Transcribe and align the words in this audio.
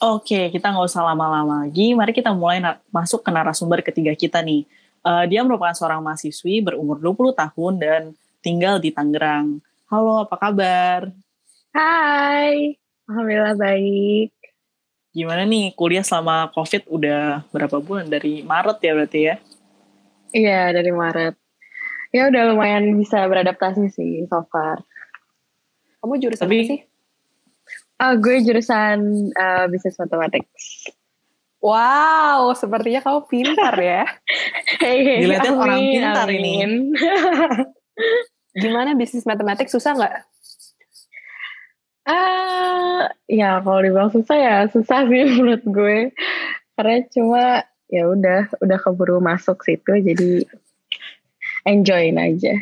Oke, 0.00 0.48
kita 0.48 0.72
nggak 0.72 0.88
usah 0.88 1.04
lama-lama 1.04 1.68
lagi. 1.68 1.92
Mari 1.92 2.16
kita 2.16 2.32
mulai 2.32 2.56
masuk 2.88 3.20
ke 3.20 3.28
narasumber 3.28 3.84
ketiga 3.84 4.16
kita 4.16 4.40
nih. 4.40 4.64
Uh, 5.04 5.28
dia 5.28 5.44
merupakan 5.44 5.76
seorang 5.76 6.00
mahasiswi 6.00 6.64
berumur 6.64 6.96
20 6.96 7.36
tahun 7.36 7.72
dan 7.76 8.02
tinggal 8.40 8.80
di 8.80 8.96
Tangerang. 8.96 9.60
Halo, 9.92 10.24
apa 10.24 10.40
kabar? 10.40 11.12
Hai, 11.76 12.80
Alhamdulillah 13.04 13.52
baik. 13.60 14.32
Gimana 15.12 15.44
nih 15.44 15.76
kuliah 15.76 16.00
selama 16.00 16.48
COVID 16.56 16.88
udah 16.88 17.44
berapa 17.52 17.76
bulan? 17.84 18.08
Dari 18.08 18.40
Maret 18.40 18.80
ya 18.80 18.92
berarti 18.96 19.20
ya? 19.20 19.36
Iya, 20.32 20.80
dari 20.80 20.96
Maret. 20.96 21.36
Ya 22.16 22.32
udah 22.32 22.42
lumayan 22.48 22.88
bisa 22.96 23.20
beradaptasi 23.28 23.92
sih 23.92 24.24
so 24.32 24.48
far. 24.48 24.80
Kamu 26.00 26.16
jurusan 26.16 26.48
Tapi, 26.48 26.56
apa 26.56 26.70
sih? 26.72 26.80
Uh, 28.00 28.16
gue 28.16 28.40
jurusan 28.40 29.28
uh, 29.36 29.68
bisnis 29.68 30.00
matematik. 30.00 30.48
Wow, 31.60 32.56
sepertinya 32.56 33.04
kamu 33.04 33.20
pintar 33.28 33.76
ya. 33.76 34.08
hey, 34.80 35.04
hey, 35.04 35.18
Dilihatin 35.20 35.52
amin, 35.52 35.60
orang 35.60 35.80
pintar 35.84 36.28
amin. 36.32 36.40
ini. 36.40 36.56
Gimana 38.64 38.96
bisnis 38.96 39.28
matematik 39.28 39.68
susah 39.68 39.92
nggak? 39.92 40.16
Uh, 42.08 43.04
ya 43.28 43.60
kalau 43.60 43.84
dibilang 43.84 44.08
susah 44.08 44.36
ya 44.40 44.56
susah 44.72 45.04
sih 45.04 45.22
menurut 45.36 45.64
gue. 45.68 45.98
Karena 46.80 46.96
cuma 47.12 47.44
ya 47.92 48.08
udah 48.08 48.48
udah 48.64 48.78
keburu 48.80 49.20
masuk 49.20 49.60
situ 49.60 49.92
jadi 50.00 50.48
enjoyin 51.68 52.16
aja. 52.16 52.56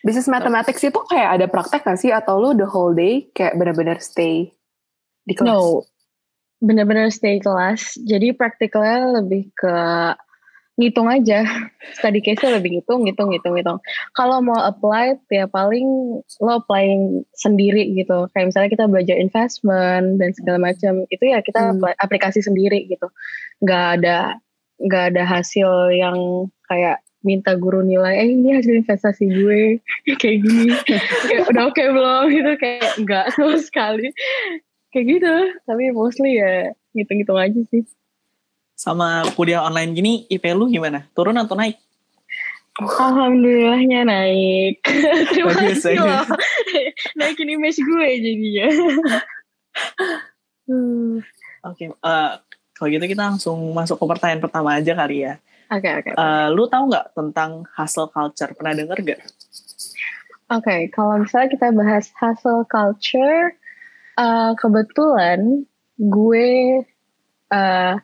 Bisnis 0.00 0.32
matematik 0.32 0.80
itu 0.80 1.00
kayak 1.10 1.40
ada 1.40 1.46
praktek 1.46 1.84
gak 1.84 2.00
sih? 2.00 2.10
Atau 2.10 2.40
lu 2.40 2.56
the 2.56 2.64
whole 2.64 2.96
day 2.96 3.28
kayak 3.36 3.56
benar-benar 3.60 4.00
stay 4.00 4.48
di 5.28 5.34
kelas? 5.36 5.52
No, 5.52 5.84
benar-benar 6.64 7.12
stay 7.12 7.36
kelas. 7.40 8.00
Jadi 8.00 8.32
praktikalnya 8.32 9.20
lebih 9.20 9.52
ke 9.52 9.76
ngitung 10.80 11.12
aja. 11.12 11.44
Study 12.00 12.24
case-nya 12.24 12.56
lebih 12.56 12.80
ngitung, 12.80 13.04
ngitung, 13.04 13.28
ngitung, 13.28 13.52
ngitung. 13.60 13.78
Kalau 14.16 14.40
mau 14.40 14.56
apply, 14.56 15.20
ya 15.28 15.44
paling 15.44 15.86
lo 16.40 16.52
applying 16.64 17.20
sendiri 17.36 17.92
gitu. 17.92 18.24
Kayak 18.32 18.56
misalnya 18.56 18.70
kita 18.72 18.84
belajar 18.88 19.16
investment 19.20 20.16
dan 20.16 20.32
segala 20.32 20.72
macam. 20.72 21.04
Itu 21.12 21.24
ya 21.28 21.44
kita 21.44 21.76
hmm. 21.76 22.00
aplikasi 22.00 22.40
sendiri 22.40 22.88
gitu. 22.88 23.12
Gak 23.60 24.00
ada 24.00 24.40
nggak 24.80 25.12
ada 25.12 25.22
hasil 25.28 25.92
yang 25.92 26.48
kayak 26.64 27.04
minta 27.20 27.52
guru 27.56 27.84
nilai 27.84 28.16
eh 28.16 28.28
ini 28.32 28.56
hasil 28.56 28.80
investasi 28.84 29.24
gue. 29.28 29.62
Kayak 30.20 30.38
gini. 30.44 30.72
Kayak 30.84 31.44
udah 31.52 31.64
oke 31.68 31.74
okay 31.76 31.86
belum? 31.92 32.24
Gitu 32.36 32.52
kayak 32.56 32.90
enggak 33.00 33.24
sama 33.36 33.56
sekali. 33.60 34.08
Kayak 34.90 35.06
gitu. 35.06 35.34
Tapi 35.68 35.82
mostly 35.94 36.40
ya 36.40 36.74
ngitung-ngitung 36.96 37.38
aja 37.38 37.60
sih. 37.70 37.82
Sama 38.74 39.22
kuliah 39.36 39.62
online 39.62 39.92
gini 39.92 40.12
IP 40.26 40.50
lu 40.56 40.66
gimana? 40.72 41.06
Turun 41.12 41.36
atau 41.36 41.54
naik? 41.54 41.78
Alhamdulillahnya 42.80 44.08
naik. 44.08 44.80
Terima 45.30 45.52
bagus, 45.52 45.84
kasih 45.84 46.00
loh. 46.00 46.24
Naikin 47.20 47.52
image 47.52 47.76
gue 47.76 48.08
jadinya. 48.18 48.68
Hmm. 50.70 51.18
oke 51.66 51.74
okay, 51.74 51.90
uh, 51.90 51.98
eh, 52.06 52.30
kalau 52.78 52.88
gitu 52.94 53.04
kita 53.10 53.22
langsung 53.26 53.58
masuk 53.74 53.98
ke 53.98 54.06
pertanyaan 54.06 54.38
pertama 54.38 54.78
aja 54.78 54.94
kali 54.94 55.26
ya 55.26 55.42
Oke 55.70 55.86
okay, 55.86 55.92
oke. 56.02 56.10
Okay, 56.10 56.14
uh, 56.18 56.50
lu 56.50 56.66
tahu 56.66 56.90
nggak 56.90 57.14
tentang 57.14 57.62
hustle 57.78 58.10
culture? 58.10 58.50
Pernah 58.58 58.74
denger 58.74 58.98
gak? 59.06 59.22
Oke, 60.50 60.66
okay, 60.66 60.80
kalau 60.90 61.22
misalnya 61.22 61.46
kita 61.54 61.70
bahas 61.70 62.10
hustle 62.18 62.66
culture, 62.66 63.54
uh, 64.18 64.50
kebetulan 64.58 65.62
gue 65.94 66.82
uh, 67.54 67.94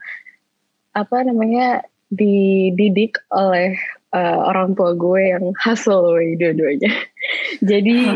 apa 0.94 1.16
namanya 1.26 1.82
dididik 2.14 3.18
oleh 3.34 3.74
uh, 4.14 4.46
orang 4.46 4.78
tua 4.78 4.94
gue 4.94 5.34
yang 5.34 5.50
hustle 5.58 6.14
dua-duanya. 6.14 6.94
Jadi 7.74 8.14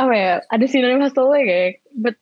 apa 0.00 0.12
ya? 0.16 0.40
Ada 0.48 0.64
sinonim 0.64 1.04
hustle 1.04 1.28
kayak, 1.28 1.84
but 1.92 2.16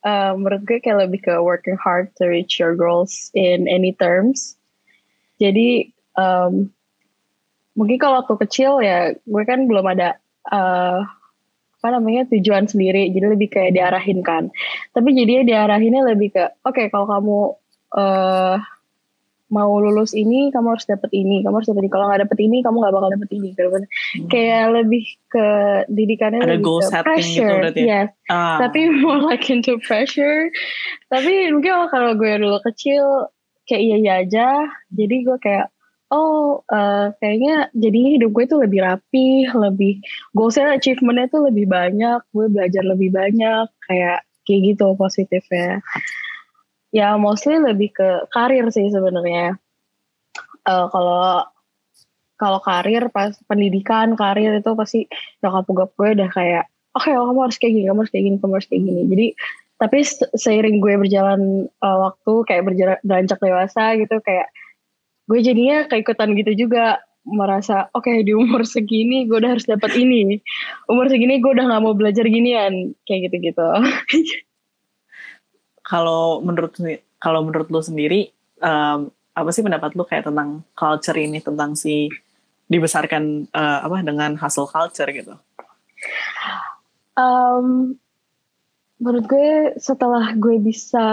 uh, 0.00 0.32
menurut 0.32 0.64
gue 0.64 0.80
kayak 0.80 1.12
lebih 1.12 1.28
ke 1.28 1.36
working 1.44 1.76
hard 1.76 2.08
to 2.16 2.24
reach 2.24 2.56
your 2.56 2.72
goals 2.72 3.28
in 3.36 3.68
any 3.68 3.92
terms 3.92 4.56
jadi 5.36 5.92
um, 6.16 6.72
mungkin 7.76 7.96
kalau 8.00 8.24
waktu 8.24 8.34
kecil 8.48 8.80
ya 8.80 9.12
gue 9.12 9.42
kan 9.44 9.68
belum 9.68 9.84
ada 9.84 10.16
uh, 10.48 11.04
apa 11.76 11.88
namanya 11.92 12.26
tujuan 12.32 12.66
sendiri 12.66 13.12
jadi 13.12 13.26
lebih 13.36 13.52
kayak 13.52 13.76
diarahin 13.76 14.24
kan 14.24 14.48
tapi 14.96 15.12
jadinya 15.12 15.44
diarahinnya 15.44 16.02
lebih 16.08 16.34
ke 16.34 16.44
oke 16.64 16.72
okay, 16.72 16.88
kalau 16.88 17.06
kamu 17.06 17.38
uh, 17.94 18.56
mau 19.46 19.78
lulus 19.78 20.10
ini 20.10 20.50
kamu 20.50 20.74
harus 20.74 20.86
dapet 20.90 21.06
ini 21.14 21.46
kamu 21.46 21.62
harus 21.62 21.70
dapet 21.70 21.86
ini 21.86 21.90
kalau 21.92 22.10
nggak 22.10 22.22
dapet 22.26 22.38
ini 22.42 22.56
kamu 22.66 22.76
nggak 22.82 22.94
bakal 22.98 23.10
dapet 23.14 23.30
ini 23.30 23.46
gitu 23.54 23.70
hmm. 23.70 24.26
kayak 24.26 24.64
lebih 24.74 25.04
ke 25.30 25.46
didikannya 25.86 26.40
ada 26.42 26.58
lebih 26.58 26.66
goal 26.66 26.82
ke 26.82 26.90
setting 26.90 27.06
pressure 27.06 27.54
gitu 27.70 27.80
ya? 27.84 27.86
yes 27.86 28.10
ah. 28.26 28.58
tapi 28.58 28.80
more 29.04 29.22
like 29.22 29.46
into 29.46 29.78
pressure 29.86 30.50
tapi 31.06 31.54
mungkin 31.54 31.86
kalau 31.94 32.18
gue 32.18 32.32
dulu 32.42 32.58
kecil 32.66 33.30
kayak 33.66 33.82
iya 33.82 33.96
iya 34.00 34.12
aja. 34.24 34.48
Jadi 34.94 35.16
gue 35.26 35.38
kayak 35.42 35.68
oh 36.14 36.62
uh, 36.70 37.10
kayaknya 37.18 37.68
jadinya 37.74 38.10
hidup 38.14 38.30
gue 38.30 38.44
tuh 38.46 38.58
lebih 38.62 38.80
rapi 38.86 39.50
lebih 39.50 39.94
goalsnya 40.32 40.78
achievementnya 40.78 41.26
tuh 41.34 41.50
lebih 41.50 41.66
banyak 41.66 42.20
gue 42.30 42.46
belajar 42.50 42.82
lebih 42.86 43.10
banyak. 43.12 43.66
Kayak 43.86 44.22
kayak 44.46 44.60
gitu 44.74 44.86
positifnya. 44.94 45.82
Ya 46.94 47.18
mostly 47.18 47.58
lebih 47.58 47.92
ke 47.92 48.08
karir 48.30 48.70
sih 48.70 48.88
sebenarnya. 48.88 49.58
Uh, 50.66 50.86
kalau 50.90 51.46
kalau 52.36 52.60
karir 52.60 53.08
pas 53.10 53.32
pendidikan 53.48 54.12
karir 54.14 54.60
itu 54.60 54.70
pasti 54.76 55.00
nyokap 55.40 55.66
gue 55.96 56.08
udah 56.20 56.30
kayak 56.30 56.64
oke 56.92 57.04
okay, 57.04 57.16
oh, 57.16 57.28
kamu 57.28 57.40
harus 57.48 57.58
kayak 57.60 57.72
gini 57.76 57.86
kamu 57.88 58.00
harus 58.04 58.12
kayak 58.12 58.24
gini 58.24 58.36
kamu 58.40 58.52
harus 58.56 58.68
kayak 58.68 58.82
gini. 58.84 59.02
Jadi 59.08 59.26
tapi 59.76 60.04
seiring 60.36 60.80
gue 60.80 60.94
berjalan 60.96 61.68
uh, 61.84 61.98
waktu 62.08 62.32
kayak 62.48 62.62
berjalan 62.64 62.98
beranjak 63.04 63.38
dewasa 63.40 63.96
gitu 64.00 64.16
kayak 64.24 64.48
gue 65.28 65.38
jadinya 65.42 65.84
keikutan 65.88 66.32
gitu 66.36 66.66
juga. 66.66 67.00
Merasa 67.26 67.90
oke 67.90 68.06
okay, 68.06 68.22
di 68.22 68.38
umur 68.38 68.62
segini 68.74 69.26
gue 69.26 69.42
udah 69.42 69.58
harus 69.58 69.66
dapat 69.66 69.98
ini. 69.98 70.38
Umur 70.86 71.10
segini 71.10 71.42
gue 71.42 71.50
udah 71.52 71.66
nggak 71.66 71.82
mau 71.82 71.92
belajar 71.92 72.24
ginian. 72.24 72.94
Kayak 73.02 73.30
gitu 73.30 73.52
gitu 73.52 73.66
kalau 75.86 76.42
menurut 76.42 76.74
kalau 77.22 77.46
menurut 77.46 77.70
lo 77.70 77.78
sendiri 77.78 78.34
um, 78.58 79.06
apa 79.36 79.50
sih 79.54 79.62
pendapat 79.62 79.94
lo 79.94 80.02
kayak 80.02 80.26
tentang 80.26 80.66
culture 80.74 81.14
ini 81.14 81.38
tentang 81.38 81.78
si 81.78 82.10
dibesarkan 82.66 83.46
uh, 83.54 83.86
apa 83.86 84.02
dengan 84.02 84.34
hustle 84.34 84.66
culture 84.66 85.06
gitu? 85.14 85.38
Um, 87.14 87.94
menurut 88.96 89.28
gue 89.28 89.76
setelah 89.76 90.32
gue 90.40 90.56
bisa 90.56 91.04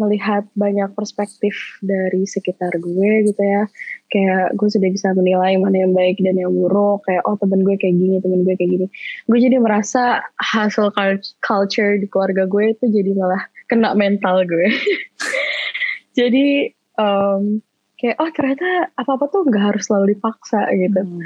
melihat 0.00 0.48
banyak 0.56 0.88
perspektif 0.96 1.52
dari 1.84 2.24
sekitar 2.24 2.72
gue 2.80 3.10
gitu 3.28 3.42
ya 3.44 3.68
kayak 4.08 4.56
gue 4.56 4.68
sudah 4.72 4.88
bisa 4.88 5.12
menilai 5.12 5.60
mana 5.60 5.84
yang 5.84 5.92
baik 5.92 6.16
dan 6.24 6.40
yang 6.40 6.48
buruk 6.48 7.04
kayak 7.04 7.20
oh 7.28 7.36
temen 7.36 7.60
gue 7.60 7.76
kayak 7.76 7.92
gini 7.92 8.16
temen 8.24 8.40
gue 8.40 8.56
kayak 8.56 8.70
gini. 8.72 8.86
Gue 9.28 9.38
jadi 9.42 9.60
merasa 9.60 10.24
hasil 10.40 10.96
culture 11.44 12.00
di 12.00 12.08
keluarga 12.08 12.48
gue 12.48 12.72
itu 12.72 12.84
jadi 12.88 13.12
malah 13.12 13.44
kena 13.68 13.92
mental 13.92 14.46
gue. 14.46 14.68
Jadi 16.16 16.72
um, 16.96 17.60
kayak 18.00 18.16
oh 18.16 18.32
ternyata 18.32 18.88
apa 18.96 19.20
apa 19.20 19.24
tuh 19.28 19.44
nggak 19.44 19.64
harus 19.72 19.84
selalu 19.84 20.16
dipaksa 20.16 20.64
gitu. 20.72 21.04
Hmm. 21.04 21.20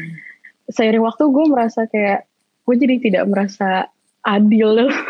seiring 0.71 1.03
waktu 1.03 1.31
gue 1.31 1.47
merasa 1.47 1.87
kayak 1.87 2.27
gue 2.67 2.75
jadi 2.75 2.95
tidak 2.99 3.25
merasa 3.31 3.87
adil. 4.27 4.83
loh 4.83 4.91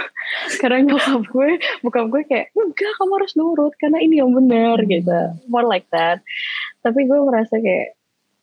karena 0.58 0.82
nyokap 0.82 1.22
gue 1.28 1.50
bukan 1.84 2.02
gue 2.10 2.22
kayak 2.26 2.46
enggak 2.56 2.92
kamu 2.98 3.12
harus 3.20 3.32
nurut 3.38 3.72
karena 3.78 3.98
ini 4.02 4.18
yang 4.18 4.32
benar 4.32 4.78
hmm. 4.80 4.88
gitu. 4.88 5.20
More 5.46 5.68
like 5.68 5.86
that. 5.94 6.24
Tapi 6.80 7.06
gue 7.06 7.18
merasa 7.20 7.60
kayak 7.60 7.94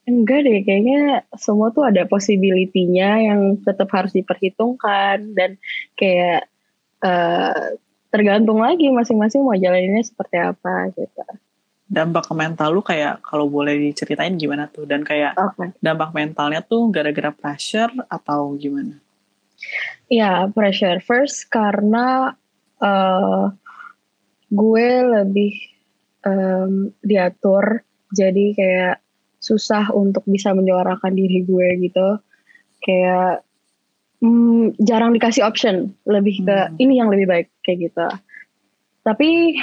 enggak 0.08 0.40
deh 0.48 0.60
kayaknya 0.64 1.02
semua 1.36 1.74
tuh 1.76 1.84
ada 1.84 2.08
possibility-nya 2.08 3.34
yang 3.34 3.40
tetap 3.60 3.90
harus 3.92 4.16
diperhitungkan. 4.16 5.36
Dan 5.36 5.60
kayak 5.98 6.48
uh, 7.04 7.76
tergantung 8.14 8.64
lagi 8.64 8.88
masing-masing 8.94 9.44
mau 9.44 9.58
jalaninnya 9.58 10.06
seperti 10.06 10.38
apa 10.40 10.94
gitu. 10.96 11.24
Dampak 11.88 12.28
ke 12.28 12.34
mental 12.36 12.76
lu 12.76 12.84
kayak 12.84 13.24
kalau 13.24 13.48
boleh 13.48 13.80
diceritain 13.80 14.36
gimana 14.36 14.68
tuh? 14.68 14.84
Dan 14.84 15.08
kayak 15.08 15.40
okay. 15.40 15.72
dampak 15.80 16.12
mentalnya 16.12 16.60
tuh 16.60 16.92
gara-gara 16.92 17.32
pressure 17.32 17.96
atau 18.12 18.52
gimana 18.60 19.00
Ya, 20.08 20.48
pressure 20.54 21.04
first 21.04 21.52
karena 21.52 22.32
uh, 22.80 23.52
gue 24.48 24.90
lebih 25.04 25.54
um, 26.24 26.94
diatur, 27.04 27.84
jadi 28.16 28.46
kayak 28.56 28.96
susah 29.38 29.92
untuk 29.92 30.24
bisa 30.26 30.56
menyuarakan 30.56 31.14
diri 31.14 31.44
gue 31.44 31.68
gitu. 31.84 32.22
Kayak 32.80 33.44
mm, 34.24 34.80
jarang 34.80 35.12
dikasih 35.12 35.44
option, 35.44 35.92
lebih 36.08 36.46
ke 36.46 36.58
hmm. 36.72 36.76
ini 36.80 36.94
yang 37.02 37.10
lebih 37.12 37.28
baik 37.28 37.48
kayak 37.66 37.92
gitu. 37.92 38.08
tapi 39.08 39.56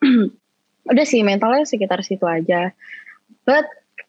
udah 0.90 1.06
sih 1.06 1.22
mentalnya 1.22 1.68
sekitar 1.68 2.00
situ 2.00 2.24
aja 2.24 2.72
but 3.44 3.66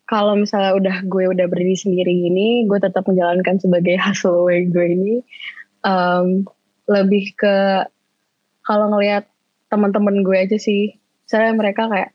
kalau 0.10 0.36
misalnya 0.36 0.76
udah 0.76 0.98
gue 1.08 1.24
udah 1.32 1.46
berdiri 1.48 1.78
sendiri 1.78 2.12
gini 2.28 2.68
gue 2.68 2.80
tetap 2.80 3.08
menjalankan 3.08 3.60
sebagai 3.60 3.96
hasil 4.06 4.48
way 4.48 4.68
gue 4.68 4.86
ini 4.86 5.14
um, 5.88 6.44
lebih 6.88 7.32
ke 7.36 7.88
kalau 8.64 8.92
ngelihat 8.92 9.28
teman-teman 9.72 10.24
gue 10.24 10.38
aja 10.38 10.58
sih 10.60 10.96
misalnya 11.26 11.54
mereka 11.56 11.88
kayak 11.90 12.12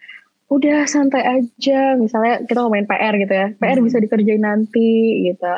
udah 0.49 0.89
santai 0.89 1.23
aja. 1.25 1.95
Misalnya 2.01 2.41
kita 2.49 2.65
ngomongin 2.65 2.89
PR 2.89 3.15
gitu 3.21 3.35
ya 3.37 3.49
PR 3.61 3.79
hmm. 3.79 3.87
bisa 3.87 3.99
dikerjain 4.01 4.43
nanti 4.43 5.29
gitu. 5.29 5.55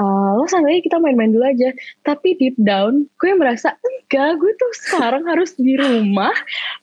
Uh, 0.00 0.40
lo 0.40 0.48
santai 0.48 0.80
kita 0.80 0.96
main-main 0.96 1.32
dulu 1.36 1.44
aja. 1.44 1.68
Tapi 2.00 2.40
deep 2.40 2.56
down 2.56 3.06
gue 3.20 3.30
merasa 3.36 3.76
enggak 3.76 4.40
gue 4.40 4.52
tuh 4.56 4.72
sekarang 4.88 5.28
harus 5.28 5.52
di 5.56 5.76
rumah 5.76 6.32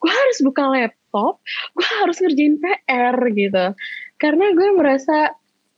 gue 0.01 0.13
harus 0.13 0.37
buka 0.45 0.65
laptop 0.69 1.41
gue 1.73 1.89
harus 2.05 2.17
ngerjain 2.21 2.61
PR 2.61 3.17
gitu 3.33 3.65
karena 4.19 4.51
gue 4.51 4.69
merasa 4.75 5.31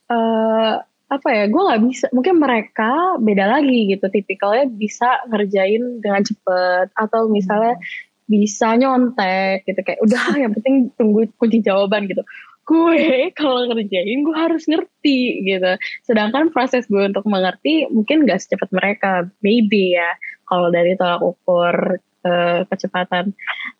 uh, 0.09 0.75
apa 1.11 1.27
ya 1.27 1.43
gue 1.51 1.61
nggak 1.61 1.83
bisa 1.91 2.05
mungkin 2.15 2.39
mereka 2.39 3.19
beda 3.21 3.45
lagi 3.59 3.93
gitu. 3.93 4.07
Tipikalnya 4.07 4.65
bisa 4.71 5.21
ngerjain 5.29 6.01
dengan 6.01 6.23
cepet 6.25 6.87
atau 6.95 7.27
misalnya 7.27 7.77
hmm. 7.77 8.31
bisa 8.31 8.67
nyontek 8.79 9.67
gitu. 9.67 9.79
Kayak 9.85 10.01
udah 10.01 10.23
yang 10.41 10.51
penting 10.57 10.75
tunggu 10.97 11.29
kunci 11.37 11.61
jawaban 11.61 12.09
gitu. 12.09 12.23
Gue 12.65 13.29
kalau 13.35 13.67
ngerjain 13.67 14.23
gue 14.23 14.37
harus 14.37 14.63
ngerti 14.65 15.45
gitu. 15.45 15.71
Sedangkan 16.07 16.49
proses 16.49 16.87
gue 16.87 17.03
untuk 17.03 17.27
mengerti 17.27 17.91
mungkin 17.91 18.23
gak 18.23 18.41
secepat 18.41 18.71
mereka. 18.71 19.27
Maybe 19.43 19.99
ya 19.99 20.15
kalau 20.47 20.71
dari 20.71 20.95
tolak 20.95 21.19
ukur 21.19 21.99
uh, 22.25 22.65
kecepatan. 22.69 23.33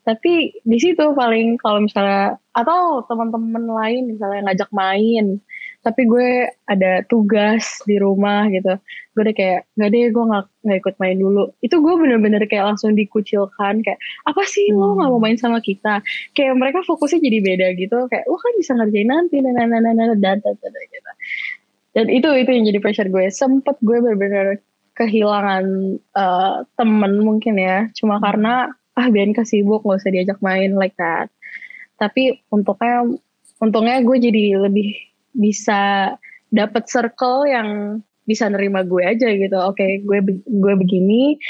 Tapi 0.05 0.61
di 0.61 0.77
situ 0.77 1.13
paling 1.13 1.57
kalau 1.61 1.85
misalnya 1.85 2.37
atau 2.51 3.05
teman-teman 3.07 3.63
lain 3.63 4.11
misalnya 4.11 4.51
ngajak 4.51 4.69
main 4.75 5.39
tapi 5.81 6.05
gue 6.05 6.45
ada 6.69 7.01
tugas 7.09 7.81
di 7.89 7.97
rumah 7.97 8.45
gitu. 8.53 8.77
Gue 9.17 9.21
udah 9.25 9.35
kayak 9.35 9.59
nggak 9.73 9.89
deh 9.89 10.03
gue 10.13 10.23
nggak 10.29 10.45
nggak 10.61 10.77
ikut 10.77 10.95
main 11.01 11.17
dulu. 11.17 11.43
Itu 11.65 11.81
gue 11.81 11.93
bener-bener 11.97 12.45
kayak 12.45 12.73
langsung 12.73 12.93
dikucilkan 12.93 13.81
kayak 13.81 13.99
apa 14.29 14.43
sih? 14.45 14.69
Hmm. 14.69 14.77
lo 14.77 14.93
nggak 15.01 15.09
mau 15.09 15.21
main 15.21 15.37
sama 15.41 15.57
kita? 15.57 16.05
Kayak 16.37 16.53
mereka 16.61 16.85
fokusnya 16.85 17.19
jadi 17.25 17.39
beda 17.41 17.67
gitu 17.81 17.97
kayak 18.13 18.25
lo 18.29 18.37
kan 18.37 18.53
bisa 18.61 18.71
ngerjain 18.77 19.09
nanti 19.09 19.37
dan 19.41 19.53
dan 19.57 19.67
dan 19.73 19.83
dan 19.83 19.97
dan 20.21 20.37
dan 20.37 20.55
dan 20.61 20.83
gitu. 20.93 21.11
Dan 21.91 22.05
itu 22.07 22.29
itu 22.29 22.49
yang 22.53 22.65
jadi 22.69 22.79
pressure 22.79 23.09
gue. 23.09 23.25
Sempet 23.33 23.75
gue 23.81 23.97
bener-bener 23.99 24.61
kehilangan 25.01 25.65
uh, 26.13 26.61
temen 26.77 27.13
mungkin 27.25 27.57
ya. 27.57 27.89
Cuma 27.97 28.21
hmm. 28.21 28.23
karena 28.23 28.53
ah 28.93 29.07
biarin 29.09 29.33
sibuk 29.41 29.81
gak 29.81 29.97
usah 30.03 30.13
diajak 30.13 30.37
main 30.45 30.77
like 30.77 30.93
that. 31.01 31.33
Tapi 31.97 32.45
untungnya 32.53 33.17
untungnya 33.57 33.97
gue 34.05 34.17
jadi 34.21 34.61
lebih 34.61 34.93
bisa 35.33 36.13
dapat 36.53 36.85
circle 36.85 37.49
yang 37.49 38.01
bisa 38.29 38.45
nerima 38.45 38.85
gue 38.85 39.01
aja 39.01 39.27
gitu. 39.33 39.57
Oke 39.65 39.81
okay, 39.81 39.91
gue 40.05 40.19
gue 40.45 40.73
begini 40.77 41.41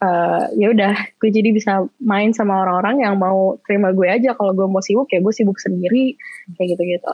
uh, 0.00 0.48
ya 0.56 0.72
udah 0.72 0.94
gue 1.20 1.28
jadi 1.28 1.52
bisa 1.52 1.84
main 2.00 2.32
sama 2.32 2.64
orang-orang 2.64 3.04
yang 3.04 3.14
mau 3.20 3.60
terima 3.68 3.92
gue 3.92 4.08
aja. 4.08 4.32
Kalau 4.32 4.56
gue 4.56 4.64
mau 4.64 4.80
sibuk 4.80 5.12
ya 5.12 5.20
gue 5.20 5.34
sibuk 5.36 5.60
sendiri 5.60 6.16
kayak 6.56 6.78
gitu 6.78 6.82
gitu 6.96 7.12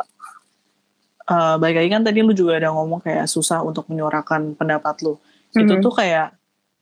uh, 1.29 1.57
baik 1.57 1.77
lagi 1.81 1.91
kan 1.91 2.03
tadi 2.05 2.21
lu 2.21 2.37
juga 2.37 2.61
ada 2.61 2.73
ngomong 2.73 3.01
kayak 3.01 3.29
susah 3.29 3.65
untuk 3.65 3.89
menyuarakan 3.89 4.57
pendapat 4.57 4.95
lu 5.05 5.17
mm-hmm. 5.55 5.71
itu 5.71 5.75
tuh 5.85 5.95
kayak 5.95 6.35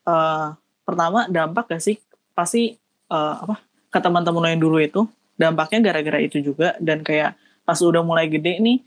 uh, 0.08 0.56
pertama 0.82 1.28
dampak 1.28 1.68
gak 1.68 1.82
sih? 1.84 1.96
Pasti 2.32 2.74
uh, 3.12 3.34
apa 3.44 3.60
ke 3.92 3.98
teman-teman 4.00 4.40
lo 4.40 4.48
yang 4.48 4.62
dulu 4.62 4.78
itu 4.80 5.00
dampaknya 5.36 5.92
gara-gara 5.92 6.18
itu 6.24 6.40
juga. 6.40 6.74
Dan 6.80 7.04
kayak 7.04 7.36
pas 7.62 7.78
udah 7.78 8.02
mulai 8.02 8.26
gede 8.26 8.58
nih 8.58 8.78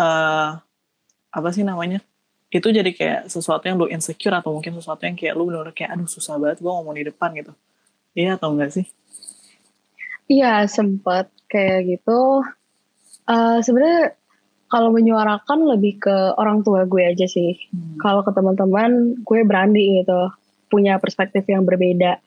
uh, 0.00 0.58
apa 1.30 1.48
sih 1.52 1.62
namanya? 1.62 2.00
Itu 2.48 2.72
jadi 2.72 2.88
kayak 2.96 3.28
sesuatu 3.28 3.68
yang 3.68 3.76
lu 3.76 3.86
insecure 3.92 4.32
atau 4.32 4.56
mungkin 4.56 4.72
sesuatu 4.76 5.04
yang 5.04 5.14
kayak 5.14 5.36
lu 5.36 5.46
bener-bener 5.48 5.76
kayak 5.76 5.94
aduh 5.94 6.08
susah 6.08 6.40
banget 6.40 6.64
gue 6.64 6.72
ngomong 6.72 6.96
di 6.96 7.04
depan 7.06 7.30
gitu. 7.36 7.52
Iya 8.16 8.40
atau 8.40 8.56
enggak 8.56 8.72
sih? 8.72 8.86
Iya 10.28 10.64
sempat 10.68 11.28
kayak 11.48 11.96
gitu. 11.96 12.44
Uh, 13.28 13.60
sebenarnya 13.60 14.17
kalau 14.68 14.92
menyuarakan 14.92 15.64
lebih 15.76 16.00
ke 16.00 16.16
orang 16.36 16.62
tua 16.62 16.84
gue 16.84 17.02
aja 17.04 17.26
sih 17.26 17.56
hmm. 17.72 18.00
kalau 18.00 18.22
ke 18.22 18.30
teman-teman 18.32 19.20
gue 19.24 19.40
berani 19.44 20.04
gitu 20.04 20.32
punya 20.68 21.00
perspektif 21.00 21.48
yang 21.48 21.64
berbeda 21.64 22.20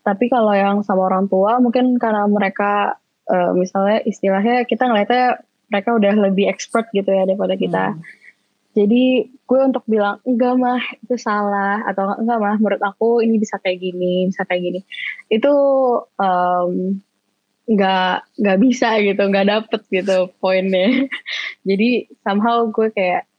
tapi 0.00 0.32
kalau 0.32 0.56
yang 0.56 0.80
sama 0.80 1.08
orang 1.12 1.28
tua 1.28 1.60
mungkin 1.60 2.00
karena 2.00 2.24
mereka 2.24 2.96
uh, 3.28 3.52
misalnya 3.52 4.00
istilahnya 4.08 4.64
kita 4.64 4.88
ngeliatnya 4.88 5.44
mereka 5.70 5.90
udah 5.94 6.14
lebih 6.30 6.50
expert 6.50 6.90
gitu 6.90 7.06
ya 7.06 7.22
daripada 7.24 7.54
kita. 7.54 7.94
Hmm. 7.94 8.02
Jadi 8.70 9.26
gue 9.26 9.60
untuk 9.66 9.82
bilang 9.86 10.22
enggak 10.22 10.54
mah 10.58 10.82
itu 11.02 11.14
salah 11.18 11.82
atau 11.86 12.18
enggak 12.18 12.38
mah 12.38 12.56
menurut 12.58 12.82
aku 12.82 13.22
ini 13.22 13.38
bisa 13.38 13.58
kayak 13.62 13.82
gini, 13.82 14.30
bisa 14.30 14.46
kayak 14.46 14.62
gini. 14.62 14.80
Itu 15.30 15.54
um, 16.18 16.98
nggak 17.70 18.14
nggak 18.42 18.58
bisa 18.58 18.98
gitu, 18.98 19.22
nggak 19.22 19.46
dapet 19.46 19.80
gitu 19.94 20.34
poinnya. 20.42 21.06
Jadi 21.68 22.10
somehow 22.26 22.66
gue 22.66 22.90
kayak 22.90 23.30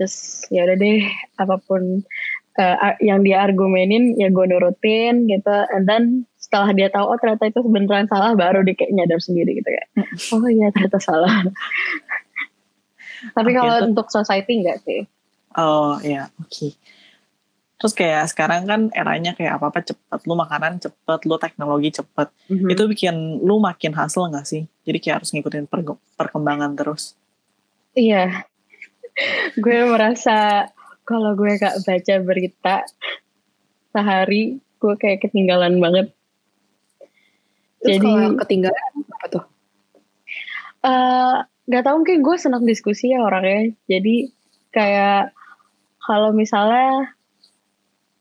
just 0.00 0.48
ya 0.48 0.64
udah 0.64 0.76
deh 0.76 1.04
apa 1.36 1.56
pun 1.60 2.04
uh, 2.56 2.96
yang 3.04 3.20
dia 3.20 3.44
argumenin 3.44 4.16
ya 4.16 4.32
gue 4.32 4.46
nurutin 4.48 5.28
gitu, 5.28 5.56
and 5.76 5.84
then 5.84 6.24
setelah 6.46 6.70
dia 6.78 6.88
tahu 6.94 7.10
oh 7.10 7.18
ternyata 7.18 7.50
itu 7.50 7.60
beneran 7.66 8.06
salah 8.06 8.38
baru 8.38 8.62
dia 8.62 8.78
kayak 8.78 8.94
nyadar 8.94 9.18
sendiri 9.18 9.58
gitu 9.58 9.66
kayak 9.66 9.90
oh 10.30 10.46
iya 10.46 10.70
ternyata 10.70 11.02
salah 11.02 11.42
tapi 13.36 13.50
okay, 13.50 13.58
kalau 13.58 13.76
untuk 13.90 14.06
society 14.14 14.62
enggak 14.62 14.78
sih 14.86 15.10
oh 15.58 15.98
ya 16.06 16.30
oke 16.38 16.46
okay. 16.46 16.70
Terus 17.76 17.92
kayak 17.92 18.24
sekarang 18.32 18.64
kan 18.64 18.80
eranya 18.96 19.36
kayak 19.36 19.60
apa 19.60 19.68
apa 19.68 19.80
cepet 19.84 20.20
lu 20.24 20.34
makanan 20.34 20.80
cepet 20.80 21.20
lu 21.28 21.36
teknologi 21.36 21.90
cepet 21.92 22.28
mm-hmm. 22.48 22.72
itu 22.72 22.82
bikin 22.88 23.16
lu 23.44 23.60
makin 23.60 23.92
hasil 23.92 24.32
nggak 24.32 24.48
sih 24.48 24.64
jadi 24.88 24.98
kayak 25.00 25.16
harus 25.22 25.30
ngikutin 25.36 25.68
per- 25.68 26.00
perkembangan 26.16 26.72
terus 26.72 27.12
iya 27.92 28.48
gue 29.62 29.78
merasa 29.88 30.68
kalau 31.06 31.38
gue 31.38 31.54
gak 31.60 31.86
baca 31.86 32.14
berita 32.24 32.76
sehari 33.92 34.58
gue 34.80 34.94
kayak 34.98 35.28
ketinggalan 35.28 35.78
banget 35.78 36.16
Terus 37.86 38.02
Jadi 38.02 38.08
kalau 38.10 38.30
ketinggalan 38.42 38.92
apa 39.14 39.26
tuh? 39.30 39.44
Uh, 40.82 41.34
gak 41.70 41.82
tau 41.86 41.96
mungkin 41.98 42.18
gue 42.18 42.36
senang 42.38 42.66
diskusi 42.66 43.14
ya 43.14 43.22
orangnya. 43.22 43.70
Jadi 43.86 44.34
kayak 44.74 45.30
kalau 46.02 46.34
misalnya 46.34 47.15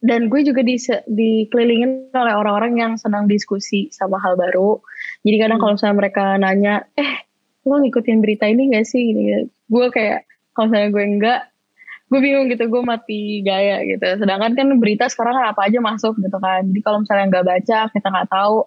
dan 0.05 0.29
gue 0.29 0.45
juga 0.45 0.62
di 0.62 0.77
dikelilingin 1.09 2.13
oleh 2.13 2.33
orang-orang 2.38 2.77
yang 2.77 2.93
senang 3.01 3.25
diskusi 3.25 3.89
sama 3.89 4.21
hal 4.21 4.38
baru. 4.38 4.77
Jadi 5.25 5.35
kadang 5.41 5.57
kalau 5.57 5.74
misalnya 5.74 5.97
mereka 5.97 6.24
nanya, 6.38 6.85
eh 6.93 7.25
lo 7.65 7.81
ngikutin 7.81 8.21
berita 8.21 8.45
ini 8.45 8.69
gak 8.69 8.85
sih? 8.85 9.17
Gue 9.65 9.85
kayak 9.89 10.29
kalau 10.53 10.69
misalnya 10.69 10.89
gue 10.93 11.03
enggak, 11.03 11.41
gue 12.05 12.19
bingung 12.21 12.45
gitu 12.53 12.69
gue 12.69 12.81
mati 12.85 13.41
gaya 13.41 13.81
gitu 13.81 14.05
sedangkan 14.21 14.53
kan 14.53 14.67
berita 14.77 15.09
sekarang 15.09 15.41
kan 15.41 15.45
apa 15.50 15.65
aja 15.65 15.81
masuk 15.81 16.13
gitu 16.21 16.38
kan 16.38 16.62
jadi 16.69 16.79
kalau 16.85 17.01
misalnya 17.01 17.25
nggak 17.33 17.45
baca 17.50 17.79
kita 17.89 18.07
nggak 18.13 18.29
tahu 18.29 18.57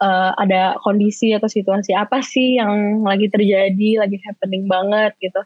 uh, 0.00 0.32
ada 0.38 0.78
kondisi 0.82 1.34
atau 1.36 1.46
situasi 1.46 1.92
apa 1.94 2.22
sih 2.24 2.58
yang 2.58 3.04
lagi 3.04 3.28
terjadi 3.28 4.00
lagi 4.00 4.18
happening 4.24 4.66
banget 4.66 5.12
gitu 5.20 5.40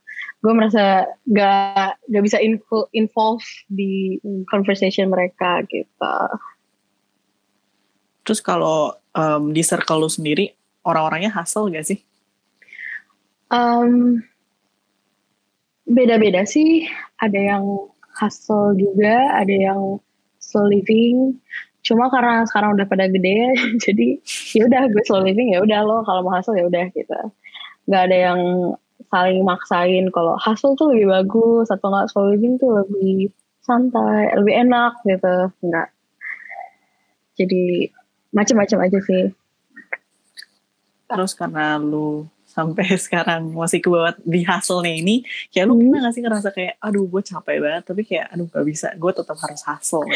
gue 0.44 0.52
merasa 0.54 1.08
gak 1.28 1.98
gak 2.08 2.24
bisa 2.24 2.38
info, 2.38 2.86
involve 2.94 3.44
di 3.68 4.20
conversation 4.48 5.10
mereka 5.10 5.64
gitu 5.68 6.16
terus 8.22 8.40
kalau 8.44 8.92
um, 9.16 9.50
di 9.50 9.64
circle 9.64 10.04
lu 10.04 10.10
sendiri 10.12 10.52
orang-orangnya 10.84 11.32
hasil 11.32 11.68
gak 11.72 11.86
sih 11.88 12.00
um, 13.52 14.20
beda-beda 15.88 16.44
sih. 16.44 16.86
Ada 17.18 17.56
yang 17.56 17.64
hustle 18.20 18.76
juga, 18.76 19.32
ada 19.34 19.50
yang 19.50 19.98
slow 20.38 20.68
living. 20.68 21.36
Cuma 21.88 22.12
karena 22.12 22.44
sekarang 22.44 22.76
udah 22.76 22.84
pada 22.84 23.08
gede, 23.08 23.56
jadi 23.88 24.20
ya 24.52 24.62
udah 24.68 24.82
gue 24.92 25.02
slow 25.08 25.24
living 25.24 25.56
ya 25.56 25.64
udah 25.64 25.80
lo 25.88 26.04
kalau 26.04 26.20
mau 26.20 26.36
hustle 26.36 26.60
ya 26.60 26.68
udah 26.68 26.92
gitu. 26.92 27.16
Gak 27.88 28.12
ada 28.12 28.16
yang 28.28 28.40
saling 29.08 29.40
maksain 29.40 30.12
kalau 30.12 30.36
hustle 30.36 30.76
tuh 30.76 30.92
lebih 30.92 31.08
bagus 31.08 31.72
atau 31.72 31.88
nggak 31.88 32.12
slow 32.12 32.28
living 32.28 32.60
tuh 32.60 32.84
lebih 32.84 33.32
santai, 33.64 34.36
lebih 34.36 34.68
enak 34.68 35.00
gitu. 35.08 35.48
Enggak. 35.64 35.88
Jadi 37.40 37.88
macam-macam 38.36 38.78
aja 38.84 38.98
sih. 39.00 39.24
Terus 41.08 41.32
karena 41.32 41.80
lu 41.80 42.28
sampai 42.48 42.84
sekarang 43.06 43.54
masih 43.54 43.78
ke 43.78 43.88
bawah 43.88 44.12
di 44.26 44.42
nih 44.42 44.94
ini 44.98 45.16
kayak 45.54 45.66
lu 45.70 45.78
hmm. 45.78 45.94
pernah 45.94 46.00
gak 46.10 46.14
sih 46.16 46.22
ngerasa 46.26 46.48
kayak 46.50 46.74
aduh 46.82 47.06
gue 47.06 47.22
capek 47.22 47.56
banget 47.62 47.82
tapi 47.86 48.02
kayak 48.02 48.26
aduh 48.34 48.46
gak 48.50 48.66
bisa 48.66 48.88
gue 48.98 49.12
tetap 49.14 49.36
harus 49.38 49.62
hustle 49.62 50.08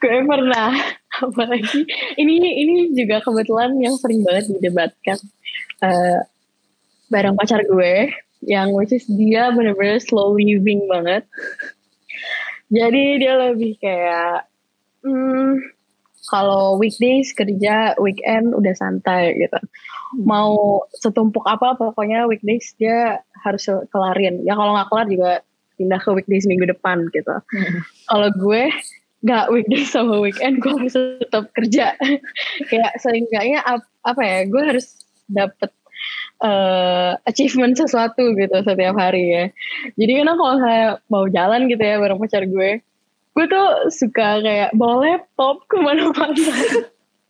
gue 0.00 0.18
pernah. 0.24 0.70
Apalagi 1.24 1.88
ini 2.20 2.36
ini 2.36 2.74
juga 2.92 3.24
kebetulan 3.24 3.72
yang 3.80 3.96
sering 3.96 4.20
banget 4.20 4.52
didebatkan 4.52 5.18
uh, 5.80 6.20
bareng 7.08 7.36
pacar 7.38 7.64
gue 7.64 8.12
yang 8.44 8.74
which 8.76 8.92
is 8.92 9.08
dia 9.08 9.48
bener-bener 9.54 9.96
slow 10.02 10.36
living 10.36 10.84
banget. 10.86 11.24
Jadi 12.68 13.22
dia 13.22 13.34
lebih 13.38 13.78
kayak 13.78 14.50
hmm, 15.06 15.76
kalau 16.26 16.76
weekdays 16.76 17.30
kerja 17.32 17.94
weekend 18.02 18.52
udah 18.52 18.74
santai 18.74 19.38
gitu. 19.38 19.58
Mau 20.20 20.82
setumpuk 20.94 21.46
apa 21.46 21.78
pokoknya 21.78 22.26
weekdays 22.26 22.74
dia 22.76 23.22
harus 23.46 23.64
kelarin. 23.94 24.42
Ya 24.42 24.58
kalau 24.58 24.74
nggak 24.74 24.88
kelar 24.90 25.06
juga 25.06 25.32
pindah 25.76 26.00
ke 26.00 26.10
weekdays 26.12 26.48
minggu 26.48 26.66
depan 26.66 27.06
gitu. 27.12 27.30
Hmm. 27.30 27.80
kalau 28.10 28.28
gue 28.34 28.62
nggak 29.24 29.48
weekdays 29.48 29.88
sama 29.90 30.20
weekend 30.20 30.60
gue 30.60 30.72
harus 30.76 30.94
tetap 30.94 31.48
kerja 31.56 31.96
kayak 32.70 32.92
seenggaknya 33.00 33.64
apa 34.04 34.22
ya 34.22 34.38
gue 34.44 34.62
harus 34.62 35.00
dapet 35.26 35.70
uh, 36.42 37.16
achievement 37.26 37.76
sesuatu 37.76 38.36
gitu 38.36 38.56
setiap 38.62 38.96
hari 38.96 39.24
ya. 39.32 39.44
Jadi 39.96 40.12
kan 40.22 40.36
kalau 40.36 40.56
saya 40.60 40.84
mau 41.08 41.24
jalan 41.30 41.68
gitu 41.70 41.82
ya 41.82 41.96
bareng 42.00 42.20
pacar 42.20 42.44
gue, 42.44 42.70
gue 43.36 43.44
tuh 43.48 43.66
suka 43.92 44.40
kayak 44.44 44.70
bawa 44.76 44.96
laptop 45.04 45.64
ke 45.68 45.76
mana-mana. 45.80 46.36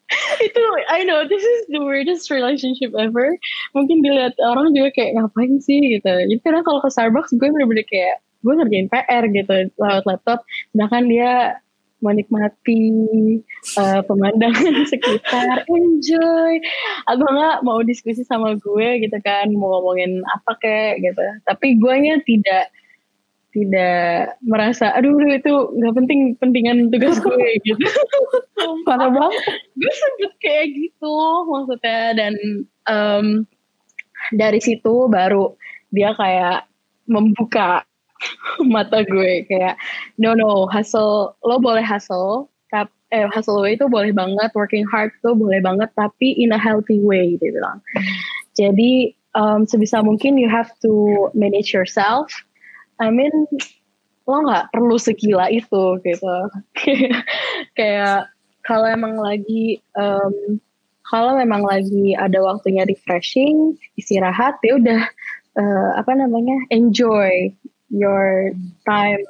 itu 0.47 0.62
I 0.87 1.02
know 1.02 1.26
this 1.26 1.43
is 1.43 1.66
the 1.71 1.83
weirdest 1.83 2.31
relationship 2.31 2.95
ever. 2.95 3.35
Mungkin 3.75 4.02
dilihat 4.02 4.38
orang 4.43 4.75
juga 4.75 4.95
kayak 4.95 5.19
ngapain 5.19 5.59
sih 5.62 5.99
gitu. 5.99 6.07
Jadi 6.07 6.38
karena 6.43 6.62
kalau 6.62 6.83
ke 6.83 6.90
Starbucks 6.90 7.35
gue 7.35 7.49
bener-bener 7.50 7.87
kayak 7.87 8.23
gue 8.47 8.55
ngerjain 8.55 8.87
PR 8.87 9.25
gitu 9.35 9.55
lewat 9.75 10.05
laptop. 10.07 10.47
Sedangkan 10.71 11.11
dia 11.11 11.59
menikmati 12.05 12.83
uh, 13.81 14.00
pemandangan 14.05 14.85
sekitar, 14.93 15.65
enjoy. 15.67 16.55
Atau 17.09 17.26
enggak 17.26 17.65
mau 17.65 17.81
diskusi 17.81 18.23
sama 18.25 18.57
gue 18.57 18.88
gitu 19.00 19.19
kan, 19.25 19.49
mau 19.57 19.81
ngomongin 19.81 20.21
apa 20.33 20.53
kayak 20.61 21.00
gitu. 21.03 21.25
Tapi 21.49 21.81
gue 21.81 21.95
nya 22.00 22.15
tidak 22.25 22.73
tidak 23.57 24.37
merasa, 24.45 24.93
aduh 24.93 25.17
itu 25.33 25.49
nggak 25.49 25.95
penting 25.97 26.21
pentingan 26.37 26.93
tugas 26.93 27.17
gue 27.17 27.49
gitu. 27.67 27.88
Parah 28.85 29.09
banget. 29.09 29.33
gue 29.73 29.93
sempet 29.97 30.33
kayak 30.45 30.67
gitu 30.76 31.17
maksudnya 31.49 32.03
dan 32.12 32.35
um, 32.85 33.26
dari 34.37 34.61
situ 34.61 35.09
baru 35.09 35.57
dia 35.88 36.12
kayak 36.12 36.69
membuka 37.09 37.87
mata 38.73 39.05
gue 39.05 39.45
kayak 39.49 39.77
no 40.17 40.33
no 40.33 40.65
hustle 40.69 41.37
lo 41.45 41.57
boleh 41.61 41.85
hustle 41.85 42.49
tapi 42.73 42.91
eh 43.15 43.27
hustle 43.31 43.63
way 43.63 43.79
itu 43.79 43.87
boleh 43.87 44.11
banget 44.11 44.51
working 44.59 44.83
hard 44.89 45.15
tuh 45.23 45.37
boleh 45.37 45.63
banget 45.63 45.87
tapi 45.95 46.35
in 46.35 46.51
a 46.51 46.59
healthy 46.59 46.99
way 46.99 47.39
dia 47.39 47.55
bilang. 47.55 47.79
Jadi 48.59 49.15
um, 49.39 49.63
sebisa 49.63 50.03
mungkin 50.03 50.41
you 50.41 50.51
have 50.51 50.73
to 50.83 51.27
manage 51.37 51.71
yourself. 51.71 52.33
I 52.99 53.15
mean 53.15 53.31
lo 54.27 54.43
nggak 54.43 54.75
perlu 54.75 54.99
segila 54.99 55.47
itu 55.53 56.03
gitu. 56.03 56.37
Kayak 57.79 58.27
kalau 58.67 58.91
emang 58.91 59.15
lagi 59.23 59.79
um, 59.95 60.59
kalau 61.07 61.39
memang 61.39 61.63
lagi 61.63 62.19
ada 62.19 62.43
waktunya 62.43 62.83
refreshing 62.83 63.79
istirahat 63.95 64.59
ya 64.67 64.83
udah 64.83 65.03
uh, 65.55 65.91
apa 66.03 66.13
namanya 66.19 66.59
enjoy 66.75 67.55
your 67.90 68.52
time. 68.87 69.23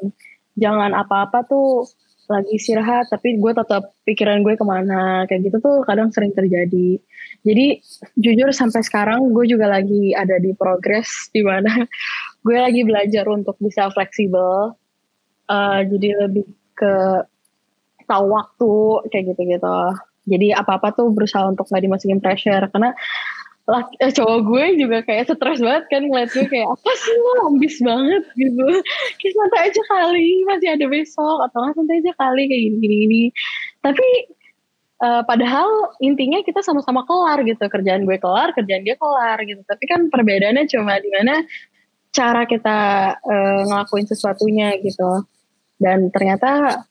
Jangan 0.56 0.96
apa-apa 0.96 1.44
tuh 1.44 1.84
lagi 2.26 2.58
istirahat 2.58 3.06
tapi 3.06 3.38
gue 3.38 3.52
tetap 3.54 3.94
pikiran 4.08 4.42
gue 4.42 4.54
ke 4.56 4.64
mana. 4.66 5.25
Kayak 5.28 5.52
gitu 5.52 5.56
tuh 5.62 5.76
kadang 5.84 6.10
sering 6.10 6.32
terjadi. 6.32 6.98
Jadi 7.46 7.66
jujur 8.18 8.50
sampai 8.50 8.82
sekarang 8.82 9.30
gue 9.30 9.44
juga 9.46 9.70
lagi 9.70 10.16
ada 10.16 10.40
di 10.40 10.56
progress 10.56 11.08
di 11.36 11.44
mana 11.44 11.84
gue 12.42 12.56
lagi 12.56 12.82
belajar 12.82 13.25
untuk 13.30 13.56
bisa 13.60 13.88
fleksibel. 13.92 14.75
Uh, 15.46 15.80
jadi 15.86 16.26
lebih 16.26 16.42
ke 16.75 16.94
tahu 18.10 18.34
waktu 18.34 18.75
kayak 19.14 19.25
gitu 19.30 19.42
gitu 19.46 19.78
jadi 20.26 20.58
apa 20.58 20.82
apa 20.82 20.90
tuh 20.90 21.14
berusaha 21.14 21.46
untuk 21.46 21.70
nggak 21.70 21.82
dimasukin 21.86 22.18
pressure. 22.18 22.66
Karena 22.75 22.90
laki, 23.66 23.94
eh, 23.99 24.12
cowok 24.14 24.38
gue 24.46 24.64
juga 24.78 24.99
kayak 25.02 25.26
stres 25.26 25.58
banget 25.58 25.85
kan 25.90 26.02
ngeliat 26.06 26.30
gue 26.30 26.46
kayak 26.46 26.68
apa 26.70 26.90
sih 27.02 27.16
lo? 27.18 27.32
Ambis 27.50 27.76
banget 27.82 28.25
gitu. 28.38 28.66
Kayak 29.18 29.35
santai 29.35 29.61
aja 29.66 29.82
kali 29.90 30.28
masih 30.46 30.68
ada 30.70 30.87
besok 30.87 31.38
atau 31.50 31.58
nggak 31.66 31.75
santai 31.75 31.96
aja 31.99 32.12
kali 32.14 32.42
kayak 32.46 32.62
gini 32.62 32.76
gini, 32.78 32.96
gini. 33.02 33.23
tapi 33.82 34.08
uh, 35.02 35.23
padahal 35.26 35.70
intinya 36.02 36.42
kita 36.46 36.62
sama-sama 36.62 37.02
kelar 37.06 37.38
gitu 37.46 37.64
kerjaan 37.66 38.02
gue 38.06 38.18
kelar 38.23 38.54
kerjaan 38.54 38.82
dia 38.87 38.94
kelar 38.94 39.38
gitu. 39.42 39.62
Tapi 39.66 39.85
kan 39.90 40.00
perbedaannya 40.14 40.64
cuma 40.70 41.02
di 41.02 41.11
mana 41.11 41.42
cara 42.14 42.46
kita 42.46 42.78
uh, 43.18 43.61
ngelakuin 43.66 44.06
sesuatunya 44.06 44.78
gitu. 44.80 45.26
Dan 45.76 46.08
ternyata 46.14 46.87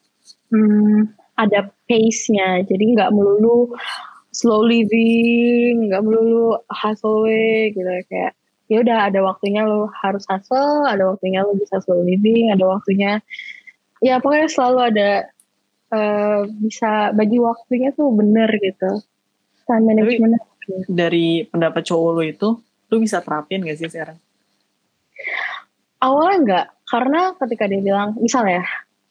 hmm, 0.52 1.26
ada 1.36 1.72
pace-nya 1.88 2.64
jadi 2.64 2.84
nggak 2.96 3.12
melulu 3.12 3.76
slow 4.36 4.68
living 4.68 5.88
nggak 5.88 6.04
melulu 6.04 6.60
hustle 6.68 7.24
way 7.24 7.72
gitu. 7.72 7.88
Kayak 8.12 8.36
ya 8.68 8.82
udah 8.84 8.98
ada 9.08 9.20
waktunya 9.24 9.62
lo 9.64 9.88
harus 9.94 10.26
hustle 10.28 10.90
ada 10.90 11.08
waktunya 11.08 11.46
lo 11.46 11.54
bisa 11.56 11.80
slow 11.86 12.02
living 12.02 12.50
ada 12.50 12.66
waktunya 12.66 13.22
ya 14.02 14.18
pokoknya 14.18 14.50
selalu 14.50 14.80
ada 14.90 15.10
uh, 15.94 16.50
bisa 16.50 17.14
bagi 17.16 17.38
waktunya 17.40 17.96
tuh 17.96 18.12
bener 18.12 18.50
gitu. 18.60 19.00
Time 19.66 19.86
management 19.86 20.38
Tapi, 20.38 20.86
dari 20.90 21.28
pendapat 21.50 21.82
cowok 21.86 22.10
lo 22.14 22.22
itu 22.26 22.50
lo 22.62 22.96
bisa 23.02 23.22
terapin 23.22 23.66
gak 23.66 23.78
sih 23.82 23.90
sekarang? 23.90 24.18
Awalnya 26.02 26.38
enggak 26.38 26.66
karena 26.86 27.22
ketika 27.42 27.66
dia 27.66 27.82
bilang 27.82 28.14
misalnya 28.22 28.62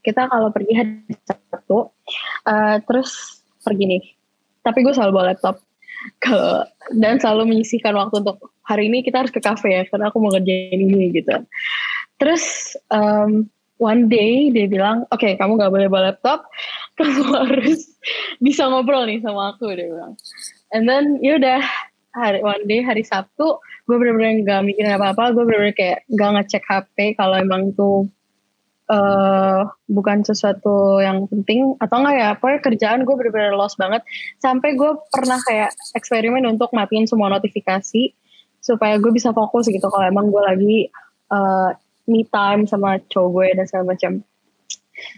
kita 0.04 0.30
kalau 0.30 0.52
pergi 0.52 0.72
hari 0.78 1.16
Sabtu 1.26 1.90
uh, 2.46 2.76
terus 2.86 3.40
pergi 3.64 3.84
nih 3.88 4.04
tapi 4.64 4.80
gue 4.80 4.96
selalu 4.96 5.12
bawa 5.12 5.26
laptop 5.36 5.60
kalau 6.20 6.64
dan 6.96 7.16
selalu 7.16 7.54
menyisihkan 7.56 7.96
waktu 7.96 8.20
untuk 8.20 8.52
hari 8.64 8.88
ini 8.92 9.00
kita 9.04 9.24
harus 9.24 9.32
ke 9.32 9.40
cafe 9.40 9.72
ya 9.72 9.82
karena 9.88 10.12
aku 10.12 10.20
mau 10.20 10.32
ngerjain 10.32 10.80
ini 10.80 11.12
gitu. 11.12 11.32
Terus 12.20 12.76
um, 12.92 13.48
one 13.80 14.08
day 14.08 14.52
dia 14.52 14.68
bilang 14.68 15.08
oke 15.08 15.20
okay, 15.20 15.36
kamu 15.40 15.56
gak 15.56 15.72
boleh 15.72 15.88
bawa 15.88 16.12
laptop. 16.12 16.44
Kamu 16.94 17.26
harus 17.26 17.90
bisa 18.38 18.70
ngobrol 18.70 19.10
nih 19.10 19.18
sama 19.18 19.50
aku 19.50 19.66
dia 19.74 19.90
bilang. 19.90 20.14
And 20.70 20.86
then 20.86 21.18
yaudah 21.18 21.58
hari 22.14 22.38
one 22.38 22.62
day 22.70 22.86
hari 22.86 23.02
Sabtu 23.02 23.58
gue 23.90 23.96
bener-bener 23.98 24.46
gak 24.46 24.62
mikirin 24.62 24.94
apa-apa 24.94 25.34
gue 25.34 25.42
bener-bener 25.42 25.74
kayak 25.74 26.06
gak 26.14 26.30
ngecek 26.38 26.62
HP 26.62 27.18
kalau 27.18 27.34
emang 27.34 27.74
tuh 27.74 28.06
uh, 28.90 29.64
bukan 29.88 30.24
sesuatu 30.24 31.00
yang 31.00 31.24
penting 31.28 31.76
atau 31.80 32.04
enggak 32.04 32.16
ya 32.16 32.28
pokoknya 32.36 32.60
kerjaan 32.60 33.00
gue 33.04 33.14
bener-bener 33.14 33.54
lost 33.56 33.80
banget. 33.80 34.04
Sampai 34.40 34.76
gue 34.76 34.92
pernah 35.12 35.38
kayak 35.44 35.72
eksperimen 35.96 36.44
untuk 36.44 36.72
matiin 36.76 37.08
semua 37.08 37.32
notifikasi 37.32 38.12
supaya 38.64 38.96
gue 38.96 39.12
bisa 39.12 39.32
fokus 39.36 39.68
gitu 39.68 39.84
kalau 39.92 40.04
emang 40.08 40.32
gue 40.32 40.42
lagi 40.42 40.76
uh, 41.28 41.70
me 42.08 42.24
time 42.28 42.68
sama 42.68 43.00
cowok 43.08 43.28
gue 43.32 43.46
dan 43.60 43.64
segala 43.68 43.96
macam. 43.96 44.12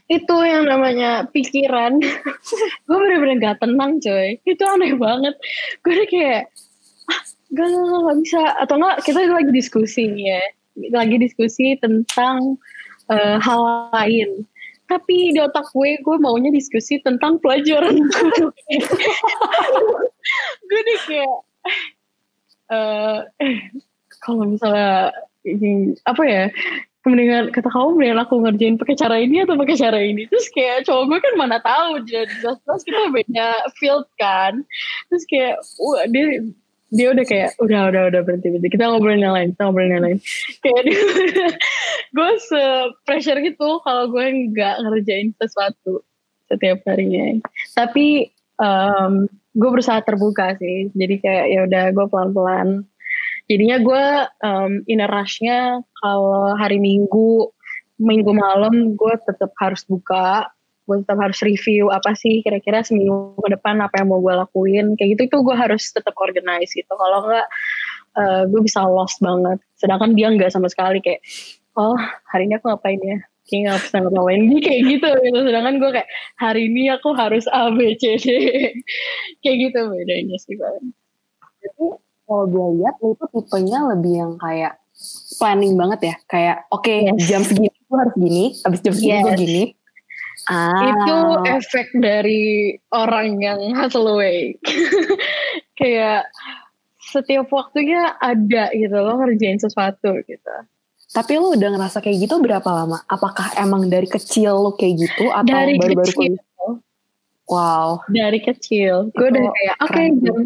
Itu 0.08 0.36
yang 0.40 0.64
namanya 0.64 1.28
pikiran. 1.28 2.00
Gue 2.88 2.96
bener-bener 2.96 3.36
gak 3.44 3.60
tenang 3.60 4.00
coy. 4.00 4.40
Itu 4.48 4.64
aneh 4.64 4.96
banget. 4.96 5.36
Gue 5.84 5.92
udah 6.00 6.08
kayak 6.08 6.42
ah 7.12 7.20
gak, 7.52 7.68
gak, 7.68 8.00
gak 8.08 8.16
bisa. 8.24 8.42
Atau 8.64 8.80
enggak 8.80 8.96
kita 9.04 9.20
lagi 9.28 9.52
diskusi 9.52 10.04
ya. 10.16 10.40
Lagi 10.96 11.20
diskusi 11.20 11.76
tentang 11.76 12.56
uh, 13.10 13.36
hal 13.40 13.60
lain. 13.92 14.46
Tapi 14.86 15.34
di 15.34 15.40
otak 15.42 15.66
gue 15.74 15.98
gue 15.98 16.16
maunya 16.22 16.50
diskusi 16.54 17.02
tentang 17.02 17.42
pelajaran. 17.42 17.98
Gue 20.66 20.80
nih 20.82 20.98
kayak 21.06 21.38
uh, 22.70 23.18
kalau 24.22 24.42
misalnya 24.46 25.10
apa 26.06 26.22
ya 26.26 26.44
mendingan 27.06 27.54
kata 27.54 27.70
kamu 27.70 27.94
mendingan 27.94 28.20
aku 28.26 28.34
ngerjain 28.42 28.78
pakai 28.82 28.96
cara 28.98 29.16
ini 29.22 29.46
atau 29.46 29.54
pakai 29.54 29.76
cara 29.78 29.98
ini? 30.02 30.26
Terus 30.26 30.50
kayak 30.50 30.90
cowok 30.90 31.04
gue 31.06 31.18
kan 31.22 31.34
mana 31.38 31.58
tahu 31.62 32.02
jadi 32.02 32.30
jelas 32.42 32.82
kita 32.82 33.10
beda 33.14 33.48
field 33.78 34.06
kan. 34.18 34.66
Terus 35.10 35.24
kayak 35.30 35.62
wah 35.78 36.02
dia 36.10 36.46
dia 36.96 37.12
udah 37.12 37.24
kayak 37.28 37.50
udah 37.60 37.80
udah 37.92 38.02
udah 38.08 38.20
berhenti 38.24 38.48
berhenti. 38.48 38.72
Kita 38.72 38.88
ngobrolin 38.88 39.22
yang 39.22 39.36
lain 39.36 39.48
kita 39.52 39.62
ngobrolin 39.68 39.92
yang 40.00 40.04
lain. 40.04 40.18
Kayak 40.64 40.82
gue 42.16 42.30
se 42.40 42.62
pressure 43.04 43.40
gitu 43.44 43.68
kalau 43.84 44.08
gue 44.08 44.24
nggak 44.50 44.74
ngerjain 44.82 45.36
sesuatu 45.36 46.02
setiap 46.48 46.80
harinya. 46.88 47.36
Tapi 47.76 48.32
um, 48.56 49.28
gue 49.52 49.68
berusaha 49.68 50.00
terbuka 50.00 50.56
sih. 50.56 50.88
Jadi 50.96 51.14
kayak 51.20 51.46
ya 51.52 51.60
udah 51.68 51.84
gue 51.92 52.06
pelan 52.08 52.30
pelan 52.32 52.68
jadinya 53.46 53.78
gue 53.78 54.04
um, 54.42 54.72
inner 54.90 55.10
rushnya 55.10 55.80
kalau 56.02 56.54
hari 56.58 56.82
minggu 56.82 57.50
minggu 57.96 58.32
malam 58.34 58.92
gue 58.98 59.14
tetap 59.24 59.54
harus 59.56 59.86
buka 59.88 60.50
gue 60.86 60.96
tetap 61.02 61.18
harus 61.18 61.38
review 61.42 61.90
apa 61.90 62.14
sih 62.14 62.40
kira-kira 62.46 62.86
seminggu 62.86 63.34
ke 63.42 63.58
depan 63.58 63.82
apa 63.82 64.00
yang 64.00 64.08
mau 64.14 64.22
gue 64.22 64.34
lakuin. 64.34 64.94
Kayak 64.94 65.18
gitu 65.18 65.22
itu 65.28 65.36
gue 65.42 65.56
harus 65.58 65.82
tetap 65.90 66.14
organize 66.16 66.70
gitu. 66.72 66.88
Kalau 66.88 67.26
enggak 67.26 67.46
uh, 68.16 68.42
gue 68.46 68.60
bisa 68.62 68.86
lost 68.86 69.18
banget. 69.18 69.58
Sedangkan 69.76 70.14
dia 70.14 70.30
nggak 70.30 70.54
sama 70.54 70.70
sekali 70.70 71.02
kayak 71.02 71.20
oh 71.74 71.98
hari 72.30 72.46
ini 72.46 72.56
aku 72.56 72.70
ngapain 72.70 73.02
ya? 73.02 73.18
Kayak 73.46 73.60
nggak 73.66 73.80
bisa 73.82 73.96
ngapain 73.98 74.40
ini 74.46 74.58
kayak 74.62 74.80
gitu 74.86 75.10
gitu. 75.26 75.38
Sedangkan 75.50 75.74
gue 75.82 75.90
kayak 75.90 76.08
hari 76.38 76.62
ini 76.70 76.82
aku 76.94 77.12
harus 77.18 77.44
A 77.50 77.74
B 77.74 77.98
C 77.98 78.14
D. 78.16 78.26
Kayak 79.42 79.56
gitu 79.70 79.80
bedanya 79.90 80.38
sih 80.42 80.58
bang 80.58 80.90
jadi 81.66 81.86
kalau 82.26 82.44
gue 82.50 82.66
lihat 82.82 82.94
lu 83.02 83.14
itu 83.14 83.26
tipenya 83.30 83.78
lebih 83.94 84.14
yang 84.14 84.32
kayak 84.38 84.74
planning 85.38 85.74
banget 85.76 86.00
ya. 86.02 86.14
Kayak 86.26 86.56
oke 86.70 86.82
okay, 86.82 86.98
yes. 87.10 87.26
jam 87.26 87.42
segini 87.42 87.70
gue 87.70 87.98
harus 88.02 88.16
gini 88.18 88.44
habis 88.66 88.80
jam 88.82 88.94
segini 88.94 89.14
yes. 89.14 89.22
gue 89.22 89.34
gini 89.38 89.62
ah. 90.50 90.82
itu 90.86 91.16
efek 91.50 91.90
dari 91.98 92.76
orang 92.90 93.38
yang 93.42 93.60
hustle 93.74 94.08
away 94.10 94.54
kayak 95.80 96.26
setiap 96.98 97.46
waktunya 97.54 98.18
ada 98.18 98.70
gitu 98.74 98.96
lo 98.96 99.18
ngerjain 99.22 99.62
sesuatu 99.62 100.18
gitu 100.26 100.56
tapi 101.14 101.38
lu 101.38 101.56
udah 101.56 101.70
ngerasa 101.72 102.04
kayak 102.04 102.28
gitu 102.28 102.42
berapa 102.44 102.66
lama? 102.66 103.00
Apakah 103.08 103.56
emang 103.56 103.88
dari 103.88 104.04
kecil 104.04 104.52
lu 104.52 104.76
kayak 104.76 105.06
gitu 105.06 105.32
atau 105.32 105.48
baru-baru 105.48 106.12
kuliah? 106.12 106.44
Wow. 107.46 108.02
Dari 108.10 108.42
kecil. 108.42 109.14
Gue 109.14 109.30
udah 109.30 109.48
kayak 109.48 109.76
oke 109.80 109.92
okay, 109.94 110.06
jam 110.18 110.38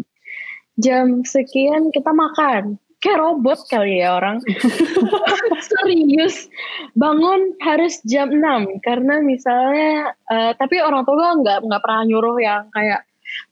jam 0.77 1.05
sekian 1.25 1.89
kita 1.89 2.13
makan. 2.13 2.77
Kayak 3.01 3.17
robot 3.17 3.59
kali 3.65 4.05
ya 4.05 4.21
orang. 4.21 4.37
Serius. 5.69 6.45
Bangun 6.93 7.57
harus 7.65 7.97
jam 8.05 8.29
6 8.29 8.85
karena 8.85 9.19
misalnya 9.25 10.13
uh, 10.29 10.51
tapi 10.53 10.77
orang 10.77 11.01
tua 11.03 11.17
gue 11.17 11.31
nggak 11.41 11.59
nggak 11.65 11.81
pernah 11.81 12.01
nyuruh 12.05 12.37
yang 12.37 12.69
kayak 12.69 13.01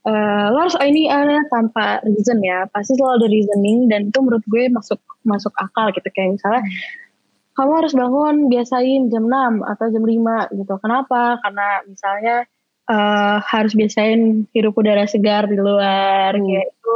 uh, 0.05 0.53
lo 0.53 0.69
harus 0.69 0.77
ini 0.85 1.09
uh, 1.09 1.41
tanpa 1.49 1.97
reason 2.05 2.39
ya 2.45 2.69
pasti 2.69 2.93
selalu 2.93 3.25
ada 3.25 3.27
reasoning 3.31 3.79
dan 3.89 4.13
itu 4.13 4.19
menurut 4.21 4.45
gue 4.45 4.69
masuk 4.69 5.01
masuk 5.25 5.53
akal 5.57 5.89
gitu 5.97 6.07
kayak 6.13 6.37
misalnya 6.37 6.61
kamu 7.59 7.71
harus 7.83 7.93
bangun 7.97 8.35
biasain 8.47 9.11
jam 9.11 9.27
6 9.27 9.67
atau 9.67 9.85
jam 9.91 10.03
5 10.05 10.55
gitu. 10.63 10.73
Kenapa? 10.79 11.43
Karena 11.43 11.67
misalnya 11.83 12.35
uh, 12.89 13.37
harus 13.45 13.77
biasain 13.77 14.49
hirup 14.51 14.73
udara 14.75 15.05
segar 15.05 15.45
di 15.45 15.55
luar 15.55 16.33
hmm. 16.33 16.43
kayak 16.43 16.67
itu 16.73 16.93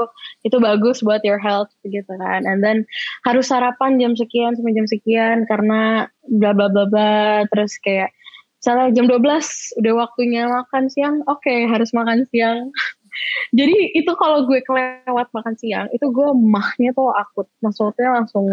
itu 0.50 0.58
bagus 0.58 1.06
buat 1.06 1.22
your 1.22 1.40
health 1.40 1.70
gitu 1.86 2.10
kan. 2.10 2.44
And 2.50 2.66
then 2.66 2.90
harus 3.24 3.54
sarapan 3.54 4.02
jam 4.02 4.18
sekian 4.18 4.58
sampai 4.58 4.74
jam 4.74 4.90
sekian 4.90 5.46
karena 5.46 6.10
bla 6.28 6.52
bla 6.52 6.68
bla 6.68 6.90
bla 6.90 7.46
terus 7.54 7.78
kayak 7.80 8.12
misalnya 8.58 8.96
jam 8.96 9.06
12 9.12 9.80
udah 9.84 9.94
waktunya 10.00 10.48
makan 10.48 10.88
siang, 10.88 11.20
oke 11.28 11.44
okay, 11.44 11.68
harus 11.70 11.94
makan 11.94 12.26
siang. 12.32 12.74
Jadi 13.58 13.94
itu 13.94 14.10
kalau 14.18 14.50
gue 14.50 14.64
kelewat 14.66 15.30
makan 15.30 15.54
siang, 15.60 15.86
itu 15.94 16.10
gue 16.10 16.30
mahnya 16.34 16.96
tuh 16.98 17.14
akut. 17.14 17.46
Maksudnya 17.62 18.10
langsung 18.10 18.50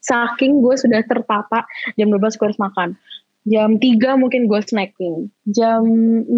saking 0.00 0.64
gue 0.64 0.74
sudah 0.80 1.04
tertata 1.04 1.68
jam 1.98 2.08
12 2.08 2.38
gue 2.40 2.46
harus 2.48 2.62
makan 2.62 2.96
jam 3.48 3.80
3 3.80 4.20
mungkin 4.20 4.44
gue 4.50 4.60
snacking. 4.60 5.32
Jam 5.48 5.82
6 5.86 6.28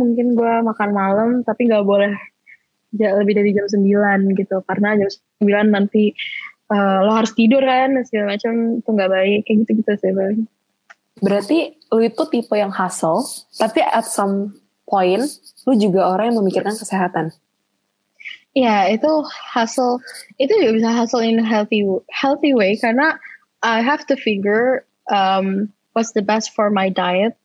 mungkin 0.00 0.26
gue 0.32 0.52
makan 0.64 0.90
malam 0.92 1.28
tapi 1.44 1.68
gak 1.68 1.84
boleh 1.84 2.12
lebih 2.96 3.34
dari 3.36 3.50
jam 3.52 3.68
9 3.68 4.38
gitu. 4.38 4.56
Karena 4.64 4.96
jam 4.96 5.10
9 5.44 5.74
nanti 5.74 6.16
uh, 6.72 7.04
lo 7.04 7.12
harus 7.12 7.36
tidur 7.36 7.60
kan 7.60 8.00
segala 8.08 8.36
macam. 8.36 8.80
Itu 8.80 8.90
gak 8.96 9.10
baik 9.12 9.40
kayak 9.44 9.56
gitu 9.66 9.70
gitu 9.84 9.92
sih 10.00 10.12
bang. 10.12 10.36
Berarti 11.22 11.58
lo 11.92 12.00
itu 12.00 12.22
tipe 12.32 12.54
yang 12.56 12.72
hustle 12.72 13.22
tapi 13.60 13.84
at 13.84 14.08
some 14.08 14.56
point 14.88 15.22
lo 15.68 15.72
juga 15.76 16.08
orang 16.08 16.32
yang 16.32 16.38
memikirkan 16.40 16.72
kesehatan. 16.72 17.30
Ya 18.52 18.88
itu 18.88 19.08
hustle. 19.52 20.00
Itu 20.36 20.52
juga 20.60 20.72
bisa 20.80 20.90
hustle 20.92 21.24
in 21.24 21.40
a 21.40 21.46
healthy 21.46 21.84
healthy 22.12 22.52
way. 22.52 22.76
Karena 22.76 23.16
I 23.62 23.80
have 23.80 24.04
to 24.10 24.16
figure 24.18 24.84
um, 25.08 25.72
what's 25.92 26.12
the 26.12 26.24
best 26.24 26.52
for 26.52 26.68
my 26.68 26.88
diet. 26.92 27.36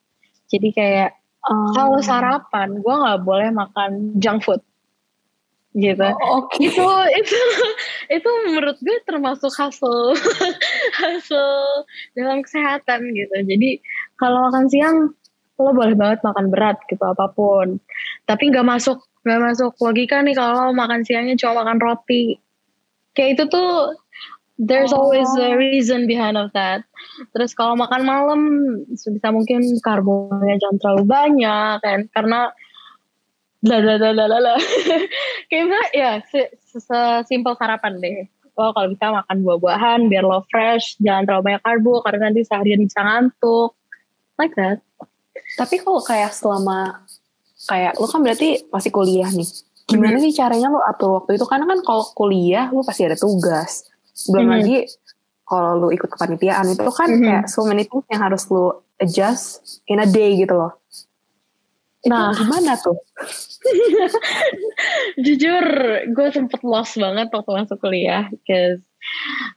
Jadi 0.48 0.72
kayak 0.74 1.12
um. 1.48 1.76
kalau 1.76 2.00
sarapan 2.00 2.80
gue 2.80 2.96
nggak 2.96 3.22
boleh 3.24 3.50
makan 3.52 4.16
junk 4.20 4.44
food 4.44 4.62
gitu. 5.78 6.02
Oh, 6.02 6.48
okay. 6.48 6.74
Itu 6.74 6.88
itu 7.16 7.38
itu 8.18 8.30
menurut 8.50 8.78
gue 8.82 8.98
termasuk 9.06 9.52
hustle 9.54 10.18
hustle 11.00 11.86
dalam 12.16 12.42
kesehatan 12.42 13.14
gitu. 13.14 13.36
Jadi 13.46 13.84
kalau 14.18 14.50
makan 14.50 14.66
siang 14.72 14.98
lo 15.58 15.74
boleh 15.74 15.98
banget 15.98 16.22
makan 16.22 16.54
berat 16.54 16.78
gitu 16.86 17.02
apa 17.02 17.34
pun, 17.34 17.82
tapi 18.30 18.54
nggak 18.54 18.62
masuk 18.62 19.02
Gak 19.28 19.44
masuk 19.44 19.76
logika 19.84 20.24
nih 20.24 20.32
kalau 20.40 20.72
makan 20.72 21.04
siangnya 21.04 21.36
cuma 21.36 21.68
makan 21.68 21.84
roti. 21.84 22.40
Kayak 23.12 23.30
itu 23.36 23.44
tuh 23.52 23.92
there's 24.58 24.94
oh. 24.94 25.08
always 25.08 25.30
a 25.38 25.54
reason 25.56 26.10
behind 26.10 26.38
of 26.38 26.50
that. 26.54 26.84
Terus 27.34 27.54
kalau 27.54 27.78
makan 27.78 28.04
malam 28.04 28.42
sebisa 28.98 29.30
mungkin 29.30 29.64
karbonnya 29.82 30.58
jangan 30.58 30.78
terlalu 30.82 31.04
banyak 31.06 31.76
kan 31.82 32.00
karena 32.14 32.40
bla 33.62 33.78
bla 33.82 33.96
bla 34.02 34.12
bla 34.14 34.26
bla. 34.28 34.56
Kayaknya 35.50 35.82
ya 35.94 36.12
sesimpel 36.74 37.54
sarapan 37.58 38.02
deh. 38.02 38.26
Oh 38.58 38.74
kalau 38.74 38.90
bisa 38.90 39.14
makan 39.14 39.46
buah-buahan 39.46 40.10
biar 40.10 40.26
lo 40.26 40.42
fresh, 40.50 40.98
jangan 40.98 41.30
terlalu 41.30 41.54
banyak 41.54 41.62
karbo 41.62 41.94
karena 42.02 42.34
nanti 42.34 42.42
seharian 42.42 42.82
bisa 42.82 43.06
ngantuk. 43.06 43.78
Like 44.42 44.58
that. 44.58 44.82
Tapi 45.58 45.82
kalau 45.86 46.02
kayak 46.02 46.34
selama 46.34 47.06
kayak 47.70 47.98
lu 47.98 48.06
kan 48.10 48.22
berarti 48.22 48.70
masih 48.70 48.92
kuliah 48.94 49.30
nih 49.34 49.50
gimana 49.88 50.20
hmm. 50.20 50.24
sih 50.28 50.34
caranya 50.36 50.68
lu 50.68 50.84
atur 50.84 51.24
waktu 51.24 51.40
itu 51.40 51.46
karena 51.48 51.66
kan 51.66 51.80
kalau 51.82 52.04
kuliah 52.12 52.68
lu 52.70 52.84
pasti 52.84 53.08
ada 53.08 53.16
tugas 53.16 53.88
belum 54.26 54.46
hmm. 54.50 54.54
lagi 54.58 54.78
kalau 55.48 55.72
lu 55.80 55.88
ikut 55.96 56.10
kepanitiaan 56.12 56.68
itu 56.76 56.90
kan 56.92 57.10
hmm. 57.10 57.24
kayak 57.24 57.46
so 57.48 57.64
many 57.64 57.88
things 57.88 58.08
yang 58.12 58.22
harus 58.26 58.44
lu 58.52 58.74
adjust 59.00 59.80
in 59.88 60.02
a 60.02 60.08
day 60.08 60.36
gitu 60.36 60.58
loh. 60.58 60.74
Nah. 62.08 62.32
gimana 62.32 62.80
tuh? 62.80 62.96
Jujur 65.26 65.66
gue 66.08 66.28
sempet 66.32 66.62
lost 66.64 66.96
banget 66.96 67.28
waktu 67.34 67.52
masuk 67.52 67.78
kuliah 67.84 68.32
cause 68.48 68.80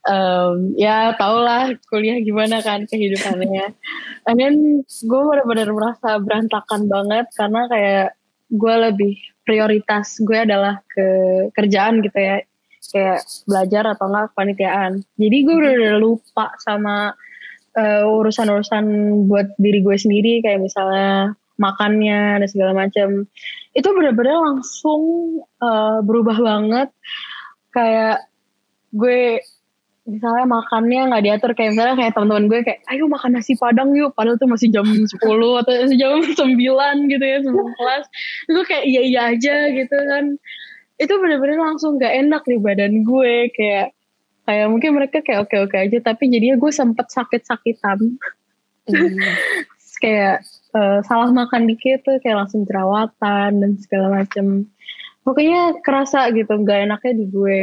um, 0.09 0.75
ya 0.75 1.15
tau 1.15 1.39
lah 1.39 1.71
kuliah 1.87 2.19
gimana 2.19 2.59
kan 2.59 2.83
kehidupannya. 2.89 3.71
And 4.27 4.37
then 4.37 4.55
gue 4.83 5.21
benar-benar 5.21 5.69
merasa 5.71 6.19
berantakan 6.19 6.91
banget 6.91 7.31
karena 7.39 7.61
kayak 7.71 8.07
gue 8.51 8.75
lebih 8.91 9.15
prioritas 9.47 10.19
gue 10.19 10.37
adalah 10.43 10.83
ke 10.91 11.07
kerjaan 11.55 12.03
gitu 12.03 12.19
ya 12.19 12.43
kayak 12.89 13.21
belajar 13.45 13.83
atau 13.93 14.09
enggak 14.09 14.33
kepanitiaan. 14.33 14.91
Jadi 15.21 15.37
gue 15.45 15.55
udah, 15.55 15.73
udah 15.77 15.95
lupa 16.01 16.45
sama 16.57 17.13
uh, 17.77 18.03
urusan-urusan 18.09 18.85
buat 19.29 19.53
diri 19.61 19.85
gue 19.85 19.97
sendiri 19.97 20.41
kayak 20.41 20.65
misalnya 20.65 21.37
makannya 21.61 22.41
dan 22.41 22.47
segala 22.49 22.73
macam 22.73 23.29
itu 23.77 23.87
benar-benar 23.93 24.41
langsung 24.41 25.01
uh, 25.61 26.01
berubah 26.01 26.37
banget. 26.41 26.89
Kayak 27.71 28.25
gue 28.91 29.39
misalnya 30.01 30.49
makannya 30.49 31.13
nggak 31.13 31.23
diatur 31.23 31.51
kayak 31.53 31.77
misalnya 31.77 31.95
kayak 31.95 32.11
teman-teman 32.17 32.49
gue 32.49 32.59
kayak 32.65 32.79
ayo 32.89 33.05
makan 33.05 33.37
nasi 33.37 33.53
padang 33.55 33.93
yuk. 33.93 34.11
Padahal 34.17 34.41
tuh 34.41 34.49
masih 34.49 34.73
jam 34.73 34.83
10 34.89 35.61
atau 35.61 35.73
jam 35.93 36.17
9 36.41 37.13
gitu 37.13 37.25
ya 37.25 37.37
sebelum 37.45 37.69
kelas 37.77 38.05
itu 38.49 38.61
kayak 38.65 38.85
iya 38.89 39.01
iya 39.05 39.21
aja 39.37 39.55
gitu 39.69 39.97
kan 40.09 40.25
itu 41.01 41.13
bener-bener 41.17 41.57
langsung 41.57 41.97
gak 41.97 42.13
enak 42.13 42.45
di 42.45 42.61
badan 42.61 43.01
gue 43.01 43.49
kayak 43.57 43.97
kayak 44.45 44.67
mungkin 44.69 44.93
mereka 44.93 45.25
kayak 45.25 45.49
oke 45.49 45.55
oke 45.65 45.77
aja 45.77 45.97
tapi 46.05 46.29
jadinya 46.29 46.61
gue 46.61 46.71
sempet 46.73 47.09
sakit 47.09 47.41
sakitan 47.41 48.21
hmm. 48.85 49.17
kayak 50.03 50.45
uh, 50.77 51.01
salah 51.05 51.33
makan 51.33 51.65
dikit 51.65 52.05
tuh 52.05 52.21
kayak 52.21 52.45
langsung 52.45 52.65
jerawatan 52.69 53.49
dan 53.57 53.71
segala 53.81 54.21
macem 54.21 54.69
pokoknya 55.25 55.81
kerasa 55.81 56.29
gitu 56.37 56.53
gak 56.61 56.85
enaknya 56.85 57.13
di 57.17 57.25
gue 57.29 57.59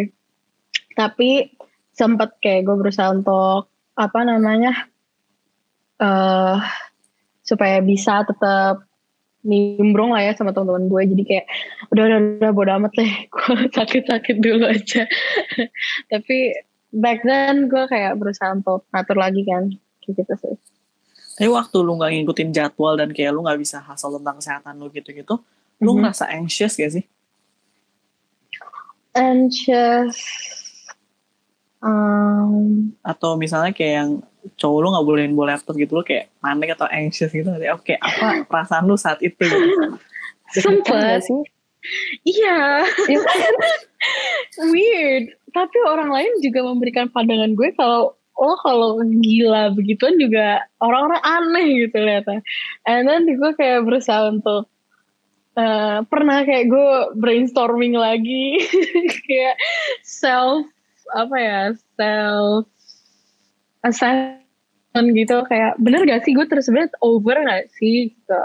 tapi 0.98 1.55
sempet 1.94 2.42
kayak 2.42 2.66
gue 2.66 2.74
berusaha 2.74 3.14
untuk 3.14 3.70
apa 3.94 4.20
namanya 4.27 4.74
uh, 6.03 6.59
supaya 7.46 7.79
bisa 7.83 8.27
tetap 8.27 8.88
nimbrung 9.48 10.12
lah 10.12 10.20
ya 10.20 10.37
sama 10.37 10.52
teman-teman 10.52 10.92
gue. 10.92 11.02
Jadi 11.16 11.22
kayak 11.24 11.46
udah 11.88 12.02
udah 12.04 12.18
udah 12.44 12.50
bodo 12.52 12.72
amat 12.76 12.92
deh. 12.92 13.12
Gue 13.32 13.72
sakit-sakit 13.72 14.37
dulu 14.44 14.68
aja. 14.68 15.08
Tapi 16.12 16.37
back 16.92 17.24
then 17.24 17.72
gue 17.72 17.84
kayak 17.88 18.20
berusaha 18.20 18.52
untuk 18.52 18.84
ngatur 18.92 19.16
lagi 19.16 19.42
kan 19.48 19.72
kayak 20.04 20.14
gitu 20.20 20.34
sih. 20.37 20.56
Tapi 21.40 21.48
waktu 21.48 21.76
lu 21.80 21.96
nggak 21.96 22.12
ngikutin 22.12 22.50
jadwal 22.52 22.94
dan 23.00 23.16
kayak 23.16 23.32
lu 23.32 23.40
nggak 23.40 23.61
bisa 23.62 23.80
hasil 23.80 24.20
tentang 24.20 24.37
kesehatan 24.42 24.74
lu 24.76 24.92
gitu-gitu 24.92 25.40
lu 25.78 25.87
mm 25.87 25.88
-hmm. 25.94 25.98
ngerasa 26.02 26.24
anxious 26.34 26.74
gak 26.74 26.92
sih? 26.98 27.04
Anxious 29.14 30.18
Um, 31.78 32.90
atau 33.06 33.38
misalnya 33.38 33.70
kayak 33.70 33.94
yang 34.02 34.11
cowok 34.59 34.79
lu 34.81 34.88
nggak 34.94 35.07
bolehin 35.07 35.33
bawa 35.35 35.55
laptop 35.55 35.74
gitu 35.77 35.98
lu 35.98 36.03
kayak 36.07 36.31
panik 36.38 36.74
atau 36.74 36.87
anxious 36.88 37.31
gitu 37.31 37.51
oke 37.51 37.94
apa 37.98 38.44
perasaan 38.46 38.87
lu 38.87 38.96
saat 38.98 39.18
itu? 39.22 39.38
Gitu? 39.38 39.98
sempet. 40.48 41.20
iya. 42.24 42.88
Weird. 44.72 45.37
Tapi 45.53 45.77
orang 45.85 46.11
lain 46.12 46.33
juga 46.40 46.64
memberikan 46.64 47.12
pandangan 47.12 47.53
gue 47.53 47.72
kalau 47.77 48.16
lo 48.38 48.55
kalau 48.62 49.03
gila 49.03 49.74
begituan 49.74 50.14
juga 50.14 50.62
orang-orang 50.79 51.18
aneh 51.27 51.66
gitu 51.83 51.98
lihatnya 51.98 52.38
and 52.87 53.11
then 53.11 53.27
gue 53.27 53.51
kayak 53.59 53.83
berusaha 53.83 54.31
untuk 54.31 54.70
uh, 55.59 56.07
pernah 56.07 56.46
kayak 56.46 56.70
gue 56.70 56.90
brainstorming 57.18 57.98
lagi. 57.98 58.62
Kayak 59.27 59.59
self 60.07 60.70
apa 61.09 61.37
ya 61.40 61.62
self 61.96 62.70
assessment 63.88 65.07
gitu 65.16 65.44
kayak 65.48 65.77
bener 65.81 66.05
gak 66.05 66.22
sih? 66.24 66.33
Gue 66.37 66.46
terus 66.46 66.68
sebenarnya 66.68 66.94
over 67.01 67.37
gak 67.42 67.72
sih? 67.77 68.12
Gitu. 68.12 68.42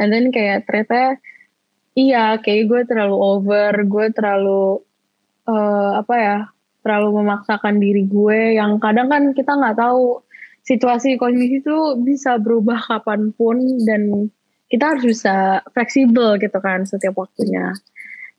And 0.00 0.10
then 0.10 0.32
kayak 0.32 0.64
ternyata 0.68 1.20
iya 1.98 2.38
kayak 2.38 2.64
gue 2.70 2.80
terlalu 2.86 3.16
over 3.18 3.72
gue 3.84 4.06
terlalu 4.14 4.80
uh, 5.50 6.00
apa 6.00 6.14
ya 6.16 6.38
terlalu 6.80 7.20
memaksakan 7.20 7.76
diri 7.76 8.08
gue 8.08 8.56
yang 8.56 8.80
kadang 8.80 9.12
kan 9.12 9.36
kita 9.36 9.52
nggak 9.52 9.76
tahu 9.76 10.24
situasi 10.64 11.20
kondisi 11.20 11.60
itu 11.60 11.78
bisa 12.00 12.40
berubah 12.40 12.80
kapan 12.80 13.32
pun 13.36 13.60
dan 13.84 14.32
kita 14.70 14.96
harus 14.96 15.04
bisa 15.18 15.60
fleksibel 15.74 16.38
gitu 16.38 16.58
kan 16.62 16.86
setiap 16.86 17.18
waktunya. 17.18 17.74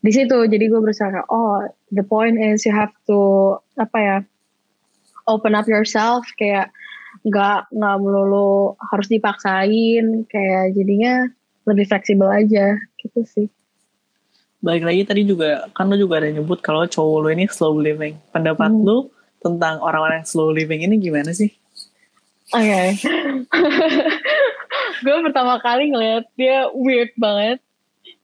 Di 0.01 0.09
situ 0.09 0.33
jadi 0.49 0.65
gue 0.65 0.81
berusaha 0.81 1.27
oh 1.29 1.61
the 1.93 2.01
point 2.01 2.39
is 2.39 2.65
you 2.65 2.73
have 2.73 2.93
to 3.05 3.53
apa 3.77 3.97
ya 3.99 4.17
open 5.27 5.57
up 5.57 5.67
yourself 5.67 6.25
kayak 6.37 6.69
nggak 7.27 7.67
nggak 7.75 7.97
melulu 7.99 8.73
harus 8.89 9.07
dipaksain 9.11 10.25
kayak 10.31 10.73
jadinya 10.73 11.27
lebih 11.67 11.85
fleksibel 11.85 12.29
aja 12.31 12.79
gitu 12.97 13.21
sih 13.27 13.47
balik 14.61 14.85
lagi 14.85 15.01
tadi 15.03 15.21
juga 15.25 15.65
kan 15.73 15.89
lu 15.89 15.97
juga 15.97 16.21
ada 16.21 16.29
nyebut 16.29 16.61
kalau 16.61 16.85
cowok 16.85 17.17
lu 17.25 17.29
ini 17.33 17.45
slow 17.49 17.73
living. 17.81 18.15
Pendapat 18.29 18.69
hmm. 18.69 18.85
lu 18.85 19.09
tentang 19.41 19.81
orang-orang 19.81 20.21
yang 20.21 20.29
slow 20.29 20.53
living 20.53 20.85
ini 20.85 21.01
gimana 21.01 21.33
sih? 21.33 21.49
Oke. 22.55 22.95
Okay. 23.51 25.03
gue 25.03 25.17
pertama 25.27 25.57
kali 25.59 25.91
ngeliat 25.91 26.29
dia 26.37 26.69
weird 26.77 27.09
banget. 27.17 27.57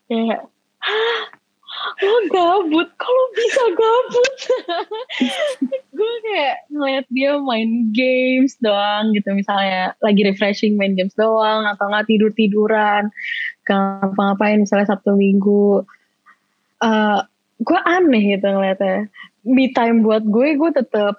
Kayak, 0.08 0.46
lo 2.04 2.18
gabut, 2.30 2.90
kalau 2.98 3.26
bisa 3.34 3.64
gabut. 3.74 4.34
gue 5.98 6.14
kayak 6.26 6.58
ngeliat 6.70 7.06
dia 7.10 7.38
main 7.42 7.90
games 7.94 8.58
doang 8.62 9.14
gitu 9.14 9.34
misalnya. 9.34 9.94
Lagi 10.02 10.22
refreshing 10.26 10.78
main 10.78 10.94
games 10.94 11.14
doang 11.14 11.66
atau 11.66 11.86
nggak 11.90 12.08
tidur-tiduran. 12.10 13.10
Gak 13.68 13.80
ngapa-ngapain 14.04 14.64
misalnya 14.64 14.94
Sabtu 14.94 15.18
Minggu 15.20 15.84
uh, 16.82 17.20
gue 17.58 17.80
aneh 17.86 18.38
gitu 18.38 18.48
ngeliatnya 18.48 19.10
me 19.48 19.72
time 19.74 20.06
buat 20.06 20.22
gue 20.28 20.58
gue 20.60 20.72
tetep 20.76 21.16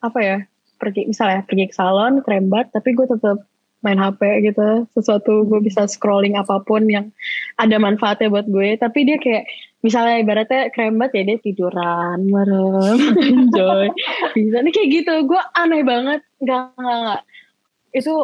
apa 0.00 0.18
ya 0.20 0.38
pergi 0.80 1.08
misalnya 1.08 1.44
pergi 1.44 1.64
ke 1.68 1.74
salon 1.76 2.24
krembat 2.24 2.72
tapi 2.72 2.96
gue 2.96 3.06
tetep 3.08 3.44
main 3.84 4.00
HP 4.00 4.48
gitu 4.48 4.88
sesuatu 4.96 5.44
gue 5.44 5.60
bisa 5.60 5.84
scrolling 5.84 6.40
apa 6.40 6.64
pun 6.64 6.88
yang 6.88 7.12
ada 7.60 7.76
manfaatnya 7.76 8.32
buat 8.32 8.48
gue 8.48 8.80
tapi 8.80 9.04
dia 9.04 9.20
kayak 9.20 9.44
misalnya 9.84 10.16
ibaratnya 10.24 10.72
krembat 10.72 11.12
ya 11.12 11.28
dia 11.28 11.38
tiduran 11.44 12.24
merem 12.24 12.98
enjoy 13.36 13.92
bisa. 14.32 14.64
Nih 14.64 14.72
kayak 14.72 14.88
gitu 14.90 15.14
gue 15.28 15.42
aneh 15.52 15.84
banget. 15.84 16.24
Nggak 16.40 16.72
nggak 16.80 17.20
itu 17.92 18.14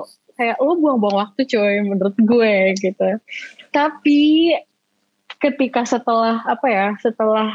kayak 0.40 0.56
lo 0.64 0.72
buang-buang 0.80 1.16
waktu 1.20 1.44
coy 1.44 1.84
menurut 1.84 2.16
gue 2.16 2.54
gitu. 2.80 3.08
Tapi 3.68 4.56
ketika 5.36 5.84
setelah 5.84 6.40
apa 6.48 6.66
ya 6.72 6.86
setelah 6.96 7.52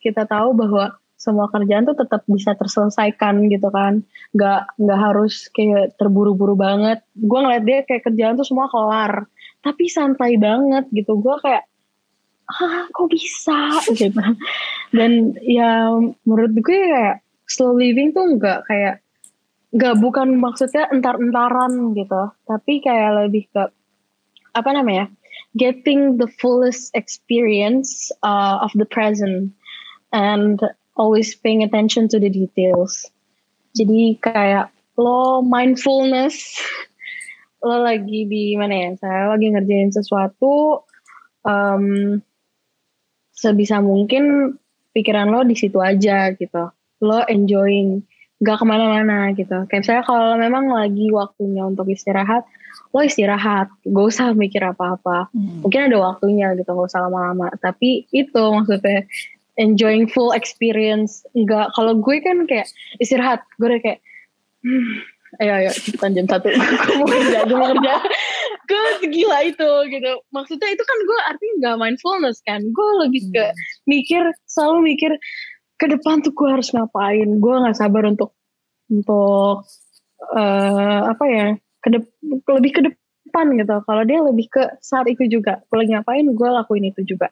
kita 0.00 0.24
tahu 0.24 0.56
bahwa 0.56 0.96
semua 1.20 1.48
kerjaan 1.48 1.88
tuh 1.88 1.96
tetap 1.96 2.24
bisa 2.24 2.56
terselesaikan 2.56 3.44
gitu 3.52 3.68
kan. 3.68 4.00
Nggak 4.32 4.72
nggak 4.80 5.00
harus 5.12 5.52
kayak 5.52 6.00
terburu-buru 6.00 6.56
banget. 6.56 7.04
Gue 7.12 7.38
ngeliat 7.44 7.64
dia 7.68 7.78
kayak 7.84 8.08
kerjaan 8.08 8.40
tuh 8.40 8.48
semua 8.48 8.72
kelar. 8.72 9.28
Tapi 9.60 9.84
santai 9.92 10.40
banget 10.40 10.88
gitu. 10.96 11.20
Gue 11.20 11.36
kayak 11.44 11.68
ah 12.50 12.84
kok 12.92 13.08
bisa 13.08 13.80
gitu 14.00 14.20
dan 14.92 15.32
ya 15.40 15.92
menurut 16.28 16.52
gue 16.60 16.64
kayak 16.64 17.24
slow 17.48 17.76
living 17.76 18.12
tuh 18.12 18.36
nggak 18.36 18.64
kayak 18.68 19.00
nggak 19.74 19.94
bukan 19.98 20.38
maksudnya 20.38 20.86
entar-entaran 20.92 21.96
gitu 21.98 22.30
tapi 22.46 22.78
kayak 22.78 23.26
lebih 23.26 23.48
ke 23.50 23.62
apa 24.54 24.70
namanya 24.70 25.10
getting 25.58 26.18
the 26.18 26.30
fullest 26.38 26.94
experience 26.94 28.10
uh, 28.22 28.58
of 28.62 28.70
the 28.74 28.86
present 28.86 29.50
and 30.14 30.62
always 30.96 31.34
paying 31.34 31.62
attention 31.62 32.08
to 32.08 32.18
the 32.18 32.30
details. 32.30 33.10
Jadi 33.74 34.18
kayak 34.22 34.70
lo 34.94 35.42
mindfulness, 35.42 36.38
lo 37.66 37.82
lagi 37.82 38.26
di 38.30 38.54
mana 38.54 38.74
ya? 38.74 38.90
Saya 38.98 39.34
lagi 39.34 39.50
ngerjain 39.50 39.90
sesuatu, 39.90 40.86
um, 41.42 42.18
sebisa 43.34 43.82
mungkin 43.82 44.54
pikiran 44.94 45.28
lo 45.28 45.42
di 45.42 45.58
situ 45.58 45.82
aja 45.82 46.30
gitu. 46.32 46.70
Lo 47.02 47.20
enjoying, 47.26 48.00
gak 48.40 48.62
ke 48.62 48.64
mana-mana 48.64 49.34
gitu. 49.34 49.66
Kayak 49.66 49.84
saya 49.84 50.00
kalau 50.06 50.38
memang 50.38 50.70
lagi 50.70 51.10
waktunya 51.10 51.66
untuk 51.66 51.90
istirahat, 51.90 52.46
lo 52.94 53.02
istirahat. 53.02 53.68
Gak 53.82 54.06
usah 54.06 54.32
mikir 54.32 54.62
apa-apa. 54.62 55.28
Hmm. 55.34 55.66
mungkin 55.66 55.90
ada 55.90 55.98
waktunya 55.98 56.54
gitu 56.54 56.70
gak 56.70 56.88
usah 56.88 57.10
lama-lama. 57.10 57.50
Tapi 57.58 58.06
itu 58.14 58.42
maksudnya 58.54 59.04
enjoying 59.58 60.06
full 60.06 60.30
experience. 60.30 61.26
Enggak 61.34 61.74
kalau 61.74 61.98
gue 61.98 62.22
kan 62.22 62.46
kayak 62.46 62.70
istirahat. 63.02 63.42
Gue 63.58 63.74
udah 63.74 63.80
kayak 63.82 63.98
hmm, 64.62 64.94
ayo 65.42 65.52
ayo 65.58 65.70
cepetan 65.74 66.14
jam 66.14 66.26
satu. 66.30 66.48
Gue 66.86 66.96
mau 67.02 67.08
kerja 67.10 67.38
gue 67.46 67.58
mau 67.58 67.68
kerja 67.74 67.94
gue 68.68 69.08
gila 69.10 69.38
itu 69.44 69.70
gitu. 69.92 70.12
Maksudnya 70.32 70.68
itu 70.72 70.82
kan 70.82 70.98
gue 71.04 71.18
artinya 71.28 71.54
gak 71.60 71.78
mindfulness 71.80 72.38
kan. 72.44 72.60
Gue 72.72 72.90
lebih 73.06 73.22
ke 73.32 73.44
hmm. 73.44 73.56
mikir 73.86 74.22
selalu 74.48 74.94
mikir 74.94 75.12
ke 75.80 75.86
depan 75.90 76.22
tuh 76.24 76.32
gue 76.32 76.48
harus 76.48 76.68
ngapain? 76.72 77.28
Gue 77.38 77.54
nggak 77.60 77.76
sabar 77.76 78.08
untuk 78.08 78.32
untuk 78.88 79.64
uh, 80.36 81.00
apa 81.08 81.24
ya 81.28 81.46
ke 81.84 81.88
lebih 82.52 82.70
ke 82.74 82.80
depan 82.84 83.46
gitu. 83.58 83.76
Kalau 83.84 84.02
dia 84.04 84.18
lebih 84.20 84.46
ke 84.48 84.62
saat 84.80 85.08
itu 85.08 85.28
juga. 85.28 85.60
Gue 85.68 85.84
lagi 85.84 85.92
ngapain 85.96 86.24
gue 86.24 86.48
lakuin 86.48 86.88
itu 86.88 87.04
juga. 87.04 87.28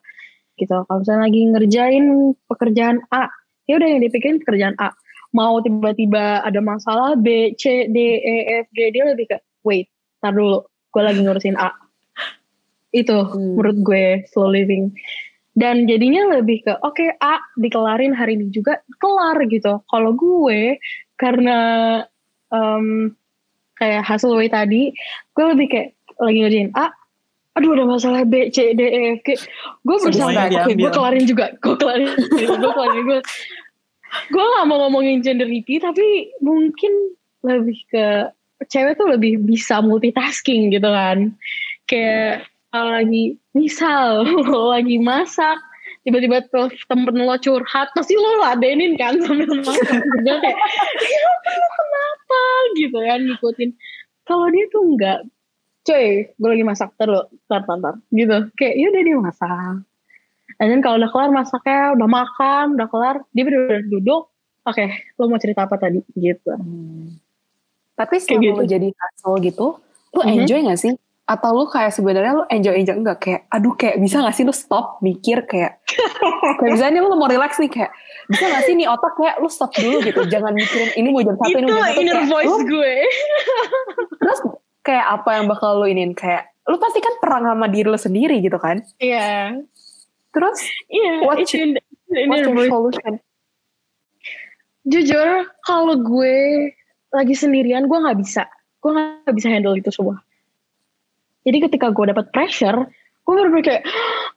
Gitu. 0.56 0.72
Kalau 0.72 0.98
misalnya 1.00 1.22
lagi 1.26 1.40
ngerjain 1.48 2.04
pekerjaan 2.48 3.00
A 3.12 3.30
ya 3.70 3.78
udah 3.78 3.88
yang 3.88 4.02
dipikirin 4.02 4.38
pekerjaan 4.42 4.76
A. 4.82 4.90
Mau 5.32 5.64
tiba-tiba 5.64 6.44
ada 6.44 6.60
masalah 6.60 7.16
B 7.16 7.56
C 7.56 7.88
D 7.88 7.98
E 8.20 8.36
F 8.60 8.68
G 8.76 8.92
dia 8.92 9.08
lebih 9.08 9.32
ke 9.32 9.40
wait 9.64 9.88
tar 10.20 10.36
dulu 10.36 10.60
gue 10.92 11.02
lagi 11.02 11.20
ngurusin 11.24 11.56
A. 11.56 11.72
Itu 12.92 13.24
hmm. 13.24 13.56
menurut 13.56 13.78
gue 13.80 14.04
slow 14.28 14.52
living. 14.52 14.92
Dan 15.52 15.84
jadinya 15.84 16.40
lebih 16.40 16.64
ke 16.64 16.72
oke 16.80 16.96
okay, 16.96 17.12
A 17.20 17.40
dikelarin 17.60 18.16
hari 18.16 18.36
ini 18.36 18.48
juga 18.52 18.80
kelar 19.00 19.36
gitu. 19.48 19.80
Kalau 19.88 20.12
gue 20.16 20.76
karena 21.16 21.58
um, 22.52 23.12
kayak 23.76 24.04
hasil 24.04 24.32
way 24.36 24.48
tadi 24.48 24.92
gue 25.34 25.44
lebih 25.44 25.66
kayak 25.68 25.88
lagi 26.20 26.38
ngerjain 26.38 26.72
A 26.76 26.92
aduh 27.52 27.76
ada 27.76 27.84
masalah 27.84 28.24
B 28.24 28.48
C 28.48 28.72
D 28.72 28.80
E 28.80 29.00
F 29.16 29.20
G. 29.28 29.28
Gue 29.84 29.96
berusaha 30.00 30.28
oke 30.32 30.72
gue 30.72 30.90
kelarin 30.92 31.24
juga 31.28 31.52
gue 31.60 31.76
kelarin 31.76 32.08
gue 32.16 32.72
kelarin 32.72 33.02
gue 33.04 33.20
gue 34.32 34.44
gak 34.44 34.66
mau 34.68 34.88
ngomongin 34.88 35.24
gender 35.24 35.48
tapi 35.80 36.32
mungkin 36.44 36.92
lebih 37.44 37.78
ke 37.88 38.28
cewek 38.68 38.98
tuh 38.98 39.08
lebih 39.10 39.42
bisa 39.42 39.80
multitasking 39.80 40.70
gitu 40.74 40.86
kan. 40.86 41.34
Kayak 41.86 42.46
kalau 42.72 42.90
lagi 42.96 43.36
misal 43.52 44.24
lagi 44.74 44.96
masak 44.98 45.60
tiba-tiba 46.02 46.42
temen 46.90 47.14
lo 47.14 47.36
curhat 47.38 47.88
pasti 47.94 48.18
lo 48.18 48.42
ladenin 48.42 48.98
kan 48.98 49.14
sambil 49.22 49.46
masak. 49.46 49.86
Juga 50.18 50.34
kayak 50.42 50.58
ya 50.98 51.20
lo 51.22 51.68
kenapa? 51.78 52.42
Gitu 52.74 52.98
kan 52.98 53.20
ngikutin. 53.22 53.70
Kalau 54.26 54.46
dia 54.50 54.64
tuh 54.70 54.82
enggak 54.82 55.18
cuy 55.82 56.30
gue 56.30 56.48
lagi 56.48 56.64
masak 56.66 56.90
terus 56.98 57.30
tar 57.46 57.62
tar 57.62 57.94
gitu. 58.10 58.36
Kayak 58.58 58.74
yaudah 58.78 59.02
dia 59.02 59.16
masak. 59.18 59.76
Dan 60.58 60.78
kalau 60.82 60.96
udah 60.98 61.10
kelar 61.10 61.30
masaknya 61.30 61.80
udah 61.94 62.08
makan 62.10 62.64
udah 62.78 62.88
kelar 62.90 63.16
dia 63.34 63.42
udah 63.46 63.82
duduk 63.88 64.22
oke 64.62 64.74
okay, 64.78 65.10
lo 65.18 65.30
mau 65.30 65.38
cerita 65.38 65.66
apa 65.70 65.78
tadi? 65.78 66.02
Gitu. 66.18 66.50
Hmm. 66.50 67.21
Tapi 68.02 68.18
selama 68.18 68.42
gitu. 68.42 68.58
lo 68.58 68.64
jadi 68.64 68.88
hustle 68.90 69.36
gitu 69.40 69.66
lo 70.10 70.18
mm 70.18 70.24
-hmm. 70.24 70.34
enjoy 70.36 70.60
gak 70.64 70.80
sih 70.80 70.92
atau 71.22 71.54
lu 71.54 71.64
kayak 71.64 71.90
sebenarnya 71.90 72.32
lu 72.34 72.44
enjoy 72.46 72.74
enjoy 72.74 72.96
enggak 72.96 73.18
kayak 73.18 73.40
aduh 73.48 73.72
kayak 73.72 73.96
bisa 73.96 74.18
gak 74.18 74.32
sih 74.32 74.42
lu 74.42 74.52
stop 74.52 74.98
mikir 75.00 75.42
kayak 75.44 75.78
kayak 76.58 76.70
misalnya 76.72 77.00
lu 77.00 77.14
mau 77.14 77.26
relax 77.26 77.56
nih 77.56 77.70
kayak 77.70 77.94
bisa 78.26 78.44
gak 78.44 78.62
sih 78.62 78.74
nih 78.74 78.84
otak 78.84 79.14
kayak 79.14 79.38
lu 79.38 79.46
stop 79.46 79.70
dulu 79.72 80.02
gitu 80.02 80.20
jangan 80.26 80.50
mikirin 80.50 80.90
ini 80.92 81.08
mau 81.08 81.22
jam 81.22 81.36
satu 81.36 81.54
ini 81.54 81.64
mau 81.64 81.72
jam 81.72 81.86
satu 81.86 82.00
inner 82.00 82.16
kayak, 82.16 82.28
voice 82.28 82.50
lu- 82.52 82.66
gue. 82.68 82.94
terus 84.18 84.38
kayak 84.82 85.06
apa 85.12 85.30
yang 85.32 85.46
bakal 85.46 85.70
lu 85.76 85.86
inin 85.86 86.10
kayak 86.12 86.50
lu 86.62 86.76
pasti 86.76 86.98
kan 86.98 87.14
perang 87.18 87.44
sama 87.44 87.66
diri 87.66 87.86
lu 87.86 87.96
sendiri 87.96 88.36
gitu 88.38 88.58
kan 88.58 88.82
Iya. 88.98 89.56
terus 90.28 90.58
Iya, 90.88 91.22
What's 91.22 91.48
itu 91.48 91.56
in- 91.56 91.78
what's 91.78 92.18
inner 92.18 92.38
your 92.44 92.54
voice. 92.58 92.68
solution 92.68 93.12
Jujur, 94.82 95.28
kalau 95.62 95.94
gue 95.94 96.66
lagi 97.12 97.34
sendirian, 97.36 97.86
gue 97.86 97.98
nggak 98.00 98.18
bisa. 98.18 98.48
Gue 98.80 98.96
nggak 98.96 99.34
bisa 99.36 99.48
handle 99.52 99.76
itu 99.76 99.92
semua. 99.92 100.18
Jadi 101.44 101.58
ketika 101.68 101.92
gue 101.92 102.08
dapat 102.08 102.32
pressure, 102.32 102.88
gue 103.22 103.34
baru 103.34 103.60
kayak, 103.62 103.84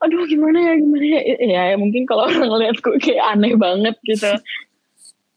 aduh 0.04 0.26
gimana 0.28 0.58
ya, 0.60 0.72
gimana 0.78 1.04
ya. 1.06 1.22
Ya 1.40 1.62
mungkin 1.80 2.04
kalau 2.04 2.26
orang 2.28 2.46
ngeliat 2.52 2.76
gue 2.84 2.96
kayak 3.00 3.24
aneh 3.34 3.54
banget 3.56 3.96
gitu. 4.06 4.30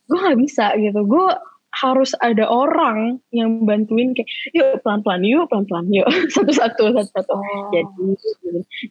gue 0.09 0.17
nggak 0.17 0.39
bisa 0.41 0.73
gitu. 0.77 1.05
Gue 1.05 1.29
harus 1.69 2.17
ada 2.19 2.49
orang 2.49 3.21
yang 3.29 3.63
bantuin 3.63 4.17
kayak, 4.17 4.27
yuk 4.57 4.81
pelan-pelan, 4.81 5.21
yuk 5.21 5.45
pelan-pelan, 5.47 5.85
yuk 5.93 6.09
satu-satu, 6.35 6.97
satu-satu. 6.97 7.33
Oh. 7.37 7.69
Jadi 7.71 8.09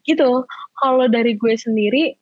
gitu. 0.07 0.47
Kalau 0.79 1.07
dari 1.11 1.35
gue 1.35 1.55
sendiri, 1.59 2.15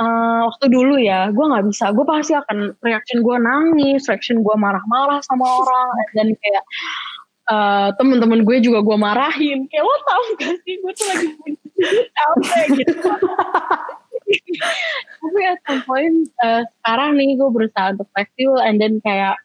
eh, 0.00 0.40
waktu 0.48 0.66
dulu 0.72 0.96
ya, 0.96 1.28
gue 1.30 1.44
nggak 1.44 1.66
bisa. 1.68 1.92
Gue 1.92 2.04
pasti 2.08 2.32
akan 2.32 2.72
reaction 2.80 3.20
gue 3.20 3.36
nangis, 3.36 4.08
reaction 4.08 4.40
gue 4.40 4.56
marah-marah 4.56 5.20
sama 5.28 5.44
orang, 5.44 5.88
dan 6.16 6.32
kayak 6.32 6.64
eh, 7.52 7.88
temen-temen 8.00 8.40
gue 8.48 8.56
juga 8.64 8.80
gue 8.80 8.96
marahin. 8.96 9.68
Kayak 9.68 9.84
lo 9.84 9.96
tau 10.08 10.22
gak 10.40 10.54
sih, 10.64 10.74
gue 10.80 10.92
tuh 10.96 11.06
lagi 11.12 11.28
capek 12.16 12.66
gitu. 12.80 13.08
Tapi 15.20 15.40
at 15.44 15.58
some 15.68 15.82
point, 15.84 16.16
eh, 16.46 16.62
sekarang 16.80 17.20
nih 17.20 17.36
gue 17.36 17.48
berusaha 17.52 17.92
untuk 17.98 18.08
fleksibel, 18.16 18.58
and 18.64 18.80
then 18.80 18.98
kayak 19.04 19.36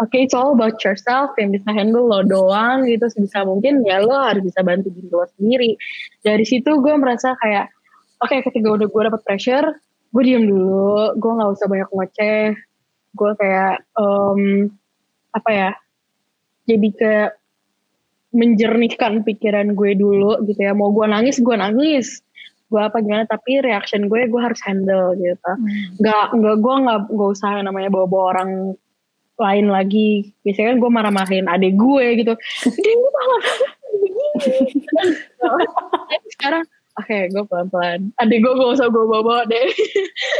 Oke, 0.00 0.18
it's 0.18 0.34
all 0.34 0.56
about 0.56 0.82
yourself. 0.82 1.30
Yang 1.38 1.62
bisa 1.62 1.70
handle 1.70 2.10
lo 2.10 2.26
doang 2.26 2.88
gitu 2.90 3.06
sebisa 3.06 3.46
mungkin 3.46 3.86
ya 3.86 4.02
lo 4.02 4.18
harus 4.18 4.42
bisa 4.42 4.64
bantu 4.66 4.90
diri 4.90 5.06
lo 5.12 5.22
sendiri. 5.38 5.78
Dari 6.26 6.42
situ 6.42 6.80
gue 6.82 6.94
merasa 6.98 7.38
kayak 7.38 7.70
oke 8.18 8.34
ketika 8.50 8.66
udah 8.66 8.88
gue 8.90 9.02
dapet 9.06 9.22
pressure, 9.22 9.66
gue 10.12 10.22
diem 10.22 10.44
dulu, 10.44 11.16
gue 11.16 11.32
nggak 11.32 11.50
usah 11.56 11.66
banyak 11.66 11.88
ngoceh, 11.88 12.52
gue 13.16 13.30
kayak 13.40 13.80
em, 13.96 14.68
apa 15.32 15.50
ya, 15.50 15.70
jadi 16.68 16.88
kayak 16.92 17.30
menjernihkan 18.32 19.22
pikiran 19.28 19.76
gue 19.76 19.92
dulu 19.92 20.40
gitu 20.48 20.60
ya. 20.60 20.72
Mau 20.72 20.90
gue 20.90 21.04
nangis, 21.04 21.38
gue 21.38 21.56
nangis. 21.56 22.24
Gue 22.72 22.80
apa 22.80 23.04
gimana, 23.04 23.28
tapi 23.28 23.60
reaction 23.60 24.08
gue 24.08 24.24
gue 24.24 24.40
harus 24.40 24.56
handle 24.64 25.12
gitu. 25.20 25.52
Nggak 26.00 26.24
nggak 26.40 26.56
gue 26.56 26.74
nggak 26.88 27.00
nggak 27.12 27.30
usah 27.36 27.60
namanya 27.60 27.92
bawa 27.92 28.06
bawa 28.08 28.24
orang 28.36 28.50
lain 29.36 29.66
lagi. 29.68 30.32
Biasanya 30.40 30.72
kan 30.72 30.78
gue 30.80 30.90
marah-marahin 30.90 31.46
adik 31.52 31.76
gue 31.76 32.06
gitu. 32.24 32.32
Dia 32.72 32.96
malah. 32.96 33.44
Begini 34.02 34.28
sekarang 36.32 36.64
oke 36.98 37.18
gue 37.32 37.42
pelan-pelan. 37.48 38.00
Adik 38.20 38.38
gue 38.44 38.52
gak 38.52 38.72
usah 38.76 38.88
gue 38.88 39.04
bawa-bawa 39.04 39.48
deh. 39.48 39.68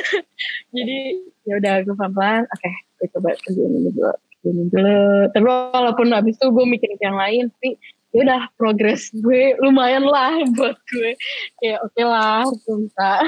Jadi 0.77 0.99
ya 1.49 1.55
udah 1.59 1.75
gue 1.85 1.95
pelan-pelan. 1.95 2.43
Oke 2.49 2.71
gue 3.03 3.07
coba 3.19 3.35
kerjain 3.43 3.73
ini 3.73 3.91
dulu 3.91 4.13
kerjain 4.13 4.57
ini 4.57 4.65
dulu. 4.71 5.01
Tapi 5.33 5.45
walaupun 5.47 6.07
abis 6.13 6.35
itu 6.39 6.47
gue 6.51 6.65
mikirin 6.67 7.01
yang 7.01 7.19
lain 7.19 7.45
tapi 7.57 7.71
ya 8.13 8.21
udah 8.29 8.43
progres 8.61 9.09
gue 9.17 9.57
lumayan 9.65 10.05
lah 10.05 10.37
buat 10.57 10.77
gue. 10.89 11.11
Kayak 11.61 11.79
oke 11.87 12.03
lah 12.05 12.45
gue 12.49 12.77
bisa. 12.89 13.11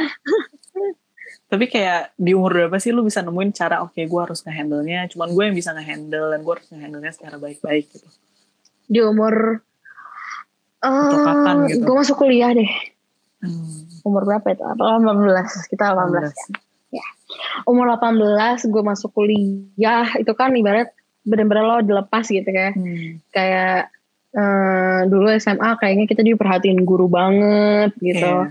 Tapi 1.45 1.71
kayak 1.71 2.19
di 2.19 2.35
umur 2.35 2.51
berapa 2.51 2.77
sih 2.83 2.91
lu 2.91 3.07
bisa 3.07 3.23
nemuin 3.23 3.55
cara 3.55 3.81
oke 3.87 3.97
gue 3.97 4.21
harus 4.21 4.43
ngehandle-nya, 4.43 5.07
cuman 5.13 5.29
gue 5.31 5.45
yang 5.47 5.57
bisa 5.57 5.71
ngehandle 5.71 6.35
dan 6.35 6.41
gue 6.43 6.53
harus 6.53 6.69
ngehandle-nya 6.73 7.13
secara 7.15 7.37
baik-baik 7.39 7.87
gitu. 7.95 8.09
di 8.85 9.01
umur 9.01 9.65
kapan 10.85 11.57
gitu? 11.73 11.81
gue 11.85 11.95
masuk 11.97 12.17
kuliah 12.21 12.53
deh 12.53 12.69
Hmm. 13.45 14.05
umur 14.05 14.23
berapa 14.25 14.47
itu? 14.49 14.63
18 14.65 15.71
kita 15.73 15.85
18 15.93 16.33
ya. 16.33 17.01
ya. 17.01 17.07
Umur 17.69 17.93
18 17.95 18.65
gue 18.65 18.83
masuk 18.83 19.11
kuliah 19.13 20.09
itu 20.17 20.33
kan 20.33 20.53
ibarat 20.53 20.91
bener-bener 21.25 21.65
lo 21.65 21.77
dilepas 21.81 22.25
gitu 22.29 22.45
kayak 22.45 22.75
Hmm. 22.77 23.21
kayak 23.31 23.89
eh, 24.35 25.01
dulu 25.07 25.31
SMA 25.39 25.71
kayaknya 25.79 26.05
kita 26.11 26.27
diperhatiin 26.27 26.83
guru 26.83 27.07
banget 27.07 27.95
gitu 28.03 28.51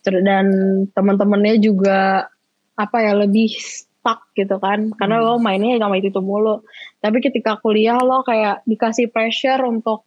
Ter- 0.00 0.22
dan 0.24 0.46
teman-temannya 0.90 1.60
juga 1.60 2.30
apa 2.78 2.96
ya 3.02 3.12
lebih 3.12 3.52
stuck 3.60 4.30
gitu 4.32 4.56
kan 4.56 4.94
karena 4.94 5.18
Hmm. 5.20 5.26
lo 5.26 5.34
mainnya 5.36 5.76
sama 5.76 5.98
itu, 5.98 6.08
itu 6.08 6.20
mulu 6.22 6.62
tapi 6.98 7.18
ketika 7.20 7.58
kuliah 7.58 7.98
lo 7.98 8.22
kayak 8.22 8.62
dikasih 8.64 9.10
pressure 9.10 9.60
untuk 9.62 10.06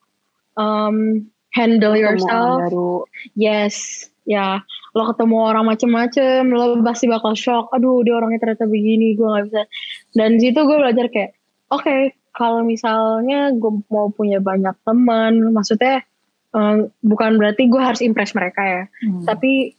um, 0.56 1.24
handle 1.60 1.92
Ketemu 1.92 2.00
orang 2.00 2.16
yourself 2.16 2.58
baru 2.64 2.94
Yes, 3.36 3.76
ya 4.24 4.64
lo 4.96 5.04
ketemu 5.14 5.38
orang 5.44 5.66
macem-macem, 5.70 6.50
lo 6.50 6.82
pasti 6.82 7.06
bakal 7.06 7.38
shock. 7.38 7.70
Aduh, 7.76 8.02
dia 8.02 8.18
orangnya 8.18 8.42
ternyata 8.42 8.66
begini, 8.66 9.14
gue 9.14 9.28
nggak 9.28 9.46
bisa. 9.46 9.62
Dan 10.18 10.40
di 10.40 10.50
situ 10.50 10.60
gue 10.66 10.78
belajar 10.82 11.06
kayak, 11.14 11.38
oke, 11.70 11.98
kalau 12.34 12.66
misalnya 12.66 13.54
gue 13.54 13.72
mau 13.94 14.10
punya 14.10 14.42
banyak 14.42 14.74
teman, 14.82 15.54
maksudnya 15.54 16.02
eh, 16.50 16.76
bukan 17.06 17.38
berarti 17.38 17.70
gue 17.70 17.78
harus 17.78 18.02
impress 18.02 18.34
mereka 18.34 18.62
ya, 18.66 18.84
Hmm. 19.06 19.30
tapi 19.30 19.78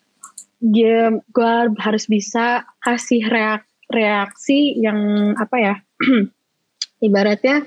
dia 0.62 1.10
gue 1.10 1.54
harus 1.80 2.06
bisa 2.06 2.62
kasih 2.78 3.26
reak- 3.26 3.66
reaksi 3.90 4.78
yang 4.78 5.32
apa 5.34 5.56
ya, 5.58 5.74
ibaratnya 7.06 7.66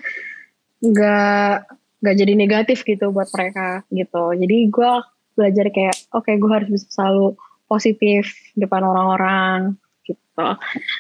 nggak 0.80 1.56
nggak 2.04 2.16
jadi 2.20 2.34
negatif 2.36 2.84
gitu 2.84 3.10
buat 3.10 3.32
mereka 3.32 3.88
gitu. 3.90 4.36
Jadi 4.36 4.58
gue 4.68 4.92
belajar 5.34 5.66
kayak 5.72 5.96
oke 6.12 6.30
gue 6.30 6.52
harus 6.52 6.70
bisa 6.70 6.86
selalu 6.92 7.40
positif 7.66 8.28
depan 8.54 8.84
orang-orang 8.84 9.80
gitu. 10.04 10.48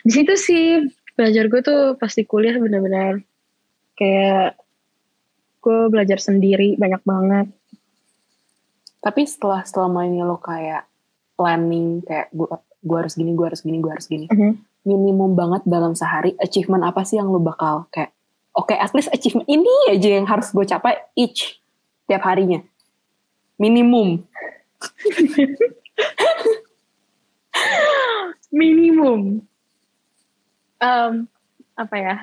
Di 0.07 0.11
situ 0.15 0.33
sih 0.39 0.63
belajar 1.13 1.51
gue 1.51 1.61
tuh 1.61 1.81
pasti 1.99 2.23
kuliah 2.23 2.55
bener-bener 2.55 3.21
kayak 3.93 4.57
gue 5.59 5.79
belajar 5.87 6.17
sendiri 6.17 6.75
banyak 6.75 7.03
banget. 7.03 7.47
tapi 8.99 9.27
setelah 9.27 9.67
selama 9.67 10.07
ini 10.07 10.23
lo 10.23 10.39
kayak 10.39 10.87
planning 11.35 11.99
kayak 12.07 12.31
gue 12.31 12.47
gue 12.79 12.97
harus 12.97 13.19
gini 13.19 13.35
gue 13.35 13.43
harus 13.43 13.59
gini 13.59 13.83
gue 13.83 13.91
harus 13.91 14.07
gini 14.07 14.31
Mhm. 14.31 14.63
minimum 14.87 15.35
banget 15.35 15.67
dalam 15.67 15.91
sehari 15.91 16.39
achievement 16.39 16.87
apa 16.87 17.03
sih 17.03 17.19
yang 17.19 17.27
lo 17.27 17.43
bakal 17.43 17.91
kayak 17.91 18.12
oke 18.53 18.73
at 18.73 18.93
least 18.93 19.09
achievement 19.13 19.49
ini 19.49 19.73
aja 19.89 20.09
yang 20.21 20.27
harus 20.29 20.53
gue 20.53 20.65
capai 20.65 20.97
each 21.17 21.57
tiap 22.05 22.21
harinya. 22.25 22.61
Minimum. 23.57 24.25
Minimum. 28.53 29.41
Em, 30.81 31.13
apa 31.73 31.95
ya? 31.97 32.15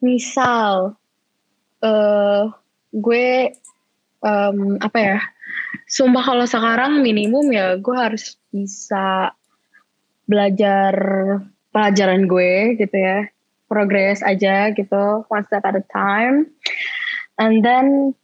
Misal 0.00 0.96
eh 1.80 2.44
gue 2.90 3.54
em, 4.24 4.58
apa 4.80 4.98
ya? 4.98 5.18
Sumpah 5.86 6.22
kalau 6.22 6.46
sekarang 6.46 7.02
minimum 7.02 7.50
ya 7.50 7.74
gue 7.78 7.94
harus 7.94 8.38
bisa 8.50 9.34
belajar 10.26 10.94
pelajaran 11.74 12.30
gue 12.30 12.78
gitu 12.78 12.94
ya 12.94 13.26
progress 13.70 14.18
aja 14.26 14.74
gitu 14.74 15.22
one 15.30 15.46
step 15.46 15.62
at 15.62 15.78
a 15.78 15.84
time. 15.94 16.50
And 17.38 17.62
then 17.62 18.18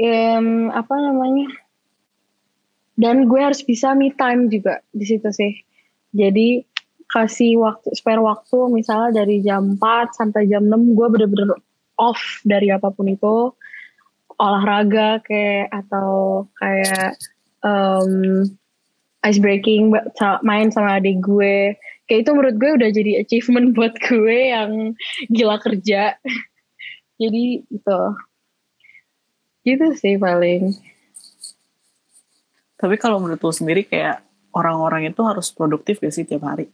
em, 0.00 0.72
apa 0.72 0.96
namanya? 0.96 1.52
Dan 2.96 3.28
gue 3.28 3.36
harus 3.36 3.60
bisa 3.60 3.92
me 3.92 4.08
time 4.16 4.48
juga 4.48 4.80
di 4.96 5.04
situ 5.04 5.28
sih. 5.28 5.52
Jadi 6.16 6.64
kasih 7.12 7.60
waktu 7.60 7.92
spare 7.92 8.24
waktu 8.24 8.56
misalnya 8.72 9.22
dari 9.22 9.44
jam 9.44 9.76
4 9.78 10.16
sampai 10.16 10.48
jam 10.48 10.64
6 10.66 10.96
gue 10.96 11.06
bener-bener 11.12 11.54
off 12.00 12.40
dari 12.48 12.72
apa 12.72 12.88
pun 12.88 13.12
itu. 13.12 13.52
Olahraga 14.36 15.20
kayak 15.24 15.72
atau 15.72 16.44
kayak 16.60 17.16
um, 17.64 18.44
ice 19.24 19.40
breaking 19.40 19.92
main 20.44 20.68
sama 20.68 21.00
adik 21.00 21.20
gue 21.24 21.72
kayak 22.06 22.26
itu 22.26 22.30
menurut 22.32 22.56
gue 22.58 22.70
udah 22.78 22.90
jadi 22.90 23.12
achievement 23.22 23.72
buat 23.76 23.94
gue 23.98 24.38
yang 24.54 24.70
gila 25.30 25.58
kerja 25.62 26.16
jadi 27.22 27.44
itu 27.66 28.00
gitu 29.66 29.86
sih 29.98 30.14
paling 30.18 30.74
Tapi 32.76 33.00
kalau 33.00 33.16
menurut 33.16 33.40
lu 33.40 33.56
sendiri 33.56 33.88
kayak 33.88 34.20
orang-orang 34.52 35.08
itu 35.08 35.24
harus 35.24 35.48
produktif 35.48 35.96
gak 35.96 36.12
sih 36.12 36.28
tiap 36.28 36.44
hari? 36.44 36.68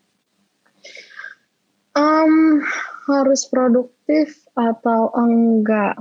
Um, 1.94 2.58
harus 3.06 3.46
produktif 3.46 4.42
atau 4.58 5.14
enggak? 5.14 5.94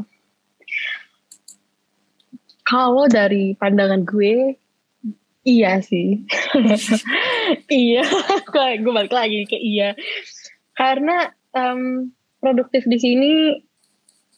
kalau 2.72 3.04
dari 3.12 3.52
pandangan 3.60 4.08
gue 4.08 4.56
iya 5.44 5.84
sih 5.84 6.24
iya 7.70 8.06
gue 8.84 8.94
balik 8.94 9.14
lagi 9.14 9.48
ke 9.48 9.58
iya 9.58 9.96
karena 10.76 11.32
um, 11.56 12.12
produktif 12.40 12.84
di 12.88 12.98
sini 12.98 13.34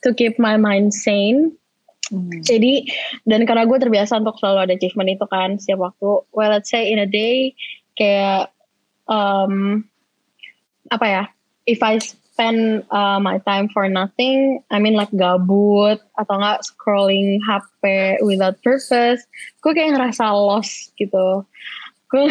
to 0.04 0.12
keep 0.14 0.36
my 0.42 0.60
mind 0.60 0.92
sane 0.92 1.54
hmm. 2.12 2.42
jadi 2.44 2.84
dan 3.24 3.48
karena 3.48 3.64
gue 3.66 3.78
terbiasa 3.80 4.20
untuk 4.20 4.38
selalu 4.40 4.70
ada 4.70 4.74
achievement 4.76 5.14
itu 5.14 5.26
kan 5.30 5.56
setiap 5.58 5.92
waktu 5.92 6.10
well 6.34 6.52
let's 6.52 6.70
say 6.70 6.90
in 6.90 7.00
a 7.00 7.08
day 7.08 7.56
kayak 7.96 8.52
um, 9.08 9.86
apa 10.92 11.06
ya 11.06 11.24
if 11.66 11.80
I 11.80 12.00
spend 12.34 12.84
uh, 12.90 13.22
my 13.22 13.38
time 13.46 13.70
for 13.70 13.86
nothing, 13.88 14.66
I 14.74 14.82
mean 14.82 14.98
like 14.98 15.14
gabut 15.14 16.02
atau 16.18 16.34
enggak 16.42 16.66
scrolling 16.66 17.38
HP 17.46 18.18
without 18.26 18.58
purpose, 18.66 19.22
gue 19.62 19.72
kayak 19.78 19.94
ngerasa 19.94 20.34
lost 20.34 20.98
gitu. 20.98 21.46
Gue 22.14 22.30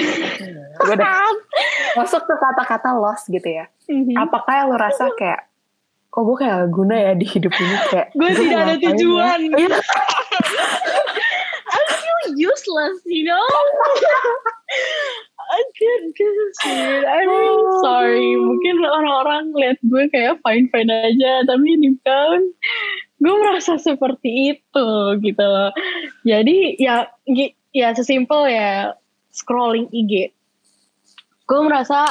udah 0.94 1.26
masuk 1.98 2.22
ke 2.22 2.34
kata-kata 2.38 2.94
lost 2.94 3.26
gitu 3.26 3.44
ya. 3.50 3.66
Mm-hmm. 3.90 4.14
Apakah 4.14 4.62
yang 4.62 4.70
lo 4.70 4.78
rasa 4.78 5.10
kayak 5.18 5.50
kok 6.12 6.22
gue 6.22 6.36
kayak 6.38 6.70
guna 6.70 6.94
ya 6.94 7.12
di 7.18 7.26
hidup 7.26 7.50
ini 7.56 7.76
kayak 7.90 8.08
gue 8.14 8.30
tidak 8.30 8.58
ada 8.62 8.74
ya? 8.78 8.84
tujuan. 8.94 9.40
Ya? 9.58 9.68
I 11.72 11.80
feel 11.98 12.20
useless, 12.36 13.00
you 13.10 13.26
know. 13.26 13.48
I 15.52 15.60
can't 15.76 16.14
do. 16.14 16.30
I'm 17.04 17.28
really 17.28 17.64
sorry. 17.82 18.28
Mungkin 18.38 18.76
orang-orang 18.86 19.50
lihat 19.56 19.78
gue 19.82 20.04
kayak 20.14 20.38
fine-fine 20.46 20.88
aja, 20.88 21.32
tapi 21.44 21.80
deep 21.82 21.98
down 22.06 22.54
gue 23.22 23.34
merasa 23.38 23.78
seperti 23.78 24.58
itu 24.58 24.88
gitu 25.22 25.44
loh. 25.44 25.70
Jadi 26.26 26.76
ya 26.78 27.06
ya 27.72 27.94
sesimpel 27.96 28.50
ya 28.52 28.98
scrolling 29.32 29.88
IG. 29.90 30.30
Gue 31.48 31.60
merasa 31.64 32.06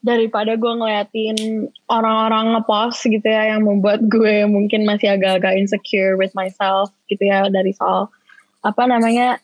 daripada 0.00 0.56
gue 0.56 0.72
ngeliatin 0.72 1.68
orang-orang 1.92 2.56
ngepost 2.56 3.04
gitu 3.04 3.26
ya 3.28 3.52
yang 3.52 3.68
membuat 3.68 4.00
gue 4.08 4.48
mungkin 4.48 4.88
masih 4.88 5.12
agak-agak 5.12 5.60
insecure 5.60 6.16
with 6.16 6.32
myself 6.32 6.88
gitu 7.12 7.20
ya 7.28 7.52
dari 7.52 7.76
soal 7.76 8.08
apa 8.64 8.88
namanya 8.88 9.36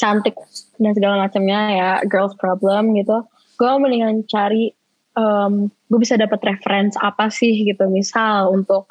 cantik 0.00 0.32
dan 0.80 0.96
segala 0.96 1.28
macamnya 1.28 1.60
ya 1.76 1.90
girls 2.08 2.32
problem 2.40 2.96
gitu. 2.96 3.20
Gue 3.60 3.70
mendingan 3.76 4.24
cari 4.24 4.72
um, 5.14 5.68
gue 5.92 5.98
bisa 6.00 6.16
dapat 6.16 6.40
reference 6.40 6.96
apa 6.96 7.28
sih 7.28 7.68
gitu. 7.68 7.84
Misal 7.92 8.48
untuk 8.48 8.88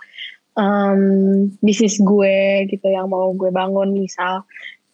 um, 0.53 1.49
bisnis 1.65 1.97
gue 1.97 2.69
gitu 2.69 2.87
yang 2.87 3.09
mau 3.09 3.33
gue 3.33 3.49
bangun 3.49 3.89
misal. 3.97 4.45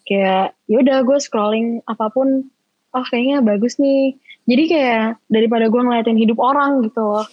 Kayak 0.08 0.56
yaudah 0.72 1.04
gue 1.04 1.18
scrolling 1.20 1.84
apa 1.84 2.08
pun 2.08 2.48
oh 2.94 3.04
kayaknya 3.08 3.44
bagus 3.44 3.76
nih. 3.76 4.16
Jadi 4.48 4.64
kayak 4.70 5.20
daripada 5.28 5.68
gue 5.68 5.80
ngeliatin 5.80 6.18
hidup 6.18 6.38
orang 6.40 6.84
gitu. 6.88 7.24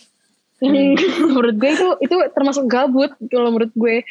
Hmm. 0.64 0.96
menurut 1.36 1.56
gue 1.60 1.72
itu 1.72 1.88
itu 2.00 2.16
termasuk 2.32 2.66
gabut 2.68 3.12
kalau 3.28 3.52
menurut 3.52 3.72
gue 3.76 4.08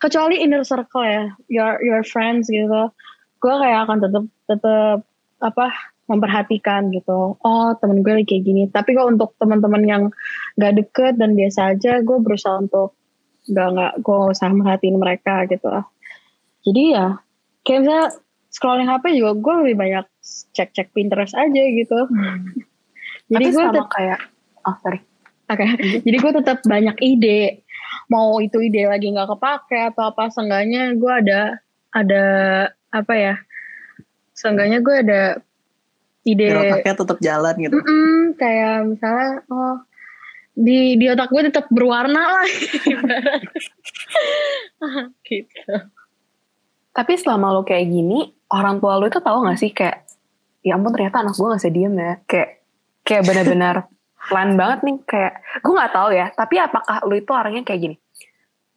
kecuali 0.00 0.40
inner 0.40 0.64
circle 0.64 1.04
ya 1.04 1.32
your 1.48 1.80
your 1.80 2.02
friends 2.04 2.48
gitu. 2.48 2.92
Gue 3.40 3.54
kayak 3.60 3.88
akan 3.88 3.98
tetap 4.00 4.24
tetap 4.48 4.98
apa 5.40 5.66
memperhatikan 6.04 6.92
gitu. 6.92 7.36
Oh 7.40 7.68
temen 7.80 8.04
gue 8.04 8.12
lagi 8.20 8.28
kayak 8.28 8.44
gini. 8.44 8.62
Tapi 8.68 8.92
kok 8.92 9.08
untuk 9.08 9.30
teman-teman 9.40 9.82
yang 9.84 10.02
gak 10.60 10.76
deket 10.76 11.16
dan 11.16 11.32
biasa 11.32 11.76
aja 11.76 12.04
gue 12.04 12.18
berusaha 12.20 12.60
untuk 12.60 12.96
gak 13.48 13.68
nggak 13.76 13.92
gue 14.04 14.18
usah 14.32 14.52
merhatiin 14.52 14.96
mereka 15.00 15.48
gitu. 15.48 15.68
Jadi 16.64 16.82
ya 16.96 17.20
kayak 17.64 17.80
misalnya 17.84 18.08
scrolling 18.54 18.86
HP 18.86 19.18
juga 19.18 19.34
gue 19.34 19.54
lebih 19.66 19.76
banyak 19.82 20.06
cek-cek 20.54 20.94
Pinterest 20.94 21.34
aja 21.34 21.62
gitu. 21.74 21.98
Hmm. 22.06 22.54
jadi 23.34 23.44
gue 23.50 23.64
tetap 23.74 23.90
kayak 23.90 24.20
oh 24.62 24.76
sorry. 24.78 25.02
Oke. 25.50 25.60
Okay. 25.60 26.00
jadi 26.06 26.16
gue 26.22 26.32
tetap 26.38 26.58
banyak 26.62 26.96
ide. 27.02 27.66
Mau 28.06 28.38
itu 28.38 28.62
ide 28.62 28.86
lagi 28.86 29.10
nggak 29.10 29.34
kepake 29.34 29.90
atau 29.90 30.14
apa 30.14 30.30
seenggaknya 30.30 30.94
gue 30.94 31.12
ada 31.12 31.40
ada 31.90 32.24
apa 32.94 33.14
ya 33.18 33.34
seenggaknya 34.34 34.78
gue 34.82 34.94
ada 35.02 35.22
ide 36.24 36.46
di 36.46 36.54
otaknya 36.54 36.94
tetap 36.94 37.18
jalan 37.18 37.54
gitu. 37.58 37.76
Mm 37.76 37.84
-mm, 37.84 38.18
kayak 38.38 38.76
misalnya 38.86 39.32
oh 39.50 39.76
di 40.54 40.94
di 40.94 41.06
otak 41.10 41.34
gue 41.34 41.42
tetap 41.50 41.66
berwarna 41.66 42.22
lah 42.38 42.46
gitu 45.26 45.74
tapi 46.94 47.18
selama 47.18 47.50
lo 47.50 47.66
kayak 47.66 47.90
gini 47.90 48.30
orang 48.54 48.78
tua 48.78 49.02
lo 49.02 49.10
itu 49.10 49.18
tahu 49.18 49.50
gak 49.50 49.58
sih 49.58 49.74
kayak 49.74 50.06
ya 50.62 50.78
ampun 50.78 50.94
ternyata 50.94 51.26
anak 51.26 51.34
gue 51.34 51.50
gak 51.50 51.60
bisa 51.60 51.72
diem 51.74 51.94
ya. 51.98 52.14
Kayak 52.30 52.48
kayak 53.02 53.22
benar-benar 53.26 53.76
plan 54.30 54.50
banget 54.54 54.78
nih 54.86 54.96
kayak 55.04 55.32
gue 55.60 55.72
nggak 55.74 55.92
tahu 55.92 56.08
ya 56.16 56.26
tapi 56.32 56.54
apakah 56.56 56.96
lo 57.04 57.14
itu 57.18 57.30
orangnya 57.34 57.66
kayak 57.66 57.80
gini? 57.82 57.96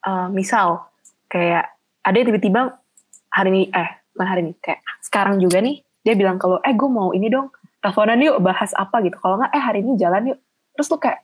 Uh, 0.02 0.28
misal 0.34 0.90
kayak 1.30 1.78
ada 2.02 2.18
tiba-tiba 2.18 2.82
hari 3.30 3.50
ini 3.54 3.62
eh 3.70 3.90
bukan 4.12 4.28
hari 4.28 4.42
ini 4.50 4.54
kayak 4.60 4.82
sekarang 5.06 5.38
juga 5.38 5.62
nih 5.62 5.80
dia 6.02 6.18
bilang 6.18 6.42
kalau 6.42 6.58
eh 6.66 6.74
gue 6.74 6.90
mau 6.90 7.14
ini 7.14 7.30
dong 7.30 7.54
teleponan 7.86 8.18
yuk 8.18 8.42
bahas 8.42 8.74
apa 8.74 8.98
gitu. 9.06 9.16
Kalau 9.22 9.38
nggak 9.38 9.54
eh 9.54 9.62
hari 9.62 9.86
ini 9.86 9.94
jalan 9.94 10.34
yuk. 10.34 10.40
Terus 10.74 10.88
lu 10.90 10.98
kayak 10.98 11.20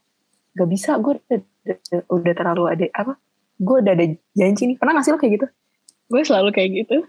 gak 0.54 0.70
bisa 0.70 0.90
gue 1.02 1.18
udah, 1.18 1.40
udah 2.06 2.32
terlalu 2.38 2.62
ada 2.70 2.86
apa 2.94 3.12
gue 3.58 3.76
udah 3.82 3.92
ada 3.98 4.06
janji 4.38 4.62
nih. 4.70 4.76
Pernah 4.78 5.02
gak 5.02 5.04
sih 5.04 5.10
lo 5.10 5.18
kayak 5.18 5.34
gitu 5.42 5.46
gue 6.14 6.22
selalu 6.22 6.54
kayak 6.54 6.70
gitu. 6.86 7.02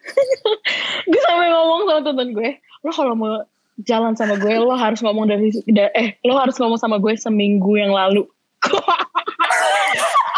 Gue 1.14 1.22
sampai 1.30 1.54
ngomong 1.54 1.86
sama 1.86 2.02
temen 2.02 2.34
gue 2.34 2.50
lo 2.82 2.90
kalau 2.90 3.14
mau 3.14 3.46
jalan 3.86 4.18
sama 4.18 4.42
gue 4.42 4.58
lo 4.58 4.74
harus 4.74 5.06
ngomong 5.06 5.30
dari 5.30 5.54
eh 5.94 6.18
lo 6.26 6.34
harus 6.42 6.58
ngomong 6.58 6.82
sama 6.82 6.98
gue 6.98 7.14
seminggu 7.14 7.78
yang 7.78 7.94
lalu. 7.94 8.26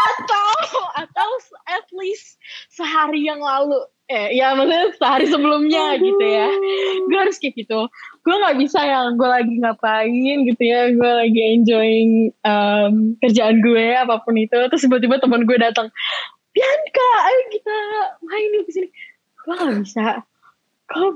Atau 0.08 0.51
atau 0.97 1.30
at 1.69 1.88
least 1.95 2.36
sehari 2.73 3.23
yang 3.23 3.39
lalu. 3.39 3.80
Eh 4.08 4.39
ya 4.39 4.56
maksudnya 4.56 4.91
sehari 4.95 5.25
sebelumnya 5.27 5.95
Aduh. 5.95 6.03
gitu 6.03 6.25
ya. 6.25 6.49
Gue 7.08 7.19
harus 7.19 7.38
kayak 7.39 7.56
gitu. 7.63 7.80
Gue 8.23 8.36
nggak 8.36 8.58
bisa 8.60 8.80
yang 8.84 9.15
gue 9.15 9.30
lagi 9.30 9.56
ngapain 9.60 10.38
gitu 10.47 10.63
ya 10.63 10.91
gue 10.91 11.12
lagi 11.12 11.41
enjoying 11.60 12.12
um, 12.43 13.15
kerjaan 13.23 13.63
gue 13.63 13.88
apa 13.95 14.19
pun 14.23 14.36
itu. 14.36 14.56
Terus 14.56 14.84
tiba-tiba 14.84 15.19
teman 15.23 15.47
gue 15.47 15.58
datang 15.60 15.88
Bianca 16.57 17.09
ayo 17.29 17.41
kita 17.53 17.75
main 18.25 18.49
di 18.65 18.71
sini. 18.73 18.89
Gue 19.45 19.53
nggak 19.53 19.77
bisa. 19.85 20.25
Gue 20.89 21.07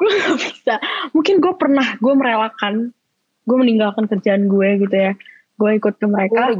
gue 0.00 0.08
nggak 0.08 0.36
bisa. 0.40 0.74
Mungkin 1.12 1.34
gue 1.44 1.52
pernah 1.60 2.00
gue 2.00 2.14
merelakan. 2.16 2.96
Gue 3.44 3.56
meninggalkan 3.60 4.08
kerjaan 4.08 4.48
gue 4.48 4.88
gitu 4.88 4.96
ya. 4.96 5.12
Gue 5.60 5.76
ikut 5.76 6.00
ke 6.00 6.06
mereka. 6.08 6.56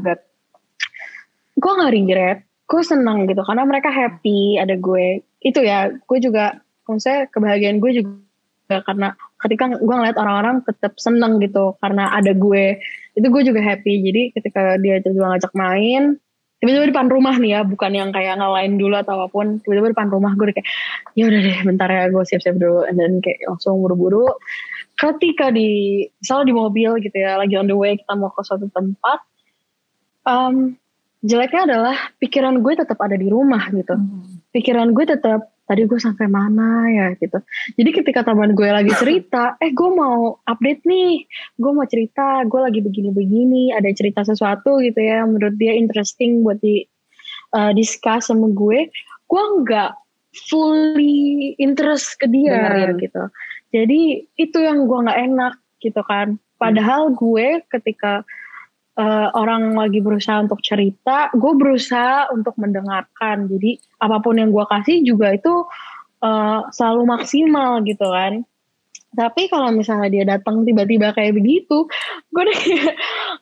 Gue 1.57 1.73
nggak 1.81 1.93
regret. 1.97 2.39
Gue 2.69 2.83
senang 2.85 3.25
gitu 3.25 3.41
karena 3.41 3.65
mereka 3.65 3.89
happy 3.89 4.61
ada 4.61 4.77
gue. 4.77 5.25
Itu 5.41 5.65
ya 5.65 5.89
gue 5.97 6.19
juga 6.21 6.61
maksudnya 6.85 7.25
kebahagiaan 7.33 7.81
gue 7.81 8.05
juga 8.05 8.85
karena 8.85 9.17
ketika 9.41 9.81
gue 9.81 9.95
ngeliat 9.97 10.19
orang-orang 10.21 10.61
tetap 10.61 10.93
seneng 11.01 11.41
gitu 11.41 11.73
karena 11.81 12.13
ada 12.13 12.37
gue. 12.37 12.77
Itu 13.17 13.33
gue 13.33 13.43
juga 13.49 13.65
happy. 13.65 14.05
Jadi 14.05 14.23
ketika 14.37 14.77
dia 14.77 15.01
coba 15.01 15.41
ngajak 15.41 15.57
main 15.57 16.21
tiba-tiba 16.67 16.91
depan 16.91 17.07
rumah 17.07 17.35
nih 17.39 17.51
ya 17.55 17.61
bukan 17.63 17.93
yang 17.95 18.11
kayak 18.11 18.43
ngalahin 18.43 18.75
dulu 18.75 18.99
atau 18.99 19.23
apa 19.23 19.27
pun 19.31 19.63
tiba-tiba 19.63 19.95
depan 19.95 20.11
rumah 20.11 20.35
gue 20.35 20.51
kayak 20.51 20.67
ya 21.15 21.31
udah 21.31 21.41
deh 21.41 21.59
bentar 21.63 21.89
ya 21.89 22.11
gue 22.11 22.23
siap-siap 22.27 22.59
dulu 22.59 22.83
dan 22.91 23.23
kayak 23.23 23.39
langsung 23.47 23.79
buru-buru 23.79 24.27
ketika 24.99 25.55
di 25.55 26.03
misalnya 26.19 26.45
di 26.51 26.55
mobil 26.57 26.91
gitu 26.99 27.17
ya 27.17 27.39
lagi 27.39 27.55
on 27.55 27.71
the 27.71 27.77
way 27.77 27.95
kita 27.95 28.13
mau 28.19 28.35
ke 28.35 28.43
suatu 28.43 28.67
tempat 28.75 29.23
um, 30.27 30.75
jeleknya 31.23 31.63
adalah 31.71 31.97
pikiran 32.19 32.59
gue 32.61 32.73
tetap 32.77 32.99
ada 33.01 33.17
di 33.17 33.29
rumah 33.31 33.71
gitu. 33.73 33.95
Hmm. 33.95 34.36
Pikiran 34.57 34.97
gue 34.97 35.05
tetap 35.05 35.53
tadi 35.67 35.85
gue 35.85 35.99
sampai 35.99 36.31
mana 36.31 36.89
ya 36.89 37.07
gitu. 37.19 37.43
Jadi 37.77 37.91
ketika 37.93 38.25
teman 38.25 38.55
gue 38.55 38.71
lagi 38.71 38.89
cerita, 38.97 39.59
eh 39.59 39.75
gue 39.75 39.91
mau 39.93 40.39
update 40.47 40.87
nih, 40.87 41.27
gue 41.59 41.73
mau 41.75 41.85
cerita, 41.85 42.47
gue 42.47 42.61
lagi 42.63 42.81
begini-begini, 42.81 43.75
ada 43.75 43.91
cerita 43.93 44.23
sesuatu 44.23 44.79
gitu 44.81 44.97
ya, 44.97 45.27
menurut 45.27 45.59
dia 45.59 45.75
interesting 45.75 46.47
buat 46.47 46.63
di 46.63 46.87
uh, 47.53 47.75
discuss 47.75 48.31
sama 48.31 48.49
gue, 48.55 48.89
gue 49.27 49.43
nggak 49.67 49.93
fully 50.47 51.53
interest 51.59 52.15
ke 52.23 52.31
dia 52.31 52.57
Benerin. 52.57 52.97
gitu. 53.03 53.23
Jadi 53.75 54.01
itu 54.39 54.59
yang 54.63 54.87
gue 54.87 54.99
nggak 55.03 55.21
enak 55.35 55.55
gitu 55.83 56.01
kan. 56.07 56.39
Padahal 56.57 57.13
gue 57.13 57.61
ketika 57.69 58.25
uh, 58.97 59.29
orang 59.37 59.77
lagi 59.77 60.01
berusaha 60.01 60.43
untuk 60.43 60.61
cerita, 60.65 61.29
gue 61.37 61.53
berusaha 61.57 62.33
untuk 62.33 62.57
mendengarkan. 62.57 63.47
Jadi 63.49 63.79
apa 64.01 64.19
pun 64.21 64.41
yang 64.41 64.51
gue 64.51 64.65
kasih 64.67 65.05
juga 65.05 65.37
itu 65.37 65.65
uh, 66.25 66.61
selalu 66.73 67.03
maksimal 67.17 67.85
gitu 67.85 68.09
kan. 68.09 68.43
Tapi 69.17 69.49
kalau 69.49 69.73
misalnya 69.73 70.13
dia 70.13 70.25
datang 70.29 70.61
tiba-tiba 70.69 71.17
kayak 71.17 71.41
begitu, 71.41 71.89
gue 72.37 72.43
udah 72.45 72.59
kayak, 72.61 72.93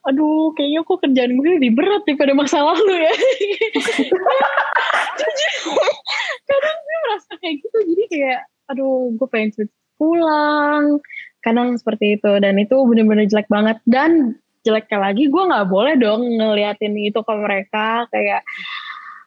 aduh 0.07 0.55
kayaknya 0.55 0.87
kok 0.87 1.03
kerjaan 1.03 1.35
gue 1.35 1.51
lebih 1.59 1.75
berat 1.75 2.07
daripada 2.07 2.31
masa 2.31 2.63
lalu 2.63 2.95
ya. 2.95 3.15
Kadang 6.47 6.79
gue 6.79 6.99
merasa 7.11 7.33
kayak 7.43 7.55
gitu. 7.59 7.79
Jadi 7.91 8.05
kayak 8.07 8.41
aduh 8.71 9.19
gue 9.19 9.27
pengen 9.27 9.67
pulang. 9.99 11.03
Kadang 11.43 11.75
seperti 11.75 12.23
itu. 12.23 12.31
Dan 12.39 12.55
itu 12.63 12.79
bener-bener 12.87 13.27
jelek 13.27 13.51
banget. 13.51 13.83
Dan 13.83 14.39
jeleknya 14.65 14.99
lagi 15.13 15.29
gue 15.29 15.43
nggak 15.45 15.69
boleh 15.69 15.95
dong 16.01 16.25
ngeliatin 16.41 16.97
itu 16.97 17.21
ke 17.21 17.35
mereka. 17.37 18.09
Kayak 18.09 18.43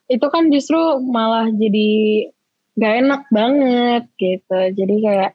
itu 0.10 0.28
kan 0.32 0.50
justru 0.50 0.80
malah 1.04 1.48
jadi 1.52 1.90
gak 2.78 2.96
enak 3.06 3.22
banget 3.34 4.04
gitu. 4.18 4.60
Jadi 4.74 4.96
kayak 5.04 5.32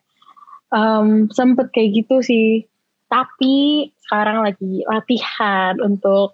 um, 0.72 1.28
sempet 1.30 1.70
kayak 1.70 2.02
gitu 2.02 2.24
sih. 2.24 2.66
Tapi 3.12 3.88
sekarang 4.08 4.40
lagi 4.40 4.80
latihan 4.88 5.76
untuk 5.84 6.32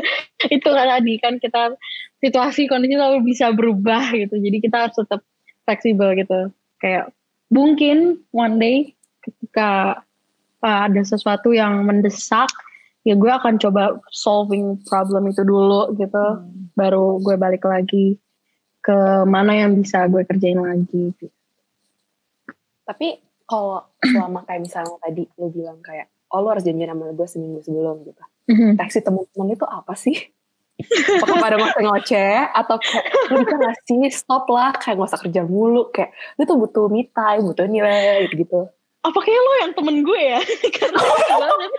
itu 0.54 0.68
kan 0.70 0.86
tadi 0.86 1.14
kan 1.18 1.42
kita 1.42 1.74
situasi 2.22 2.70
kondisi 2.70 2.94
selalu 2.94 3.26
bisa 3.26 3.50
berubah 3.50 4.14
gitu. 4.14 4.38
Jadi 4.38 4.56
kita 4.62 4.86
harus 4.86 4.94
tetap 4.94 5.26
fleksibel 5.66 6.14
gitu. 6.14 6.54
Kayak 6.78 7.10
mungkin 7.50 8.22
one 8.30 8.62
day 8.62 8.78
ketika 9.26 10.00
uh, 10.62 10.80
ada 10.86 11.02
sesuatu 11.02 11.50
yang 11.50 11.82
mendesak 11.82 12.48
ya 13.00 13.14
gue 13.16 13.32
akan 13.32 13.56
coba 13.56 13.96
solving 14.12 14.76
problem 14.84 15.32
itu 15.32 15.40
dulu 15.40 15.96
gitu 15.96 16.20
hmm. 16.20 16.76
baru 16.76 17.16
gue 17.20 17.36
balik 17.40 17.64
lagi 17.64 18.20
ke 18.80 18.96
mana 19.28 19.56
yang 19.56 19.76
bisa 19.76 20.08
gue 20.08 20.24
kerjain 20.24 20.56
lagi 20.56 21.12
gitu. 21.12 21.28
tapi 22.84 23.20
kalau 23.44 23.84
selama 24.00 24.40
kayak 24.48 24.64
misalnya 24.64 24.96
tadi 25.04 25.28
lo 25.36 25.52
bilang 25.52 25.84
kayak 25.84 26.08
oh 26.32 26.40
lo 26.40 26.54
harus 26.54 26.64
janjian 26.64 26.94
sama 26.94 27.12
gue 27.12 27.28
seminggu 27.28 27.60
sebelum 27.60 28.06
gitu 28.06 28.22
mm-hmm. 28.48 28.72
teksi 28.78 28.98
teman-teman 29.04 29.48
itu 29.52 29.66
apa 29.66 29.94
sih 29.98 30.16
apakah 31.20 31.36
pada 31.36 31.56
ngoceh 31.60 31.82
ngoceh 31.84 32.36
atau 32.56 32.76
kayak 32.80 33.04
lo 33.28 33.36
bisa 33.44 33.56
gak 33.60 33.76
sih 33.84 34.00
stop 34.08 34.48
lah 34.48 34.72
kayak 34.72 34.96
gak 34.96 35.10
usah 35.12 35.20
kerja 35.20 35.42
mulu 35.44 35.92
kayak 35.92 36.16
lo 36.40 36.42
tuh 36.48 36.56
butuh 36.56 36.86
me 36.88 37.04
time 37.12 37.44
butuh 37.44 37.66
nilai 37.68 38.30
gitu 38.32 38.64
apa 39.04 39.18
kayak 39.20 39.40
lo 39.44 39.52
yang 39.60 39.72
temen 39.76 39.96
gue 40.00 40.20
ya 40.20 40.40
karena 40.80 41.00
banget 41.42 41.72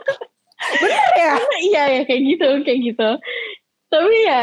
bener 0.79 1.09
ya? 1.17 1.33
Iya 1.61 1.83
ya 1.89 2.01
kayak 2.05 2.21
gitu 2.25 2.47
kayak 2.65 2.79
gitu. 2.93 3.09
Tapi 3.91 4.15
ya 4.25 4.41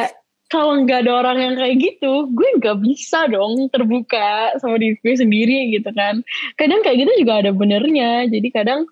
kalau 0.49 0.81
nggak 0.81 1.05
ada 1.05 1.12
orang 1.25 1.39
yang 1.45 1.55
kayak 1.61 1.77
gitu 1.77 2.33
gue 2.33 2.49
nggak 2.57 2.81
bisa 2.81 3.29
dong 3.29 3.69
terbuka 3.69 4.57
sama 4.61 4.81
diri 4.81 4.97
gue 5.01 5.14
sendiri 5.14 5.59
gitu 5.77 5.91
kan. 5.93 6.25
Kadang 6.57 6.81
kayak 6.81 7.05
gitu 7.05 7.12
juga 7.25 7.45
ada 7.45 7.51
benernya. 7.53 8.27
Jadi 8.29 8.49
kadang 8.49 8.89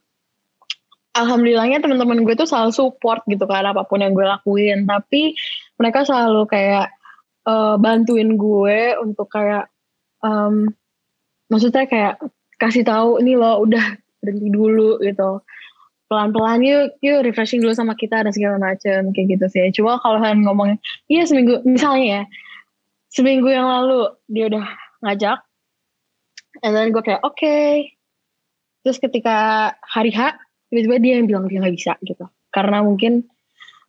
alhamdulillahnya 1.16 1.81
teman-teman 1.81 2.29
gue 2.29 2.35
tuh 2.37 2.45
selalu 2.45 2.72
support 2.77 3.24
gitu 3.24 3.49
kan 3.49 3.64
apa 3.64 3.89
pun 3.89 4.05
yang 4.05 4.12
gue 4.12 4.24
lakuin. 4.24 4.85
Tapi 4.85 5.33
mereka 5.81 6.05
selalu 6.05 6.45
kayak 6.45 6.93
uh, 7.49 7.81
bantuin 7.81 8.37
gue 8.37 9.01
untuk 9.01 9.29
kayak 9.33 9.72
um, 10.20 10.68
maksudnya 11.49 11.89
kayak 11.89 12.14
kasih 12.61 12.85
tahu 12.85 13.20
ini 13.22 13.37
loh 13.37 13.62
udah 13.64 13.97
berhenti 14.20 14.49
dulu 14.51 14.99
gitu 15.01 15.41
pelan-pelan 16.07 16.62
yuk 16.62 16.94
yuk 17.02 17.26
refreshing 17.26 17.59
dulu 17.59 17.74
sama 17.74 17.98
kita 17.98 18.22
dan 18.22 18.30
segala 18.30 18.57
macam 18.62 19.11
kayak 19.11 19.26
gitu 19.36 19.46
sih 19.50 19.66
cuma 19.74 19.98
kalau 19.98 20.22
kalian 20.22 20.46
ngomong 20.46 20.78
iya 21.11 21.26
seminggu 21.26 21.62
misalnya 21.66 22.04
ya 22.04 22.22
seminggu 23.11 23.48
yang 23.50 23.66
lalu 23.66 24.14
dia 24.30 24.46
udah 24.46 24.66
ngajak 25.02 25.38
and 26.62 26.72
then 26.72 26.94
gue 26.94 27.02
kayak 27.02 27.22
oke 27.26 27.34
okay. 27.34 27.98
terus 28.86 29.02
ketika 29.02 29.72
hari 29.82 30.14
H 30.14 30.38
tiba-tiba 30.70 30.96
dia 31.02 31.12
yang 31.18 31.26
bilang 31.26 31.44
dia 31.50 31.59
nggak 31.62 31.74
bisa 31.74 31.92
gitu 32.07 32.26
karena 32.54 32.86
mungkin 32.86 33.26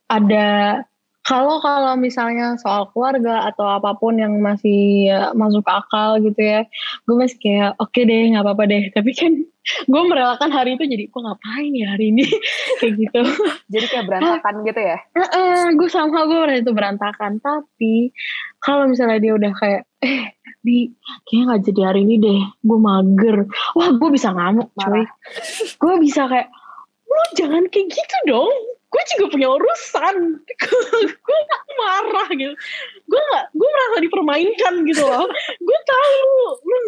ada 0.07 0.81
kalau 1.27 1.59
kalau 1.59 1.99
misalnya 1.99 2.55
soal 2.55 2.87
keluarga 2.95 3.51
atau 3.51 3.67
apa 3.67 3.91
pun 3.99 4.15
yang 4.15 4.39
masih 4.39 5.11
ya, 5.11 5.35
masuk 5.35 5.67
akal 5.67 6.23
gitu 6.23 6.39
ya 6.39 6.63
gue 7.03 7.15
masih 7.19 7.35
kayak 7.43 7.75
oke 7.83 7.91
okay 7.91 8.07
deh 8.07 8.31
nggak 8.31 8.43
apa-apa 8.47 8.63
deh. 8.71 8.83
Tapi 8.95 9.11
kan 9.11 9.33
gue 9.67 10.01
merelakan 10.07 10.47
hari 10.55 10.79
itu 10.79 10.87
jadi 10.87 11.11
gue 11.11 11.21
ngapain 11.27 11.71
ya 11.75 11.87
hari 11.91 12.15
ini? 12.15 12.23
Kayak 12.79 12.93
gitu. 13.03 13.21
Jadi 13.73 13.85
kayak 13.91 14.05
berantakan 14.07 14.63
gitu 14.63 14.79
ya? 14.79 14.95
uh, 14.95 15.23
uh, 15.27 15.63
gue 15.75 15.89
sama 15.91 16.23
gue 16.23 16.39
merasa 16.39 16.63
itu 16.63 16.71
berantakan. 16.71 17.31
Tapi 17.43 18.15
kalau 18.63 18.87
misalnya 18.87 19.19
dia 19.19 19.33
udah 19.35 19.51
kayak 19.59 19.83
eh 19.99 20.39
di 20.63 20.87
kayaknya 21.27 21.43
nggak 21.51 21.61
jadi 21.67 21.81
hari 21.83 21.99
ini 22.07 22.15
deh 22.15 22.41
gue 22.63 22.79
mager. 22.79 23.37
Wah 23.75 23.89
gue 23.91 24.09
bisa 24.15 24.31
ngamuk 24.31 24.71
cuy. 24.79 25.03
Gue 25.75 25.95
bisa 25.99 26.31
kayak 26.31 26.47
lu 27.07 27.23
jangan 27.35 27.63
kayak 27.67 27.87
gitu 27.91 28.17
dong 28.29 28.55
gue 28.87 29.03
juga 29.15 29.25
punya 29.35 29.47
urusan. 29.51 30.15
Gue 31.27 31.39
marah 31.77 32.29
gitu. 32.31 32.53
Gue 33.07 33.21
gak 33.35 33.45
gue 33.53 33.67
merasa 33.67 33.97
dipermainkan 34.01 34.73
gitu 34.87 35.03
loh. 35.03 35.27
Gue 35.59 35.79
tahu 35.83 36.25
lu 36.63 36.79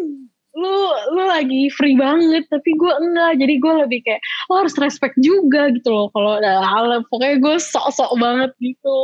lu 0.60 0.76
lu 1.14 1.24
lagi 1.30 1.70
free 1.78 1.94
banget 1.94 2.48
tapi 2.50 2.72
gue 2.74 2.94
enggak. 3.04 3.38
Jadi 3.44 3.54
gue 3.60 3.74
lebih 3.86 4.00
kayak 4.08 4.22
lo 4.50 4.66
harus 4.66 4.76
respect 4.80 5.16
juga 5.20 5.70
gitu 5.76 5.90
loh 5.92 6.08
kalau 6.16 6.40
ada 6.40 7.04
pokoknya 7.12 7.38
gue 7.44 7.56
sok-sok 7.60 8.12
banget 8.18 8.52
gitu. 8.64 9.00